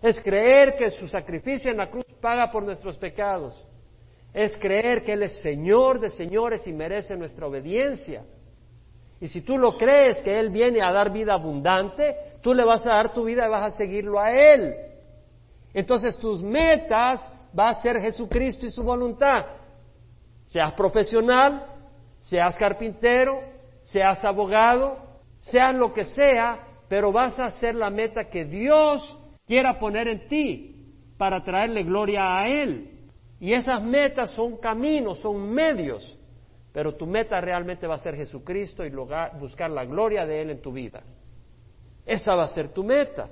Es 0.00 0.22
creer 0.22 0.76
que 0.76 0.92
su 0.92 1.08
sacrificio 1.08 1.72
en 1.72 1.78
la 1.78 1.90
cruz 1.90 2.04
paga 2.20 2.52
por 2.52 2.62
nuestros 2.62 2.96
pecados. 2.98 3.66
Es 4.32 4.56
creer 4.56 5.02
que 5.02 5.14
Él 5.14 5.24
es 5.24 5.40
Señor 5.40 5.98
de 5.98 6.10
señores 6.10 6.64
y 6.68 6.72
merece 6.72 7.16
nuestra 7.16 7.48
obediencia. 7.48 8.22
Y 9.20 9.26
si 9.26 9.40
tú 9.40 9.58
lo 9.58 9.76
crees 9.76 10.22
que 10.22 10.38
Él 10.38 10.50
viene 10.50 10.82
a 10.82 10.92
dar 10.92 11.12
vida 11.12 11.34
abundante, 11.34 12.14
tú 12.42 12.54
le 12.54 12.64
vas 12.64 12.86
a 12.86 12.90
dar 12.90 13.12
tu 13.12 13.24
vida 13.24 13.44
y 13.44 13.50
vas 13.50 13.74
a 13.74 13.76
seguirlo 13.76 14.20
a 14.20 14.30
Él. 14.30 14.72
Entonces 15.74 16.16
tus 16.16 16.40
metas 16.40 17.32
va 17.58 17.68
a 17.68 17.74
ser 17.74 18.00
Jesucristo 18.00 18.66
y 18.66 18.70
su 18.70 18.82
voluntad. 18.82 19.46
Seas 20.44 20.72
profesional, 20.74 21.66
seas 22.20 22.56
carpintero, 22.56 23.40
seas 23.82 24.24
abogado, 24.24 24.98
seas 25.40 25.74
lo 25.74 25.92
que 25.92 26.04
sea, 26.04 26.66
pero 26.88 27.12
vas 27.12 27.38
a 27.38 27.44
hacer 27.44 27.74
la 27.74 27.90
meta 27.90 28.24
que 28.24 28.44
Dios 28.44 29.18
quiera 29.46 29.78
poner 29.78 30.08
en 30.08 30.28
ti 30.28 30.94
para 31.16 31.42
traerle 31.42 31.82
gloria 31.82 32.38
a 32.38 32.48
Él. 32.48 32.90
Y 33.40 33.52
esas 33.52 33.82
metas 33.82 34.30
son 34.30 34.56
caminos, 34.56 35.20
son 35.20 35.50
medios 35.50 36.18
pero 36.78 36.94
tu 36.94 37.06
meta 37.06 37.40
realmente 37.40 37.88
va 37.88 37.96
a 37.96 37.98
ser 37.98 38.14
Jesucristo 38.14 38.84
y 38.84 38.90
buscar 39.40 39.68
la 39.68 39.84
gloria 39.84 40.24
de 40.24 40.42
Él 40.42 40.50
en 40.50 40.62
tu 40.62 40.72
vida. 40.72 41.02
Esa 42.06 42.36
va 42.36 42.44
a 42.44 42.46
ser 42.46 42.68
tu 42.72 42.84
meta 42.84 43.28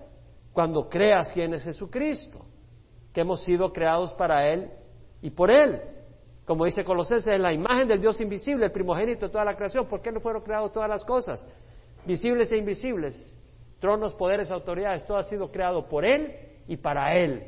cuando 0.52 0.88
creas 0.88 1.32
quién 1.32 1.54
es 1.54 1.62
Jesucristo, 1.62 2.44
que 3.16 3.22
hemos 3.22 3.42
sido 3.44 3.72
creados 3.72 4.12
para 4.12 4.46
Él 4.46 4.70
y 5.22 5.30
por 5.30 5.50
Él. 5.50 5.80
Como 6.44 6.66
dice 6.66 6.84
Colosenses, 6.84 7.34
en 7.34 7.40
la 7.40 7.50
imagen 7.50 7.88
del 7.88 7.98
Dios 7.98 8.20
invisible, 8.20 8.66
el 8.66 8.72
primogénito 8.72 9.24
de 9.24 9.32
toda 9.32 9.42
la 9.42 9.54
creación. 9.54 9.86
¿Por 9.86 10.02
qué 10.02 10.12
no 10.12 10.20
fueron 10.20 10.42
creados 10.42 10.70
todas 10.70 10.86
las 10.86 11.02
cosas? 11.02 11.42
Visibles 12.04 12.52
e 12.52 12.58
invisibles, 12.58 13.16
tronos, 13.80 14.12
poderes, 14.12 14.50
autoridades, 14.50 15.06
todo 15.06 15.16
ha 15.16 15.22
sido 15.22 15.50
creado 15.50 15.88
por 15.88 16.04
Él 16.04 16.30
y 16.68 16.76
para 16.76 17.16
Él. 17.16 17.42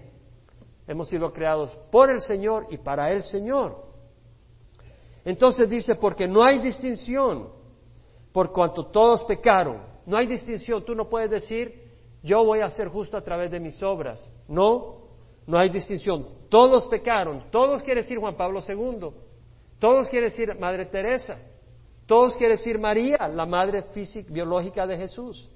Hemos 0.87 1.11
sido 1.11 1.35
creados 1.35 1.77
por 1.93 2.11
el 2.11 2.23
Señor 2.23 2.67
y 2.71 2.79
para 2.79 3.13
el 3.13 3.23
Señor. 3.23 3.77
Entonces 5.23 5.69
dice, 5.69 5.97
porque 5.97 6.27
no 6.27 6.43
hay 6.43 6.61
distinción, 6.61 7.51
por 8.33 8.55
cuanto 8.55 8.87
todos 8.87 9.23
pecaron. 9.25 9.83
No 10.07 10.17
hay 10.17 10.27
distinción. 10.27 10.83
Tú 10.87 10.95
no 10.95 11.11
puedes 11.11 11.31
decir, 11.31 11.93
yo 12.23 12.43
voy 12.43 12.61
a 12.61 12.71
ser 12.71 12.89
justo 12.89 13.19
a 13.19 13.23
través 13.23 13.51
de 13.51 13.61
mis 13.61 13.83
obras. 13.83 14.33
No, 14.49 15.08
no 15.49 15.59
hay 15.59 15.71
distinción. 15.71 16.29
Todos 16.51 16.87
pecaron. 16.89 17.51
Todos 17.51 17.83
quiere 17.83 18.03
decir 18.03 18.19
Juan 18.19 18.37
Pablo 18.37 18.61
II. 18.69 19.09
Todos 19.79 20.07
quiere 20.09 20.27
decir 20.27 20.55
Madre 20.59 20.85
Teresa. 20.85 21.39
Todos 22.05 22.37
quiere 22.37 22.57
decir 22.57 22.79
María, 22.79 23.27
la 23.29 23.47
madre 23.47 23.83
física, 23.85 24.31
biológica 24.31 24.87
de 24.87 24.99
Jesús. 24.99 25.51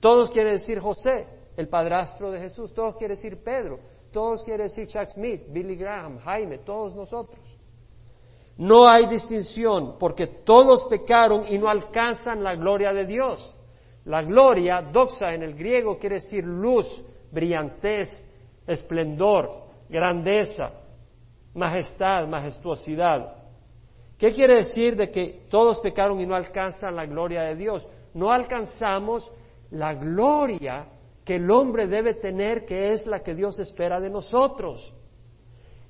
Todos 0.00 0.30
quiere 0.30 0.50
decir 0.50 0.80
José, 0.80 1.28
el 1.56 1.68
padrastro 1.68 2.32
de 2.32 2.40
Jesús. 2.40 2.74
Todos 2.74 2.96
quiere 2.96 3.14
decir 3.14 3.40
Pedro. 3.44 3.78
Todos 4.10 4.42
quiere 4.42 4.64
decir 4.64 4.88
Chuck 4.88 5.06
Smith, 5.14 5.42
Billy 5.48 5.76
Graham, 5.76 6.18
Jaime, 6.18 6.58
todos 6.58 6.96
nosotros. 6.96 7.38
No 8.56 8.88
hay 8.88 9.06
distinción 9.06 9.96
porque 9.96 10.26
todos 10.26 10.86
pecaron 10.86 11.46
y 11.46 11.56
no 11.56 11.68
alcanzan 11.68 12.42
la 12.42 12.56
gloria 12.56 12.92
de 12.92 13.06
Dios. 13.06 13.54
La 14.06 14.22
gloria, 14.22 14.82
doxa 14.82 15.34
en 15.34 15.44
el 15.44 15.54
griego, 15.54 15.98
quiere 15.98 16.16
decir 16.16 16.44
luz, 16.44 16.88
brillantez, 17.30 18.08
esplendor, 18.66 19.50
grandeza, 19.88 20.72
majestad, 21.54 22.26
majestuosidad. 22.26 23.34
¿Qué 24.18 24.32
quiere 24.32 24.56
decir 24.56 24.96
de 24.96 25.10
que 25.10 25.46
todos 25.50 25.80
pecaron 25.80 26.20
y 26.20 26.26
no 26.26 26.34
alcanzan 26.34 26.96
la 26.96 27.06
gloria 27.06 27.42
de 27.42 27.54
Dios? 27.54 27.86
No 28.14 28.30
alcanzamos 28.30 29.30
la 29.70 29.94
gloria 29.94 30.86
que 31.24 31.36
el 31.36 31.50
hombre 31.50 31.86
debe 31.86 32.14
tener, 32.14 32.64
que 32.64 32.92
es 32.92 33.06
la 33.06 33.20
que 33.20 33.34
Dios 33.34 33.58
espera 33.58 34.00
de 34.00 34.08
nosotros 34.08 34.94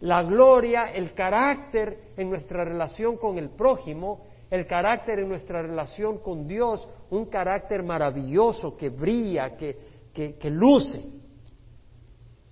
la 0.01 0.23
gloria, 0.23 0.93
el 0.95 1.15
carácter 1.15 2.13
en 2.17 2.29
nuestra 2.29 2.65
relación 2.65 3.17
con 3.17 3.39
el 3.39 3.51
prójimo, 3.51 4.25
el 4.51 4.67
carácter 4.67 5.21
en 5.21 5.29
nuestra 5.29 5.63
relación 5.63 6.19
con 6.19 6.47
Dios, 6.47 6.89
un 7.11 7.27
carácter 7.27 7.83
maravilloso 7.83 8.77
que 8.77 8.91
brilla, 8.91 9.57
que, 9.57 9.77
que, 10.13 10.51
luce. 10.51 11.01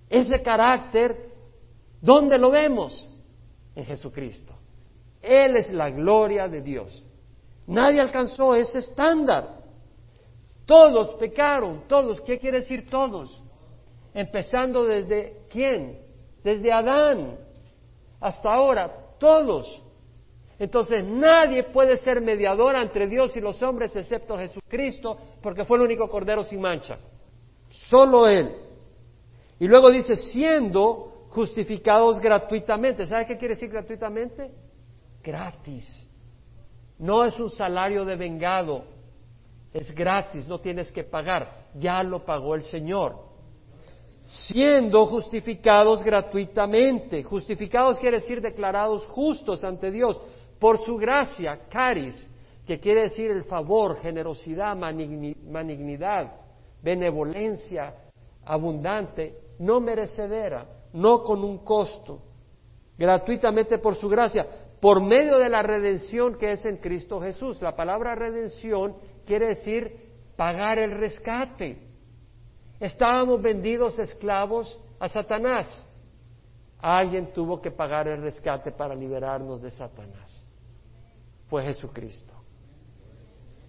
Ese 0.09 0.41
carácter, 0.41 1.33
¿dónde 2.01 2.37
lo 2.37 2.51
vemos? 2.51 3.11
En 3.75 3.85
Jesucristo. 3.85 4.53
Él 5.21 5.57
es 5.57 5.71
la 5.71 5.89
gloria 5.89 6.47
de 6.47 6.61
Dios. 6.61 7.05
Nadie 7.67 7.99
alcanzó 7.99 8.55
ese 8.55 8.79
estándar. 8.79 9.63
Todos 10.65 11.15
pecaron, 11.15 11.87
todos. 11.87 12.21
¿Qué 12.21 12.37
quiere 12.37 12.59
decir 12.59 12.89
todos? 12.89 13.41
Empezando 14.13 14.85
desde 14.85 15.45
quién? 15.49 16.05
desde 16.45 16.71
Adán 16.71 17.39
hasta 18.21 18.53
ahora, 18.53 18.89
todos. 19.19 19.81
Entonces 20.59 21.03
nadie 21.03 21.63
puede 21.63 21.97
ser 21.97 22.21
mediador 22.21 22.75
entre 22.75 23.07
Dios 23.07 23.35
y 23.35 23.41
los 23.41 23.61
hombres 23.63 23.93
excepto 23.95 24.37
Jesucristo, 24.37 25.17
porque 25.41 25.65
fue 25.65 25.77
el 25.77 25.85
único 25.85 26.07
cordero 26.07 26.43
sin 26.43 26.61
mancha. 26.61 26.97
Solo 27.69 28.27
Él. 28.27 28.55
Y 29.59 29.67
luego 29.67 29.91
dice, 29.91 30.15
siendo 30.15 31.25
justificados 31.29 32.19
gratuitamente. 32.19 33.05
¿Sabe 33.05 33.25
qué 33.25 33.37
quiere 33.37 33.55
decir 33.55 33.69
gratuitamente? 33.69 34.51
Gratis. 35.23 36.07
No 36.97 37.25
es 37.25 37.37
un 37.39 37.49
salario 37.49 38.05
de 38.05 38.15
vengado, 38.15 38.85
es 39.73 39.93
gratis, 39.93 40.47
no 40.47 40.59
tienes 40.59 40.89
que 40.93 41.03
pagar, 41.03 41.67
ya 41.73 42.01
lo 42.03 42.23
pagó 42.23 42.55
el 42.55 42.63
Señor. 42.63 43.25
siendo 44.25 45.05
justificados 45.05 46.03
gratuitamente. 46.03 47.23
Justificados 47.23 47.99
quiere 47.99 48.17
decir 48.17 48.41
declarados 48.41 49.05
justos 49.07 49.63
ante 49.63 49.91
Dios 49.91 50.19
por 50.59 50.79
su 50.83 50.97
gracia, 50.97 51.67
caris, 51.69 52.31
que 52.65 52.79
quiere 52.79 53.03
decir 53.03 53.29
el 53.29 53.43
favor, 53.43 53.97
generosidad, 53.97 54.75
malignidad, 54.75 56.33
benevolencia 56.81 57.93
abundante, 58.45 59.35
no 59.59 59.79
merecedera, 59.79 60.67
no 60.93 61.23
con 61.23 61.43
un 61.43 61.59
costo, 61.59 62.21
gratuitamente 62.97 63.77
por 63.77 63.95
su 63.95 64.07
gracia, 64.07 64.45
por 64.79 65.01
medio 65.01 65.37
de 65.37 65.49
la 65.49 65.63
redención 65.63 66.37
que 66.37 66.51
es 66.51 66.65
en 66.65 66.77
Cristo 66.77 67.19
Jesús. 67.19 67.61
La 67.61 67.75
palabra 67.75 68.15
redención 68.15 68.95
quiere 69.25 69.47
decir 69.49 70.11
pagar 70.35 70.79
el 70.79 70.91
rescate. 70.91 71.81
Estábamos 72.79 73.41
vendidos 73.41 73.97
esclavos 73.99 74.79
a 74.99 75.07
Satanás. 75.07 75.83
Alguien 76.79 77.33
tuvo 77.33 77.61
que 77.61 77.71
pagar 77.71 78.07
el 78.07 78.21
rescate 78.21 78.71
para 78.71 78.93
liberarnos 78.93 79.61
de 79.61 79.71
Satanás. 79.71 80.45
Fue 81.47 81.63
Jesucristo. 81.63 82.44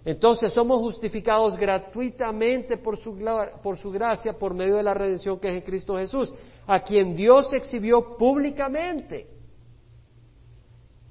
Entonces 0.07 0.53
somos 0.53 0.79
justificados 0.83 1.57
gratuitamente 1.57 2.77
por 2.77 2.97
su, 2.97 3.19
por 3.61 3.77
su, 3.77 3.91
gracia, 3.91 4.35
por 4.35 4.55
medio 4.55 4.77
de 4.77 4.85
la 4.85 4.95
redención 4.95 5.41
que 5.41 5.49
es 5.49 5.57
en 5.57 5.63
Cristo 5.63 5.97
Jesús, 5.97 6.33
a 6.65 6.79
quien 6.79 7.17
Dios 7.17 7.53
exhibió 7.53 8.17
públicamente. 8.17 9.27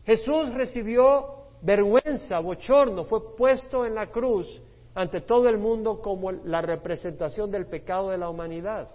Jesús 0.06 0.54
recibió 0.54 1.26
vergüenza, 1.62 2.40
bochorno, 2.40 3.04
fue 3.04 3.36
puesto 3.36 3.86
en 3.86 3.96
la 3.96 4.08
cruz 4.08 4.62
ante 4.94 5.20
todo 5.20 5.50
el 5.50 5.58
mundo 5.58 6.00
como 6.02 6.32
la 6.32 6.62
representación 6.62 7.52
del 7.52 7.66
pecado 7.66 8.12
de 8.12 8.18
la 8.18 8.30
humanidad. 8.30 8.88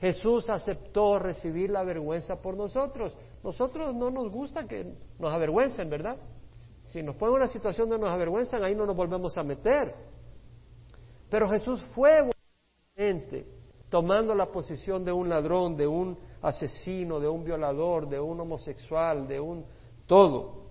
Jesús 0.00 0.48
aceptó 0.48 1.18
recibir 1.18 1.70
la 1.70 1.82
vergüenza 1.82 2.36
por 2.40 2.56
nosotros. 2.56 3.12
Nosotros 3.42 3.92
no 3.92 4.08
nos 4.12 4.30
gusta 4.30 4.68
que 4.68 4.86
nos 5.18 5.32
avergüencen, 5.32 5.90
¿verdad? 5.90 6.16
Si 6.88 7.02
nos 7.02 7.16
ponen 7.16 7.34
en 7.34 7.42
una 7.42 7.48
situación 7.48 7.86
donde 7.88 8.06
nos 8.06 8.14
avergüenzan, 8.14 8.64
ahí 8.64 8.74
no 8.74 8.86
nos 8.86 8.96
volvemos 8.96 9.36
a 9.36 9.42
meter. 9.42 9.94
Pero 11.28 11.48
Jesús 11.50 11.82
fue 11.94 12.30
tomando 13.90 14.34
la 14.34 14.46
posición 14.46 15.04
de 15.04 15.12
un 15.12 15.28
ladrón, 15.28 15.76
de 15.76 15.86
un 15.86 16.18
asesino, 16.40 17.20
de 17.20 17.28
un 17.28 17.44
violador, 17.44 18.08
de 18.08 18.18
un 18.18 18.40
homosexual, 18.40 19.28
de 19.28 19.38
un 19.38 19.66
todo. 20.06 20.66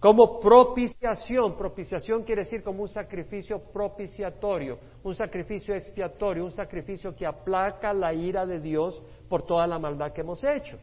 Como 0.00 0.40
propiciación, 0.40 1.56
propiciación 1.56 2.24
quiere 2.24 2.42
decir 2.42 2.64
como 2.64 2.82
un 2.82 2.88
sacrificio 2.88 3.60
propiciatorio, 3.72 4.78
un 5.04 5.14
sacrificio 5.14 5.76
expiatorio, 5.76 6.44
un 6.44 6.52
sacrificio 6.52 7.14
que 7.14 7.26
aplaca 7.26 7.94
la 7.94 8.12
ira 8.12 8.44
de 8.44 8.58
Dios 8.58 9.00
por 9.28 9.44
toda 9.44 9.66
la 9.68 9.78
maldad 9.78 10.12
que 10.12 10.22
hemos 10.22 10.42
hecho. 10.42 10.76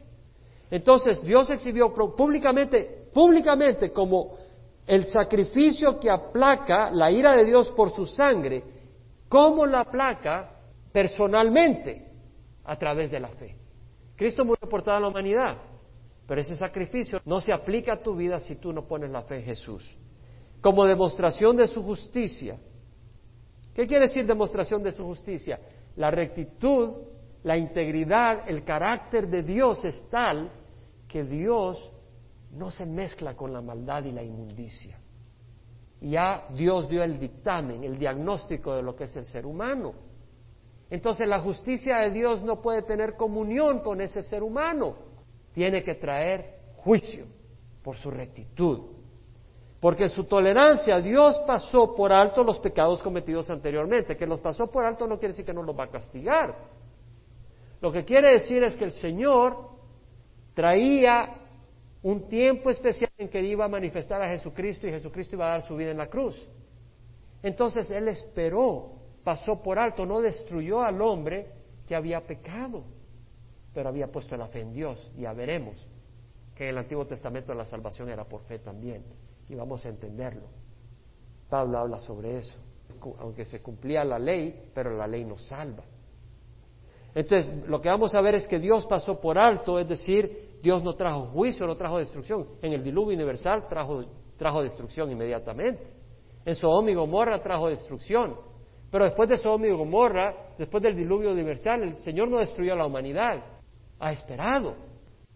Entonces 0.69 1.21
Dios 1.21 1.49
exhibió 1.49 1.93
públicamente, 1.93 3.06
públicamente 3.17 3.91
como 3.91 4.37
el 4.85 5.07
sacrificio 5.07 5.99
que 5.99 6.07
aplaca 6.07 6.91
la 6.91 7.09
ira 7.09 7.33
de 7.33 7.45
Dios 7.45 7.71
por 7.71 7.89
su 7.89 8.05
sangre, 8.05 8.63
¿cómo 9.27 9.65
la 9.65 9.79
aplaca 9.79 10.51
personalmente? 10.91 12.11
A 12.63 12.75
través 12.75 13.09
de 13.09 13.19
la 13.19 13.29
fe. 13.29 13.55
Cristo 14.15 14.45
murió 14.45 14.69
por 14.69 14.83
toda 14.83 14.99
la 14.99 15.07
humanidad. 15.07 15.57
Pero 16.27 16.41
ese 16.41 16.55
sacrificio 16.55 17.19
no 17.25 17.41
se 17.41 17.51
aplica 17.51 17.93
a 17.93 18.03
tu 18.03 18.15
vida 18.15 18.37
si 18.37 18.57
tú 18.57 18.71
no 18.71 18.85
pones 18.85 19.09
la 19.09 19.23
fe 19.23 19.37
en 19.37 19.45
Jesús. 19.45 19.97
Como 20.61 20.85
demostración 20.85 21.57
de 21.57 21.65
su 21.65 21.81
justicia. 21.81 22.59
¿Qué 23.73 23.87
quiere 23.87 24.05
decir 24.05 24.27
demostración 24.27 24.83
de 24.83 24.91
su 24.91 25.03
justicia? 25.03 25.59
La 25.95 26.11
rectitud, 26.11 26.91
la 27.41 27.57
integridad, 27.57 28.47
el 28.47 28.63
carácter 28.63 29.27
de 29.27 29.41
Dios 29.41 29.83
es 29.85 30.07
tal 30.11 30.51
que 31.07 31.23
Dios 31.23 31.93
no 32.51 32.71
se 32.71 32.85
mezcla 32.85 33.35
con 33.35 33.53
la 33.53 33.61
maldad 33.61 34.03
y 34.05 34.11
la 34.11 34.23
inmundicia. 34.23 34.99
Ya 36.01 36.47
Dios 36.53 36.87
dio 36.89 37.03
el 37.03 37.19
dictamen, 37.19 37.83
el 37.83 37.97
diagnóstico 37.97 38.75
de 38.75 38.83
lo 38.83 38.95
que 38.95 39.05
es 39.05 39.15
el 39.15 39.25
ser 39.25 39.45
humano. 39.45 39.93
Entonces 40.89 41.27
la 41.27 41.39
justicia 41.39 41.97
de 41.97 42.11
Dios 42.11 42.43
no 42.43 42.61
puede 42.61 42.83
tener 42.83 43.15
comunión 43.15 43.79
con 43.79 43.99
ese 43.99 44.23
ser 44.23 44.43
humano 44.43 45.07
tiene 45.57 45.83
que 45.83 45.95
traer 45.95 46.59
juicio 46.75 47.25
por 47.81 47.95
su 47.95 48.11
rectitud. 48.11 48.91
Porque 49.79 50.03
en 50.03 50.09
su 50.09 50.25
tolerancia 50.25 51.01
Dios 51.01 51.41
pasó 51.47 51.95
por 51.95 52.13
alto 52.13 52.43
los 52.43 52.59
pecados 52.59 53.01
cometidos 53.01 53.49
anteriormente. 53.49 54.15
Que 54.15 54.27
los 54.27 54.39
pasó 54.39 54.67
por 54.67 54.85
alto 54.85 55.07
no 55.07 55.17
quiere 55.17 55.29
decir 55.29 55.45
que 55.45 55.55
no 55.55 55.63
los 55.63 55.75
va 55.75 55.85
a 55.85 55.89
castigar. 55.89 56.55
Lo 57.81 57.91
que 57.91 58.05
quiere 58.05 58.33
decir 58.33 58.61
es 58.61 58.75
que 58.75 58.83
el 58.83 58.91
Señor 58.91 59.69
traía 60.53 61.46
un 62.03 62.27
tiempo 62.27 62.69
especial 62.69 63.11
en 63.17 63.29
que 63.29 63.41
iba 63.41 63.65
a 63.65 63.69
manifestar 63.69 64.21
a 64.21 64.29
Jesucristo 64.29 64.87
y 64.87 64.91
Jesucristo 64.91 65.35
iba 65.35 65.47
a 65.47 65.51
dar 65.51 65.61
su 65.63 65.75
vida 65.75 65.91
en 65.91 65.97
la 65.97 66.07
cruz. 66.07 66.47
Entonces 67.43 67.89
Él 67.91 68.07
esperó, 68.07 68.91
pasó 69.23 69.61
por 69.61 69.79
alto, 69.79 70.05
no 70.05 70.21
destruyó 70.21 70.81
al 70.81 71.01
hombre 71.01 71.47
que 71.87 71.95
había 71.95 72.21
pecado 72.21 72.83
pero 73.77 73.89
había 73.89 74.07
puesto 74.07 74.35
la 74.35 74.47
fe 74.47 74.61
en 74.61 74.73
Dios. 74.73 75.11
Ya 75.19 75.33
veremos 75.33 75.85
que 76.55 76.63
en 76.63 76.69
el 76.71 76.79
Antiguo 76.79 77.05
Testamento 77.05 77.53
la 77.53 77.63
salvación 77.63 78.09
era 78.09 78.23
por 78.23 78.41
fe 78.41 78.57
también, 78.57 79.03
y 79.47 79.53
vamos 79.53 79.85
a 79.85 79.89
entenderlo. 79.89 80.47
Pablo 81.47 81.77
habla 81.77 81.97
sobre 81.99 82.37
eso, 82.37 82.57
aunque 83.19 83.45
se 83.45 83.61
cumplía 83.61 84.03
la 84.03 84.17
ley, 84.17 84.71
pero 84.73 84.97
la 84.97 85.05
ley 85.05 85.23
nos 85.25 85.45
salva. 85.45 85.83
Entonces, 87.13 87.67
lo 87.67 87.79
que 87.79 87.89
vamos 87.89 88.15
a 88.15 88.21
ver 88.21 88.33
es 88.33 88.47
que 88.47 88.57
Dios 88.57 88.87
pasó 88.87 89.21
por 89.21 89.37
alto, 89.37 89.77
es 89.77 89.87
decir, 89.87 90.46
Dios 90.67 90.83
no 90.83 90.95
trajo 90.95 91.27
juicio, 91.27 91.65
no 91.65 91.77
trajo 91.77 91.97
destrucción. 91.97 92.45
En 92.61 92.73
el 92.73 92.83
diluvio 92.83 93.15
universal 93.15 93.69
trajo, 93.69 94.03
trajo 94.35 94.61
destrucción 94.61 95.09
inmediatamente. 95.09 95.81
En 96.43 96.55
Sodoma 96.55 96.91
y 96.91 96.93
Gomorra 96.93 97.41
trajo 97.41 97.69
destrucción. 97.69 98.35
Pero 98.91 99.05
después 99.05 99.29
de 99.29 99.37
Sodoma 99.37 99.67
y 99.67 99.71
Gomorra, 99.71 100.35
después 100.57 100.83
del 100.83 100.97
diluvio 100.97 101.31
universal, 101.31 101.83
el 101.83 101.95
Señor 101.95 102.27
no 102.27 102.39
destruyó 102.39 102.73
a 102.73 102.75
la 102.75 102.85
humanidad 102.85 103.45
ha 103.97 104.11
esperado. 104.11 104.75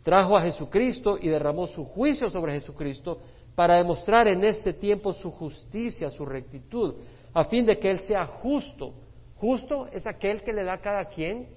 Trajo 0.04 0.36
a 0.36 0.42
Jesucristo 0.42 1.18
y 1.18 1.30
derramó 1.30 1.66
su 1.66 1.86
juicio 1.86 2.30
sobre 2.30 2.52
Jesucristo 2.52 3.20
para 3.56 3.78
demostrar 3.78 4.28
en 4.28 4.44
este 4.44 4.74
tiempo 4.74 5.14
su 5.14 5.32
justicia, 5.32 6.10
su 6.10 6.26
rectitud, 6.26 6.96
a 7.34 7.46
fin 7.46 7.66
de 7.66 7.80
que 7.80 7.90
Él 7.90 8.00
sea 8.02 8.26
justo. 8.26 8.94
Justo 9.38 9.88
es 9.94 10.06
aquel 10.06 10.44
que 10.44 10.52
le 10.52 10.66
da 10.66 10.74
a 10.74 10.82
cada 10.82 11.06
quien 11.06 11.48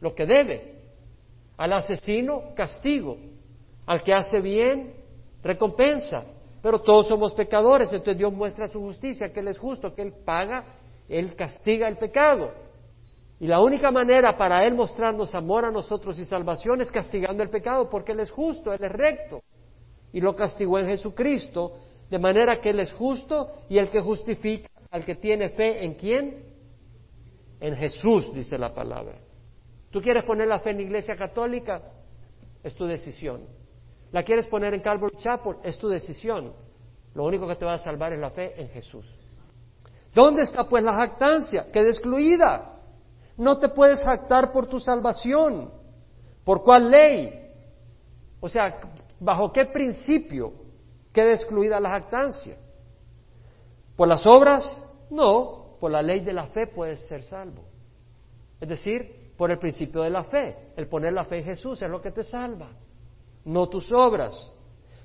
lo 0.00 0.16
que 0.16 0.26
debe. 0.26 0.79
Al 1.60 1.74
asesino, 1.74 2.54
castigo. 2.54 3.18
Al 3.84 4.02
que 4.02 4.14
hace 4.14 4.40
bien, 4.40 4.94
recompensa. 5.42 6.24
Pero 6.62 6.78
todos 6.80 7.06
somos 7.06 7.34
pecadores, 7.34 7.92
entonces 7.92 8.16
Dios 8.16 8.32
muestra 8.32 8.66
su 8.66 8.80
justicia, 8.80 9.30
que 9.30 9.40
Él 9.40 9.48
es 9.48 9.58
justo, 9.58 9.94
que 9.94 10.00
Él 10.00 10.14
paga, 10.24 10.64
Él 11.06 11.36
castiga 11.36 11.86
el 11.86 11.98
pecado. 11.98 12.50
Y 13.38 13.46
la 13.46 13.60
única 13.60 13.90
manera 13.90 14.38
para 14.38 14.66
Él 14.66 14.74
mostrarnos 14.74 15.34
amor 15.34 15.66
a 15.66 15.70
nosotros 15.70 16.18
y 16.18 16.24
salvación 16.24 16.80
es 16.80 16.90
castigando 16.90 17.42
el 17.42 17.50
pecado, 17.50 17.90
porque 17.90 18.12
Él 18.12 18.20
es 18.20 18.30
justo, 18.30 18.72
Él 18.72 18.82
es 18.82 18.92
recto. 18.92 19.42
Y 20.14 20.22
lo 20.22 20.34
castigó 20.34 20.78
en 20.78 20.86
Jesucristo, 20.86 21.76
de 22.08 22.18
manera 22.18 22.58
que 22.58 22.70
Él 22.70 22.80
es 22.80 22.92
justo 22.94 23.64
y 23.68 23.76
el 23.76 23.90
que 23.90 24.00
justifica 24.00 24.70
al 24.90 25.04
que 25.04 25.16
tiene 25.16 25.50
fe 25.50 25.84
en 25.84 25.92
quién? 25.92 26.42
En 27.60 27.76
Jesús, 27.76 28.32
dice 28.32 28.56
la 28.56 28.72
palabra. 28.72 29.29
¿Tú 29.90 30.00
quieres 30.00 30.24
poner 30.24 30.48
la 30.48 30.60
fe 30.60 30.70
en 30.70 30.76
la 30.76 30.82
Iglesia 30.82 31.16
Católica? 31.16 31.82
Es 32.62 32.74
tu 32.74 32.86
decisión. 32.86 33.42
¿La 34.12 34.22
quieres 34.22 34.46
poner 34.46 34.74
en 34.74 34.80
Calvary 34.80 35.16
Chapel? 35.16 35.56
Es 35.62 35.78
tu 35.78 35.88
decisión. 35.88 36.52
Lo 37.14 37.24
único 37.24 37.46
que 37.46 37.56
te 37.56 37.64
va 37.64 37.74
a 37.74 37.78
salvar 37.78 38.12
es 38.12 38.20
la 38.20 38.30
fe 38.30 38.60
en 38.60 38.68
Jesús. 38.68 39.04
¿Dónde 40.14 40.42
está 40.42 40.64
pues 40.64 40.82
la 40.82 40.94
jactancia? 40.94 41.70
Queda 41.72 41.88
excluida. 41.88 42.76
No 43.36 43.58
te 43.58 43.68
puedes 43.68 44.02
jactar 44.04 44.52
por 44.52 44.66
tu 44.66 44.78
salvación. 44.78 45.70
¿Por 46.44 46.62
cuál 46.62 46.90
ley? 46.90 47.48
O 48.40 48.48
sea, 48.48 48.80
¿bajo 49.18 49.52
qué 49.52 49.66
principio 49.66 50.52
queda 51.12 51.32
excluida 51.32 51.80
la 51.80 51.90
jactancia? 51.90 52.56
¿Por 53.96 54.08
las 54.08 54.24
obras? 54.24 54.84
No, 55.10 55.76
por 55.80 55.90
la 55.90 56.02
ley 56.02 56.20
de 56.20 56.32
la 56.32 56.46
fe 56.46 56.66
puedes 56.66 57.00
ser 57.08 57.22
salvo. 57.22 57.62
Es 58.60 58.68
decir, 58.68 59.19
por 59.40 59.50
el 59.50 59.58
principio 59.58 60.02
de 60.02 60.10
la 60.10 60.22
fe. 60.22 60.54
El 60.76 60.86
poner 60.86 61.14
la 61.14 61.24
fe 61.24 61.38
en 61.38 61.44
Jesús 61.44 61.80
es 61.80 61.88
lo 61.88 61.98
que 62.02 62.10
te 62.10 62.22
salva, 62.22 62.72
no 63.46 63.70
tus 63.70 63.90
obras. 63.90 64.52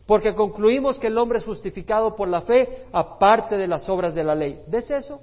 Porque 0.05 0.35
concluimos 0.35 0.99
que 0.99 1.07
el 1.07 1.17
hombre 1.17 1.37
es 1.37 1.45
justificado 1.45 2.17
por 2.17 2.27
la 2.27 2.41
fe 2.41 2.83
aparte 2.91 3.55
de 3.55 3.65
las 3.65 3.87
obras 3.87 4.13
de 4.13 4.25
la 4.25 4.35
ley. 4.35 4.61
¿Ves 4.67 4.91
eso? 4.91 5.21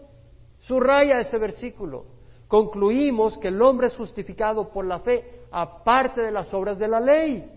Subraya 0.61 1.21
ese 1.21 1.37
versículo 1.37 2.07
concluimos 2.49 3.37
que 3.37 3.49
el 3.49 3.61
hombre 3.61 3.89
es 3.89 3.97
justificado 3.97 4.71
por 4.71 4.87
la 4.87 5.01
fe 5.01 5.43
aparte 5.51 6.23
de 6.23 6.33
las 6.33 6.53
obras 6.55 6.79
de 6.79 6.89
la 6.89 6.99
ley. 6.99 7.51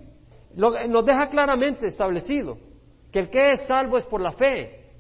nos 0.55 1.05
deja 1.05 1.29
claramente 1.29 1.87
establecido 1.87 2.57
que 3.13 3.19
el 3.19 3.29
que 3.29 3.53
es 3.53 3.61
salvo 3.65 3.97
es 3.97 4.05
por 4.05 4.19
la 4.19 4.33
fe. 4.33 4.91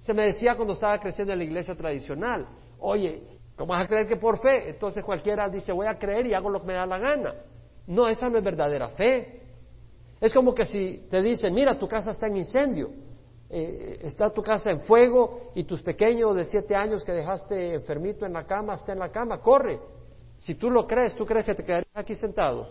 Se 0.00 0.12
me 0.12 0.24
decía 0.24 0.54
cuando 0.54 0.74
estaba 0.74 0.98
creciendo 0.98 1.32
en 1.32 1.38
la 1.38 1.44
iglesia 1.46 1.74
tradicional, 1.74 2.46
oye, 2.78 3.39
¿Cómo 3.60 3.74
vas 3.74 3.84
a 3.84 3.88
creer 3.88 4.06
que 4.06 4.16
por 4.16 4.38
fe? 4.38 4.70
Entonces 4.70 5.04
cualquiera 5.04 5.46
dice, 5.50 5.70
voy 5.70 5.86
a 5.86 5.98
creer 5.98 6.24
y 6.24 6.32
hago 6.32 6.48
lo 6.48 6.62
que 6.62 6.66
me 6.68 6.72
da 6.72 6.86
la 6.86 6.96
gana. 6.96 7.34
No, 7.88 8.08
esa 8.08 8.30
no 8.30 8.38
es 8.38 8.42
verdadera 8.42 8.88
fe. 8.88 9.42
Es 10.18 10.32
como 10.32 10.54
que 10.54 10.64
si 10.64 11.06
te 11.10 11.20
dicen, 11.20 11.52
mira, 11.52 11.78
tu 11.78 11.86
casa 11.86 12.12
está 12.12 12.26
en 12.28 12.38
incendio, 12.38 12.88
eh, 13.50 13.98
está 14.00 14.30
tu 14.30 14.42
casa 14.42 14.70
en 14.70 14.80
fuego 14.80 15.50
y 15.54 15.64
tus 15.64 15.82
pequeños 15.82 16.34
de 16.36 16.46
siete 16.46 16.74
años 16.74 17.04
que 17.04 17.12
dejaste 17.12 17.74
enfermito 17.74 18.24
en 18.24 18.32
la 18.32 18.46
cama, 18.46 18.76
está 18.76 18.94
en 18.94 18.98
la 18.98 19.10
cama, 19.10 19.42
corre. 19.42 19.78
Si 20.38 20.54
tú 20.54 20.70
lo 20.70 20.86
crees, 20.86 21.14
¿tú 21.14 21.26
crees 21.26 21.44
que 21.44 21.54
te 21.54 21.62
quedarías 21.62 21.92
aquí 21.92 22.14
sentado? 22.14 22.66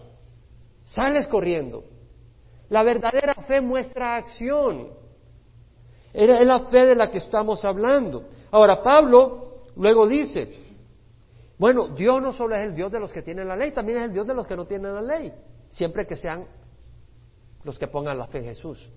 Sales 0.85 1.27
corriendo. 1.27 1.83
La 2.69 2.81
verdadera 2.81 3.35
fe 3.35 3.61
muestra 3.61 4.15
acción. 4.15 4.89
Es 6.11 6.47
la 6.47 6.61
fe 6.61 6.87
de 6.87 6.95
la 6.95 7.11
que 7.11 7.19
estamos 7.19 7.63
hablando. 7.63 8.23
Ahora, 8.49 8.81
Pablo 8.81 9.65
luego 9.75 10.07
dice, 10.07 10.68
bueno, 11.59 11.89
Dios 11.89 12.21
no 12.21 12.31
solo 12.31 12.55
es 12.55 12.63
el 12.63 12.73
Dios 12.73 12.89
de 12.89 13.01
los 13.01 13.11
que 13.11 13.21
tienen 13.21 13.45
la 13.45 13.57
ley, 13.57 13.71
también 13.71 13.99
es 13.99 14.05
el 14.05 14.13
Dios 14.13 14.25
de 14.25 14.33
los 14.33 14.47
que 14.47 14.55
no 14.55 14.65
tienen 14.65 14.95
la 14.95 15.01
ley, 15.01 15.33
siempre 15.67 16.07
que 16.07 16.15
sean 16.15 16.47
los 17.65 17.77
que 17.77 17.87
pongan 17.87 18.17
la 18.17 18.27
fe 18.27 18.37
en 18.37 18.45
Jesús. 18.45 18.89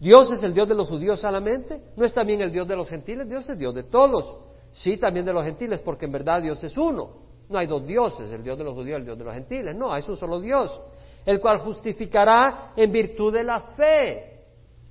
Dios 0.00 0.32
es 0.32 0.42
el 0.42 0.52
Dios 0.52 0.68
de 0.68 0.74
los 0.74 0.88
judíos 0.88 1.20
solamente, 1.20 1.80
no 1.96 2.04
es 2.04 2.12
también 2.12 2.40
el 2.40 2.50
Dios 2.50 2.66
de 2.66 2.74
los 2.74 2.90
gentiles, 2.90 3.28
Dios 3.28 3.48
es 3.48 3.56
Dios 3.56 3.72
de 3.72 3.84
todos, 3.84 4.48
sí 4.72 4.96
también 4.96 5.24
de 5.24 5.32
los 5.32 5.44
gentiles, 5.44 5.80
porque 5.80 6.06
en 6.06 6.12
verdad 6.12 6.42
Dios 6.42 6.62
es 6.64 6.76
uno, 6.76 7.22
no 7.48 7.56
hay 7.56 7.68
dos 7.68 7.86
dioses, 7.86 8.32
el 8.32 8.42
Dios 8.42 8.58
de 8.58 8.64
los 8.64 8.74
judíos 8.74 8.98
y 8.98 9.00
el 9.02 9.04
Dios 9.04 9.18
de 9.18 9.24
los 9.24 9.34
gentiles, 9.34 9.76
no, 9.76 9.92
hay 9.92 10.02
un 10.08 10.16
solo 10.16 10.40
Dios, 10.40 10.80
el 11.24 11.40
cual 11.40 11.58
justificará 11.58 12.72
en 12.76 12.90
virtud 12.90 13.32
de 13.32 13.44
la 13.44 13.60
fe, 13.76 14.42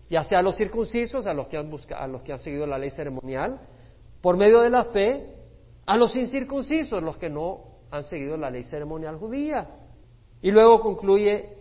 ya 0.07 0.23
sea 0.23 0.39
a 0.39 0.41
los 0.41 0.55
circuncisos, 0.55 1.27
a 1.27 1.33
los 1.33 1.47
que 1.47 1.57
han, 1.57 1.69
a 1.97 2.07
los 2.07 2.21
que 2.21 2.31
han 2.31 2.39
seguido 2.39 2.65
la 2.65 2.77
ley 2.77 2.89
ceremonial, 2.89 3.59
por 4.21 4.37
medio 4.37 4.61
de 4.61 4.69
la 4.69 4.85
fe, 4.85 5.44
a 5.85 5.97
los 5.97 6.15
incircuncisos, 6.15 7.01
los 7.01 7.17
que 7.17 7.29
no 7.29 7.75
han 7.91 8.03
seguido 8.03 8.37
la 8.37 8.49
ley 8.49 8.63
ceremonial 8.63 9.17
judía. 9.17 9.69
Y 10.41 10.51
luego 10.51 10.79
concluye 10.79 11.57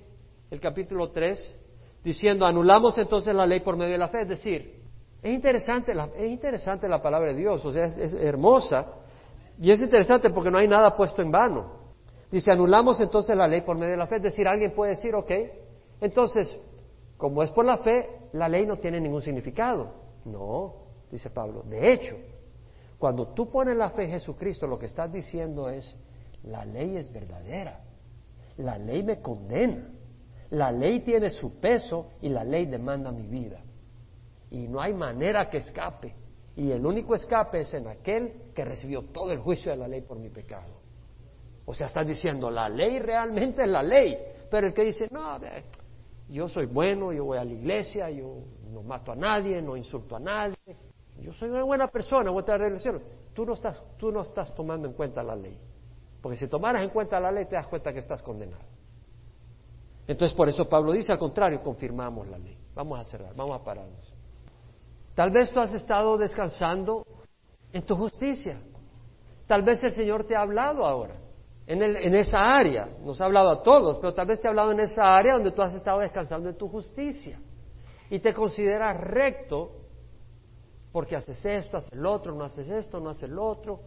el 0.51 0.61
capítulo 0.61 1.11
3 1.11 1.61
diciendo, 2.03 2.47
anulamos 2.47 2.99
entonces 2.99 3.35
la 3.35 3.47
ley 3.47 3.61
por 3.61 3.77
medio 3.77 3.93
de 3.93 3.99
la 3.99 4.09
fe. 4.09 4.22
Es 4.22 4.29
decir, 4.29 4.83
es 5.22 5.33
interesante 5.33 5.95
la, 5.95 6.11
es 6.16 6.31
interesante 6.31 6.89
la 6.89 7.01
palabra 7.01 7.33
de 7.33 7.37
Dios, 7.37 7.64
o 7.64 7.72
sea, 7.72 7.87
es, 7.87 7.97
es 7.97 8.14
hermosa 8.14 8.87
y 9.59 9.70
es 9.70 9.81
interesante 9.81 10.31
porque 10.31 10.51
no 10.51 10.59
hay 10.59 10.68
nada 10.68 10.95
puesto 10.95 11.22
en 11.22 11.31
vano. 11.31 11.85
Dice, 12.31 12.51
anulamos 12.51 13.01
entonces 13.01 13.37
la 13.37 13.47
ley 13.47 13.61
por 13.61 13.77
medio 13.77 13.93
de 13.93 13.97
la 13.97 14.07
fe. 14.07 14.16
Es 14.16 14.22
decir, 14.22 14.49
alguien 14.49 14.75
puede 14.75 14.93
decir, 14.93 15.14
ok, 15.14 15.31
entonces, 16.01 16.61
como 17.16 17.43
es 17.43 17.51
por 17.51 17.64
la 17.64 17.79
fe, 17.79 18.29
la 18.33 18.49
ley 18.49 18.66
no 18.66 18.79
tiene 18.79 19.01
ningún 19.01 19.22
significado. 19.22 19.93
No, 20.25 20.75
dice 21.11 21.31
Pablo. 21.31 21.62
De 21.62 21.93
hecho, 21.93 22.16
cuando 23.05 23.27
tú 23.35 23.51
pones 23.51 23.77
la 23.77 23.91
fe 23.91 24.05
en 24.05 24.13
Jesucristo, 24.13 24.67
lo 24.67 24.79
que 24.79 24.87
estás 24.87 25.13
diciendo 25.13 25.69
es, 25.69 25.95
la 26.45 26.65
ley 26.65 26.97
es 26.97 27.13
verdadera, 27.13 27.83
la 28.57 28.79
ley 28.79 29.03
me 29.03 29.21
condena, 29.21 29.91
la 30.49 30.73
ley 30.73 31.01
tiene 31.01 31.29
su 31.29 31.61
peso 31.61 32.13
y 32.23 32.31
la 32.31 32.45
ley 32.45 32.65
demanda 32.65 33.13
mi 33.13 33.27
vida. 33.27 33.61
Y 34.51 34.69
no 34.69 34.81
hay 34.81 34.95
manera 34.95 35.51
que 35.51 35.59
escape. 35.59 36.15
Y 36.57 36.71
el 36.71 36.87
único 36.87 37.15
escape 37.15 37.61
es 37.61 37.75
en 37.75 37.89
aquel 37.89 38.53
que 38.55 38.65
recibió 38.65 39.03
todo 39.03 39.33
el 39.33 39.39
juicio 39.41 39.71
de 39.71 39.77
la 39.77 39.87
ley 39.87 40.01
por 40.01 40.19
mi 40.19 40.31
pecado. 40.31 40.81
O 41.67 41.75
sea, 41.75 41.89
estás 41.89 42.07
diciendo, 42.07 42.51
la 42.51 42.71
ley 42.71 43.01
realmente 43.01 43.65
es 43.65 43.69
la 43.69 43.83
ley. 43.83 44.17
Pero 44.51 44.69
el 44.69 44.73
que 44.73 44.83
dice, 44.83 45.09
no, 45.11 45.39
yo 46.31 46.49
soy 46.49 46.65
bueno, 46.65 47.13
yo 47.13 47.27
voy 47.27 47.37
a 47.37 47.45
la 47.45 47.53
iglesia, 47.53 48.09
yo 48.09 48.39
no 48.73 48.83
mato 48.83 49.13
a 49.13 49.15
nadie, 49.15 49.61
no 49.61 49.77
insulto 49.77 50.17
a 50.17 50.21
nadie, 50.21 50.57
yo 51.21 51.33
soy 51.33 51.51
una 51.51 51.62
buena 51.62 51.89
persona, 51.89 52.31
voy 52.31 52.45
a 52.47 52.55
el. 52.55 52.81
Tú 53.33 53.45
no, 53.45 53.55
estás, 53.55 53.83
tú 53.97 54.11
no 54.11 54.23
estás 54.23 54.55
tomando 54.55 54.89
en 54.89 54.95
cuenta 54.95 55.23
la 55.23 55.35
ley. 55.35 55.59
Porque 56.21 56.37
si 56.37 56.49
tomaras 56.49 56.83
en 56.83 56.91
cuenta 56.91 57.21
la 57.21 57.31
ley, 57.31 57.47
te 57.47 57.55
das 57.55 57.67
cuenta 57.67 57.93
que 57.93 57.99
estás 57.99 58.23
condenado. 58.23 58.65
Entonces, 60.07 60.37
por 60.37 60.49
eso 60.49 60.69
Pablo 60.69 60.93
dice, 60.93 61.12
al 61.12 61.19
contrario, 61.19 61.62
confirmamos 61.62 62.27
la 62.29 62.39
ley. 62.39 62.59
Vamos 62.75 62.99
a 62.99 63.05
cerrar, 63.05 63.35
vamos 63.35 63.55
a 63.55 63.65
pararnos. 63.65 64.12
Tal 65.15 65.31
vez 65.31 65.53
tú 65.53 65.61
has 65.61 65.73
estado 65.73 66.19
descansando 66.19 67.07
en 67.73 67.83
tu 67.85 67.95
justicia. 67.95 68.61
Tal 69.47 69.62
vez 69.62 69.83
el 69.85 69.93
Señor 69.93 70.27
te 70.27 70.37
ha 70.37 70.41
hablado 70.41 70.85
ahora, 70.85 71.17
en, 71.67 71.83
en 71.83 72.15
esa 72.15 72.39
área. 72.39 72.89
Nos 73.03 73.21
ha 73.21 73.27
hablado 73.27 73.51
a 73.51 73.62
todos, 73.62 73.99
pero 73.99 74.12
tal 74.12 74.27
vez 74.27 74.41
te 74.41 74.49
ha 74.49 74.51
hablado 74.51 74.73
en 74.73 74.81
esa 74.81 75.17
área 75.17 75.35
donde 75.35 75.53
tú 75.53 75.62
has 75.62 75.75
estado 75.75 76.01
descansando 76.01 76.49
en 76.49 76.57
tu 76.57 76.69
justicia. 76.69 77.41
Y 78.11 78.19
te 78.19 78.33
consideras 78.33 79.01
recto 79.01 79.84
porque 80.95 81.17
haces 81.17 81.45
esto, 81.45 81.79
haces 81.79 81.93
el 81.93 82.07
otro, 82.07 82.33
no 82.33 82.45
haces 82.45 82.71
esto, 82.71 83.01
no 83.01 83.11
haces 83.11 83.25
el 83.25 83.37
otro, 83.37 83.81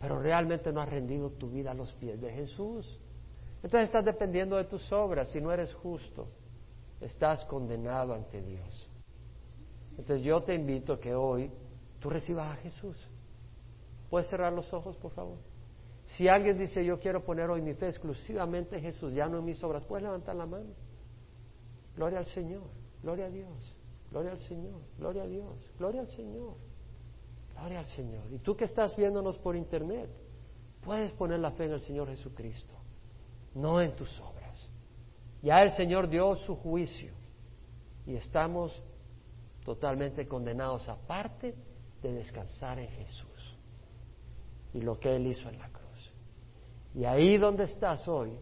pero 0.00 0.18
realmente 0.18 0.72
no 0.72 0.80
has 0.80 0.88
rendido 0.88 1.30
tu 1.30 1.48
vida 1.48 1.70
a 1.70 1.74
los 1.74 1.92
pies 1.92 2.20
de 2.20 2.32
Jesús. 2.32 2.98
Entonces 3.62 3.82
estás 3.82 4.04
dependiendo 4.04 4.56
de 4.56 4.64
tus 4.64 4.90
obras, 4.90 5.30
si 5.30 5.40
no 5.40 5.52
eres 5.52 5.72
justo, 5.72 6.26
estás 7.00 7.44
condenado 7.44 8.12
ante 8.12 8.42
Dios. 8.42 8.90
Entonces 9.90 10.24
yo 10.24 10.42
te 10.42 10.52
invito 10.52 10.98
que 10.98 11.14
hoy 11.14 11.48
tú 12.00 12.10
recibas 12.10 12.58
a 12.58 12.60
Jesús. 12.60 12.96
¿Puedes 14.10 14.28
cerrar 14.28 14.52
los 14.52 14.74
ojos, 14.74 14.96
por 14.96 15.12
favor? 15.12 15.38
Si 16.06 16.26
alguien 16.26 16.58
dice, 16.58 16.84
yo 16.84 16.98
quiero 16.98 17.22
poner 17.24 17.48
hoy 17.50 17.62
mi 17.62 17.74
fe 17.74 17.86
exclusivamente 17.86 18.74
en 18.78 18.82
Jesús, 18.82 19.14
ya 19.14 19.28
no 19.28 19.38
en 19.38 19.44
mis 19.44 19.62
obras, 19.62 19.84
puedes 19.84 20.02
levantar 20.02 20.34
la 20.34 20.46
mano. 20.46 20.74
Gloria 21.94 22.18
al 22.18 22.26
Señor, 22.26 22.64
gloria 23.00 23.26
a 23.26 23.30
Dios. 23.30 23.71
Gloria 24.12 24.32
al 24.32 24.40
Señor, 24.40 24.78
gloria 24.98 25.22
a 25.22 25.26
Dios, 25.26 25.72
gloria 25.78 26.02
al 26.02 26.10
Señor, 26.10 26.54
gloria 27.54 27.78
al 27.78 27.86
Señor. 27.86 28.30
Y 28.30 28.40
tú 28.40 28.54
que 28.54 28.66
estás 28.66 28.94
viéndonos 28.94 29.38
por 29.38 29.56
internet, 29.56 30.10
puedes 30.82 31.14
poner 31.14 31.40
la 31.40 31.52
fe 31.52 31.64
en 31.64 31.72
el 31.72 31.80
Señor 31.80 32.08
Jesucristo, 32.08 32.74
no 33.54 33.80
en 33.80 33.96
tus 33.96 34.20
obras. 34.20 34.68
Ya 35.40 35.62
el 35.62 35.70
Señor 35.70 36.10
dio 36.10 36.36
su 36.36 36.56
juicio 36.56 37.14
y 38.06 38.14
estamos 38.14 38.84
totalmente 39.64 40.28
condenados 40.28 40.86
aparte 40.90 41.54
de 42.02 42.12
descansar 42.12 42.80
en 42.80 42.88
Jesús 42.88 43.56
y 44.74 44.82
lo 44.82 45.00
que 45.00 45.16
Él 45.16 45.26
hizo 45.26 45.48
en 45.48 45.58
la 45.58 45.70
cruz. 45.70 46.12
Y 46.94 47.06
ahí 47.06 47.38
donde 47.38 47.64
estás 47.64 48.06
hoy, 48.06 48.38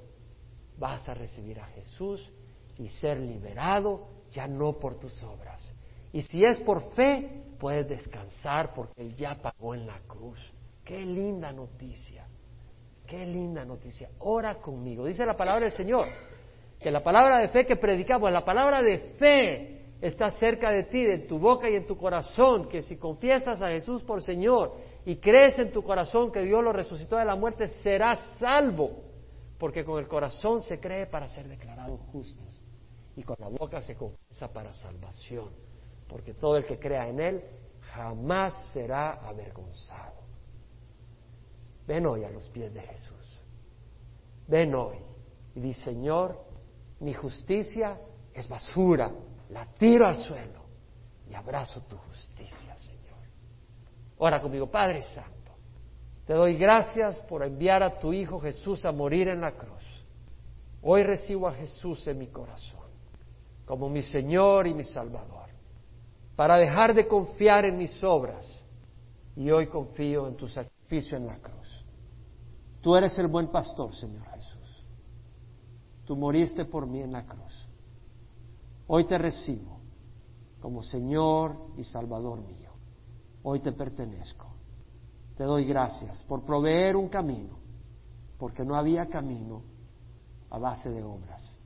vas 0.79 1.09
a 1.09 1.15
recibir 1.15 1.61
a 1.61 1.67
Jesús 1.67 2.29
y 2.77 2.89
ser 2.89 3.21
liberado 3.21 4.20
ya 4.31 4.47
no 4.47 4.73
por 4.75 4.99
tus 4.99 5.23
obras. 5.23 5.73
Y 6.13 6.23
si 6.23 6.45
es 6.45 6.61
por 6.61 6.91
fe, 6.93 7.45
puedes 7.59 7.89
descansar 7.89 8.73
porque 8.75 9.01
Él 9.03 9.15
ya 9.15 9.37
pagó 9.41 9.75
en 9.75 9.87
la 9.87 9.99
cruz. 10.07 10.39
Qué 10.85 11.05
linda 11.05 11.53
noticia, 11.53 12.27
qué 13.07 13.27
linda 13.27 13.65
noticia. 13.65 14.09
Ora 14.21 14.57
conmigo. 14.57 15.05
Dice 15.05 15.25
la 15.25 15.37
palabra 15.37 15.67
del 15.67 15.73
Señor, 15.73 16.09
que 16.79 16.91
la 16.91 17.03
palabra 17.03 17.39
de 17.39 17.49
fe 17.49 17.67
que 17.67 17.77
predicamos, 17.77 18.33
la 18.33 18.45
palabra 18.45 18.83
de 18.83 18.99
fe 19.19 19.77
está 20.01 20.31
cerca 20.31 20.71
de 20.71 20.85
ti, 20.85 21.05
de 21.05 21.19
tu 21.19 21.39
boca 21.39 21.69
y 21.69 21.77
en 21.77 21.87
tu 21.87 21.97
corazón, 21.97 22.69
que 22.69 22.83
si 22.83 22.97
confiesas 22.97 23.63
a 23.63 23.69
Jesús 23.69 24.03
por 24.03 24.23
Señor 24.23 24.75
y 25.05 25.17
crees 25.17 25.59
en 25.59 25.71
tu 25.71 25.83
corazón 25.83 26.33
que 26.33 26.43
Dios 26.43 26.65
lo 26.65 26.73
resucitó 26.73 27.17
de 27.17 27.27
la 27.27 27.37
muerte, 27.37 27.69
serás 27.83 28.39
salvo, 28.39 29.03
porque 29.59 29.85
con 29.85 29.99
el 29.99 30.09
corazón 30.09 30.63
se 30.63 30.81
cree 30.81 31.07
para 31.07 31.29
ser 31.29 31.47
declarado 31.47 31.99
justos 32.11 32.65
y 33.17 33.23
con 33.23 33.37
la 33.39 33.49
boca 33.49 33.83
se 33.83 33.97
confiesa 33.97 34.53
para 34.53 34.73
salvación, 34.73 35.51
porque 36.09 36.35
todo 36.35 36.57
el 36.57 36.65
que 36.65 36.79
crea 36.79 37.09
en 37.09 37.21
Él 37.21 37.45
jamás 37.81 38.71
será 38.73 39.13
avergonzado. 39.27 40.21
Ven 41.87 42.07
hoy 42.07 42.25
a 42.25 42.31
los 42.31 42.49
pies 42.51 42.73
de 42.73 42.83
Jesús. 42.83 43.43
Ven 44.47 44.75
hoy 44.75 44.97
y 45.55 45.61
di, 45.61 45.75
Señor, 45.75 46.45
mi 47.01 47.13
justicia 47.13 48.01
es 48.33 48.49
basura, 48.49 49.11
la 49.49 49.67
tiro 49.67 50.07
al 50.07 50.17
suelo 50.17 50.61
y 51.29 51.35
abrazo 51.35 51.83
tu 51.83 51.97
justicia, 51.97 52.77
Señor. 52.79 53.19
Ora 54.19 54.41
conmigo, 54.41 54.71
Padre 54.71 55.03
Santo, 55.03 55.53
te 56.27 56.35
doy 56.35 56.57
gracias 56.57 57.21
por 57.23 57.43
enviar 57.43 57.83
a 57.83 57.99
tu 57.99 58.13
Hijo 58.13 58.39
Jesús 58.41 58.85
a 58.85 58.93
morir 58.93 59.29
en 59.29 59.41
la 59.41 59.53
cruz. 59.53 59.85
Hoy 60.83 61.03
recibo 61.03 61.49
a 61.49 61.53
Jesús 61.53 62.07
en 62.07 62.19
mi 62.19 62.29
corazón 62.29 62.80
como 63.71 63.89
mi 63.89 64.03
Señor 64.03 64.67
y 64.67 64.75
mi 64.75 64.83
Salvador, 64.83 65.49
para 66.35 66.57
dejar 66.57 66.93
de 66.93 67.07
confiar 67.07 67.65
en 67.65 67.79
mis 67.79 68.03
obras 68.03 68.65
y 69.37 69.49
hoy 69.49 69.69
confío 69.69 70.27
en 70.27 70.35
tu 70.35 70.49
sacrificio 70.49 71.17
en 71.17 71.29
la 71.29 71.37
cruz. 71.39 71.85
Tú 72.81 72.97
eres 72.97 73.17
el 73.21 73.29
buen 73.29 73.47
pastor, 73.47 73.95
Señor 73.95 74.27
Jesús. 74.35 74.85
Tú 76.05 76.17
moriste 76.17 76.65
por 76.65 76.85
mí 76.85 77.01
en 77.01 77.13
la 77.13 77.25
cruz. 77.25 77.69
Hoy 78.89 79.05
te 79.05 79.17
recibo 79.17 79.79
como 80.61 80.83
Señor 80.83 81.55
y 81.77 81.85
Salvador 81.85 82.41
mío. 82.41 82.73
Hoy 83.45 83.61
te 83.61 83.71
pertenezco. 83.71 84.49
Te 85.37 85.45
doy 85.45 85.65
gracias 85.65 86.25
por 86.25 86.45
proveer 86.45 86.97
un 86.97 87.09
camino, 87.09 87.57
porque 88.37 88.65
no 88.65 88.75
había 88.75 89.07
camino 89.07 89.63
a 90.51 90.59
base 90.59 90.91
de 90.91 91.05
obras 91.05 91.60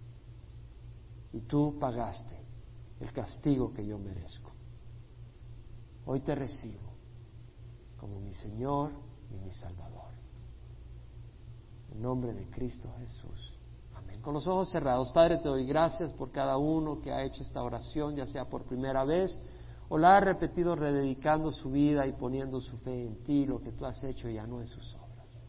y 1.35 1.41
tú 1.41 1.77
pagaste 1.81 2.39
el 3.01 3.13
castigo 3.13 3.73
que 3.73 3.85
yo 3.85 3.99
merezco. 3.99 4.53
Hoy 6.07 6.21
te 6.21 6.33
recibo 6.33 6.95
como 7.99 8.21
mi 8.21 8.33
Señor 8.33 8.93
y 9.33 9.41
mi 9.41 9.53
Salvador. 9.53 10.13
En 11.91 12.01
nombre 12.01 12.33
de 12.33 12.49
Cristo 12.51 12.95
Jesús. 13.01 13.53
Amén. 13.97 14.23
Con 14.23 14.35
los 14.35 14.47
ojos 14.47 14.71
cerrados, 14.71 15.11
Padre, 15.11 15.39
te 15.39 15.49
doy 15.49 15.67
gracias 15.67 16.13
por 16.13 16.31
cada 16.31 16.57
uno 16.57 17.01
que 17.01 17.11
ha 17.11 17.25
hecho 17.25 17.43
esta 17.43 17.65
oración, 17.65 18.15
ya 18.15 18.27
sea 18.27 18.49
por 18.49 18.65
primera 18.65 19.05
vez 19.05 19.37
o 19.89 19.99
la 19.99 20.17
ha 20.17 20.21
repetido 20.21 20.77
rededicando 20.77 21.51
su 21.51 21.69
vida 21.71 22.07
y 22.07 22.13
poniendo 22.13 22.61
su 22.61 22.79
fe 22.79 23.07
en 23.07 23.25
ti, 23.25 23.45
lo 23.45 23.61
que 23.61 23.73
tú 23.73 23.85
has 23.85 24.03
hecho 24.05 24.29
ya 24.29 24.47
no 24.47 24.61
en 24.61 24.67
sus 24.67 24.95
obras. 24.95 25.43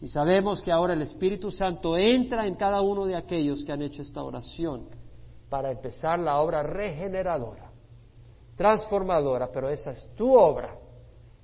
Y 0.00 0.08
sabemos 0.08 0.62
que 0.62 0.72
ahora 0.72 0.94
el 0.94 1.02
Espíritu 1.02 1.50
Santo 1.50 1.98
entra 1.98 2.46
en 2.46 2.54
cada 2.54 2.80
uno 2.80 3.04
de 3.04 3.16
aquellos 3.16 3.62
que 3.64 3.72
han 3.72 3.82
hecho 3.82 4.00
esta 4.00 4.22
oración 4.24 4.99
para 5.50 5.70
empezar 5.70 6.18
la 6.18 6.40
obra 6.40 6.62
regeneradora, 6.62 7.70
transformadora, 8.56 9.50
pero 9.52 9.68
esa 9.68 9.90
es 9.90 10.08
tu 10.14 10.32
obra. 10.34 10.76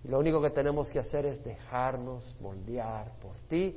Y 0.05 0.09
lo 0.09 0.21
único 0.21 0.41
que 0.41 0.51
tenemos 0.51 0.89
que 0.89 1.01
hacer 1.01 1.27
es 1.27 1.43
dejarnos 1.43 2.35
moldear 2.41 3.19
por 3.19 3.37
ti 3.49 3.77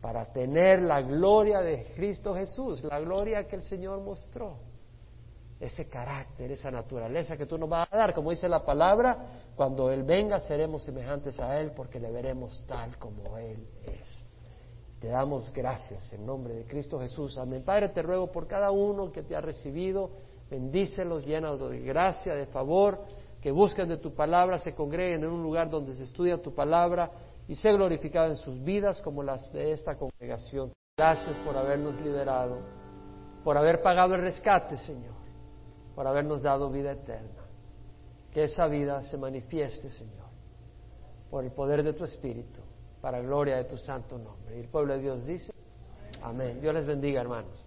para 0.00 0.24
tener 0.26 0.80
la 0.80 1.02
gloria 1.02 1.60
de 1.60 1.92
Cristo 1.96 2.34
Jesús, 2.34 2.84
la 2.84 3.00
gloria 3.00 3.48
que 3.48 3.56
el 3.56 3.62
Señor 3.62 4.00
mostró 4.00 4.56
ese 5.58 5.88
carácter, 5.88 6.52
esa 6.52 6.70
naturaleza 6.70 7.36
que 7.36 7.46
tú 7.46 7.58
nos 7.58 7.68
vas 7.68 7.88
a 7.90 7.96
dar. 7.96 8.14
Como 8.14 8.30
dice 8.30 8.48
la 8.48 8.64
palabra, 8.64 9.26
cuando 9.56 9.90
Él 9.90 10.04
venga 10.04 10.38
seremos 10.38 10.84
semejantes 10.84 11.40
a 11.40 11.58
Él 11.60 11.72
porque 11.74 11.98
le 11.98 12.12
veremos 12.12 12.64
tal 12.68 12.96
como 12.98 13.36
Él 13.36 13.66
es. 13.84 14.26
Te 15.00 15.08
damos 15.08 15.52
gracias 15.52 16.12
en 16.12 16.24
nombre 16.24 16.54
de 16.54 16.64
Cristo 16.64 16.98
Jesús. 16.98 17.36
Amén. 17.38 17.62
Padre, 17.64 17.90
te 17.90 18.02
ruego 18.02 18.32
por 18.32 18.46
cada 18.46 18.70
uno 18.70 19.12
que 19.12 19.22
te 19.22 19.36
ha 19.36 19.40
recibido, 19.40 20.10
bendícelos, 20.50 21.24
llénalos 21.24 21.70
de 21.70 21.80
gracia, 21.80 22.34
de 22.34 22.46
favor, 22.46 23.00
que 23.40 23.50
busquen 23.50 23.88
de 23.88 23.98
tu 23.98 24.14
palabra, 24.14 24.58
se 24.58 24.74
congreguen 24.74 25.24
en 25.24 25.30
un 25.30 25.42
lugar 25.42 25.68
donde 25.68 25.94
se 25.94 26.04
estudia 26.04 26.40
tu 26.40 26.54
palabra 26.54 27.10
y 27.46 27.54
sea 27.54 27.72
glorificado 27.72 28.30
en 28.30 28.36
sus 28.36 28.62
vidas 28.62 29.00
como 29.02 29.22
las 29.22 29.52
de 29.52 29.72
esta 29.72 29.96
congregación. 29.96 30.72
Gracias 30.96 31.36
por 31.44 31.56
habernos 31.56 32.00
liberado, 32.00 32.58
por 33.44 33.56
haber 33.58 33.82
pagado 33.82 34.14
el 34.14 34.22
rescate, 34.22 34.76
Señor 34.78 35.16
por 35.96 36.06
habernos 36.06 36.42
dado 36.42 36.70
vida 36.70 36.92
eterna. 36.92 37.42
Que 38.30 38.44
esa 38.44 38.66
vida 38.66 39.00
se 39.00 39.16
manifieste, 39.16 39.88
Señor, 39.88 40.26
por 41.30 41.42
el 41.42 41.50
poder 41.52 41.82
de 41.82 41.94
tu 41.94 42.04
Espíritu, 42.04 42.60
para 43.06 43.20
gloria 43.20 43.58
de 43.58 43.62
tu 43.66 43.76
santo 43.76 44.18
nombre. 44.18 44.56
Y 44.56 44.60
el 44.62 44.68
pueblo 44.68 44.94
de 44.94 44.98
Dios 44.98 45.24
dice, 45.24 45.52
amén. 46.22 46.60
Dios 46.60 46.74
les 46.74 46.86
bendiga, 46.86 47.20
hermanos. 47.20 47.64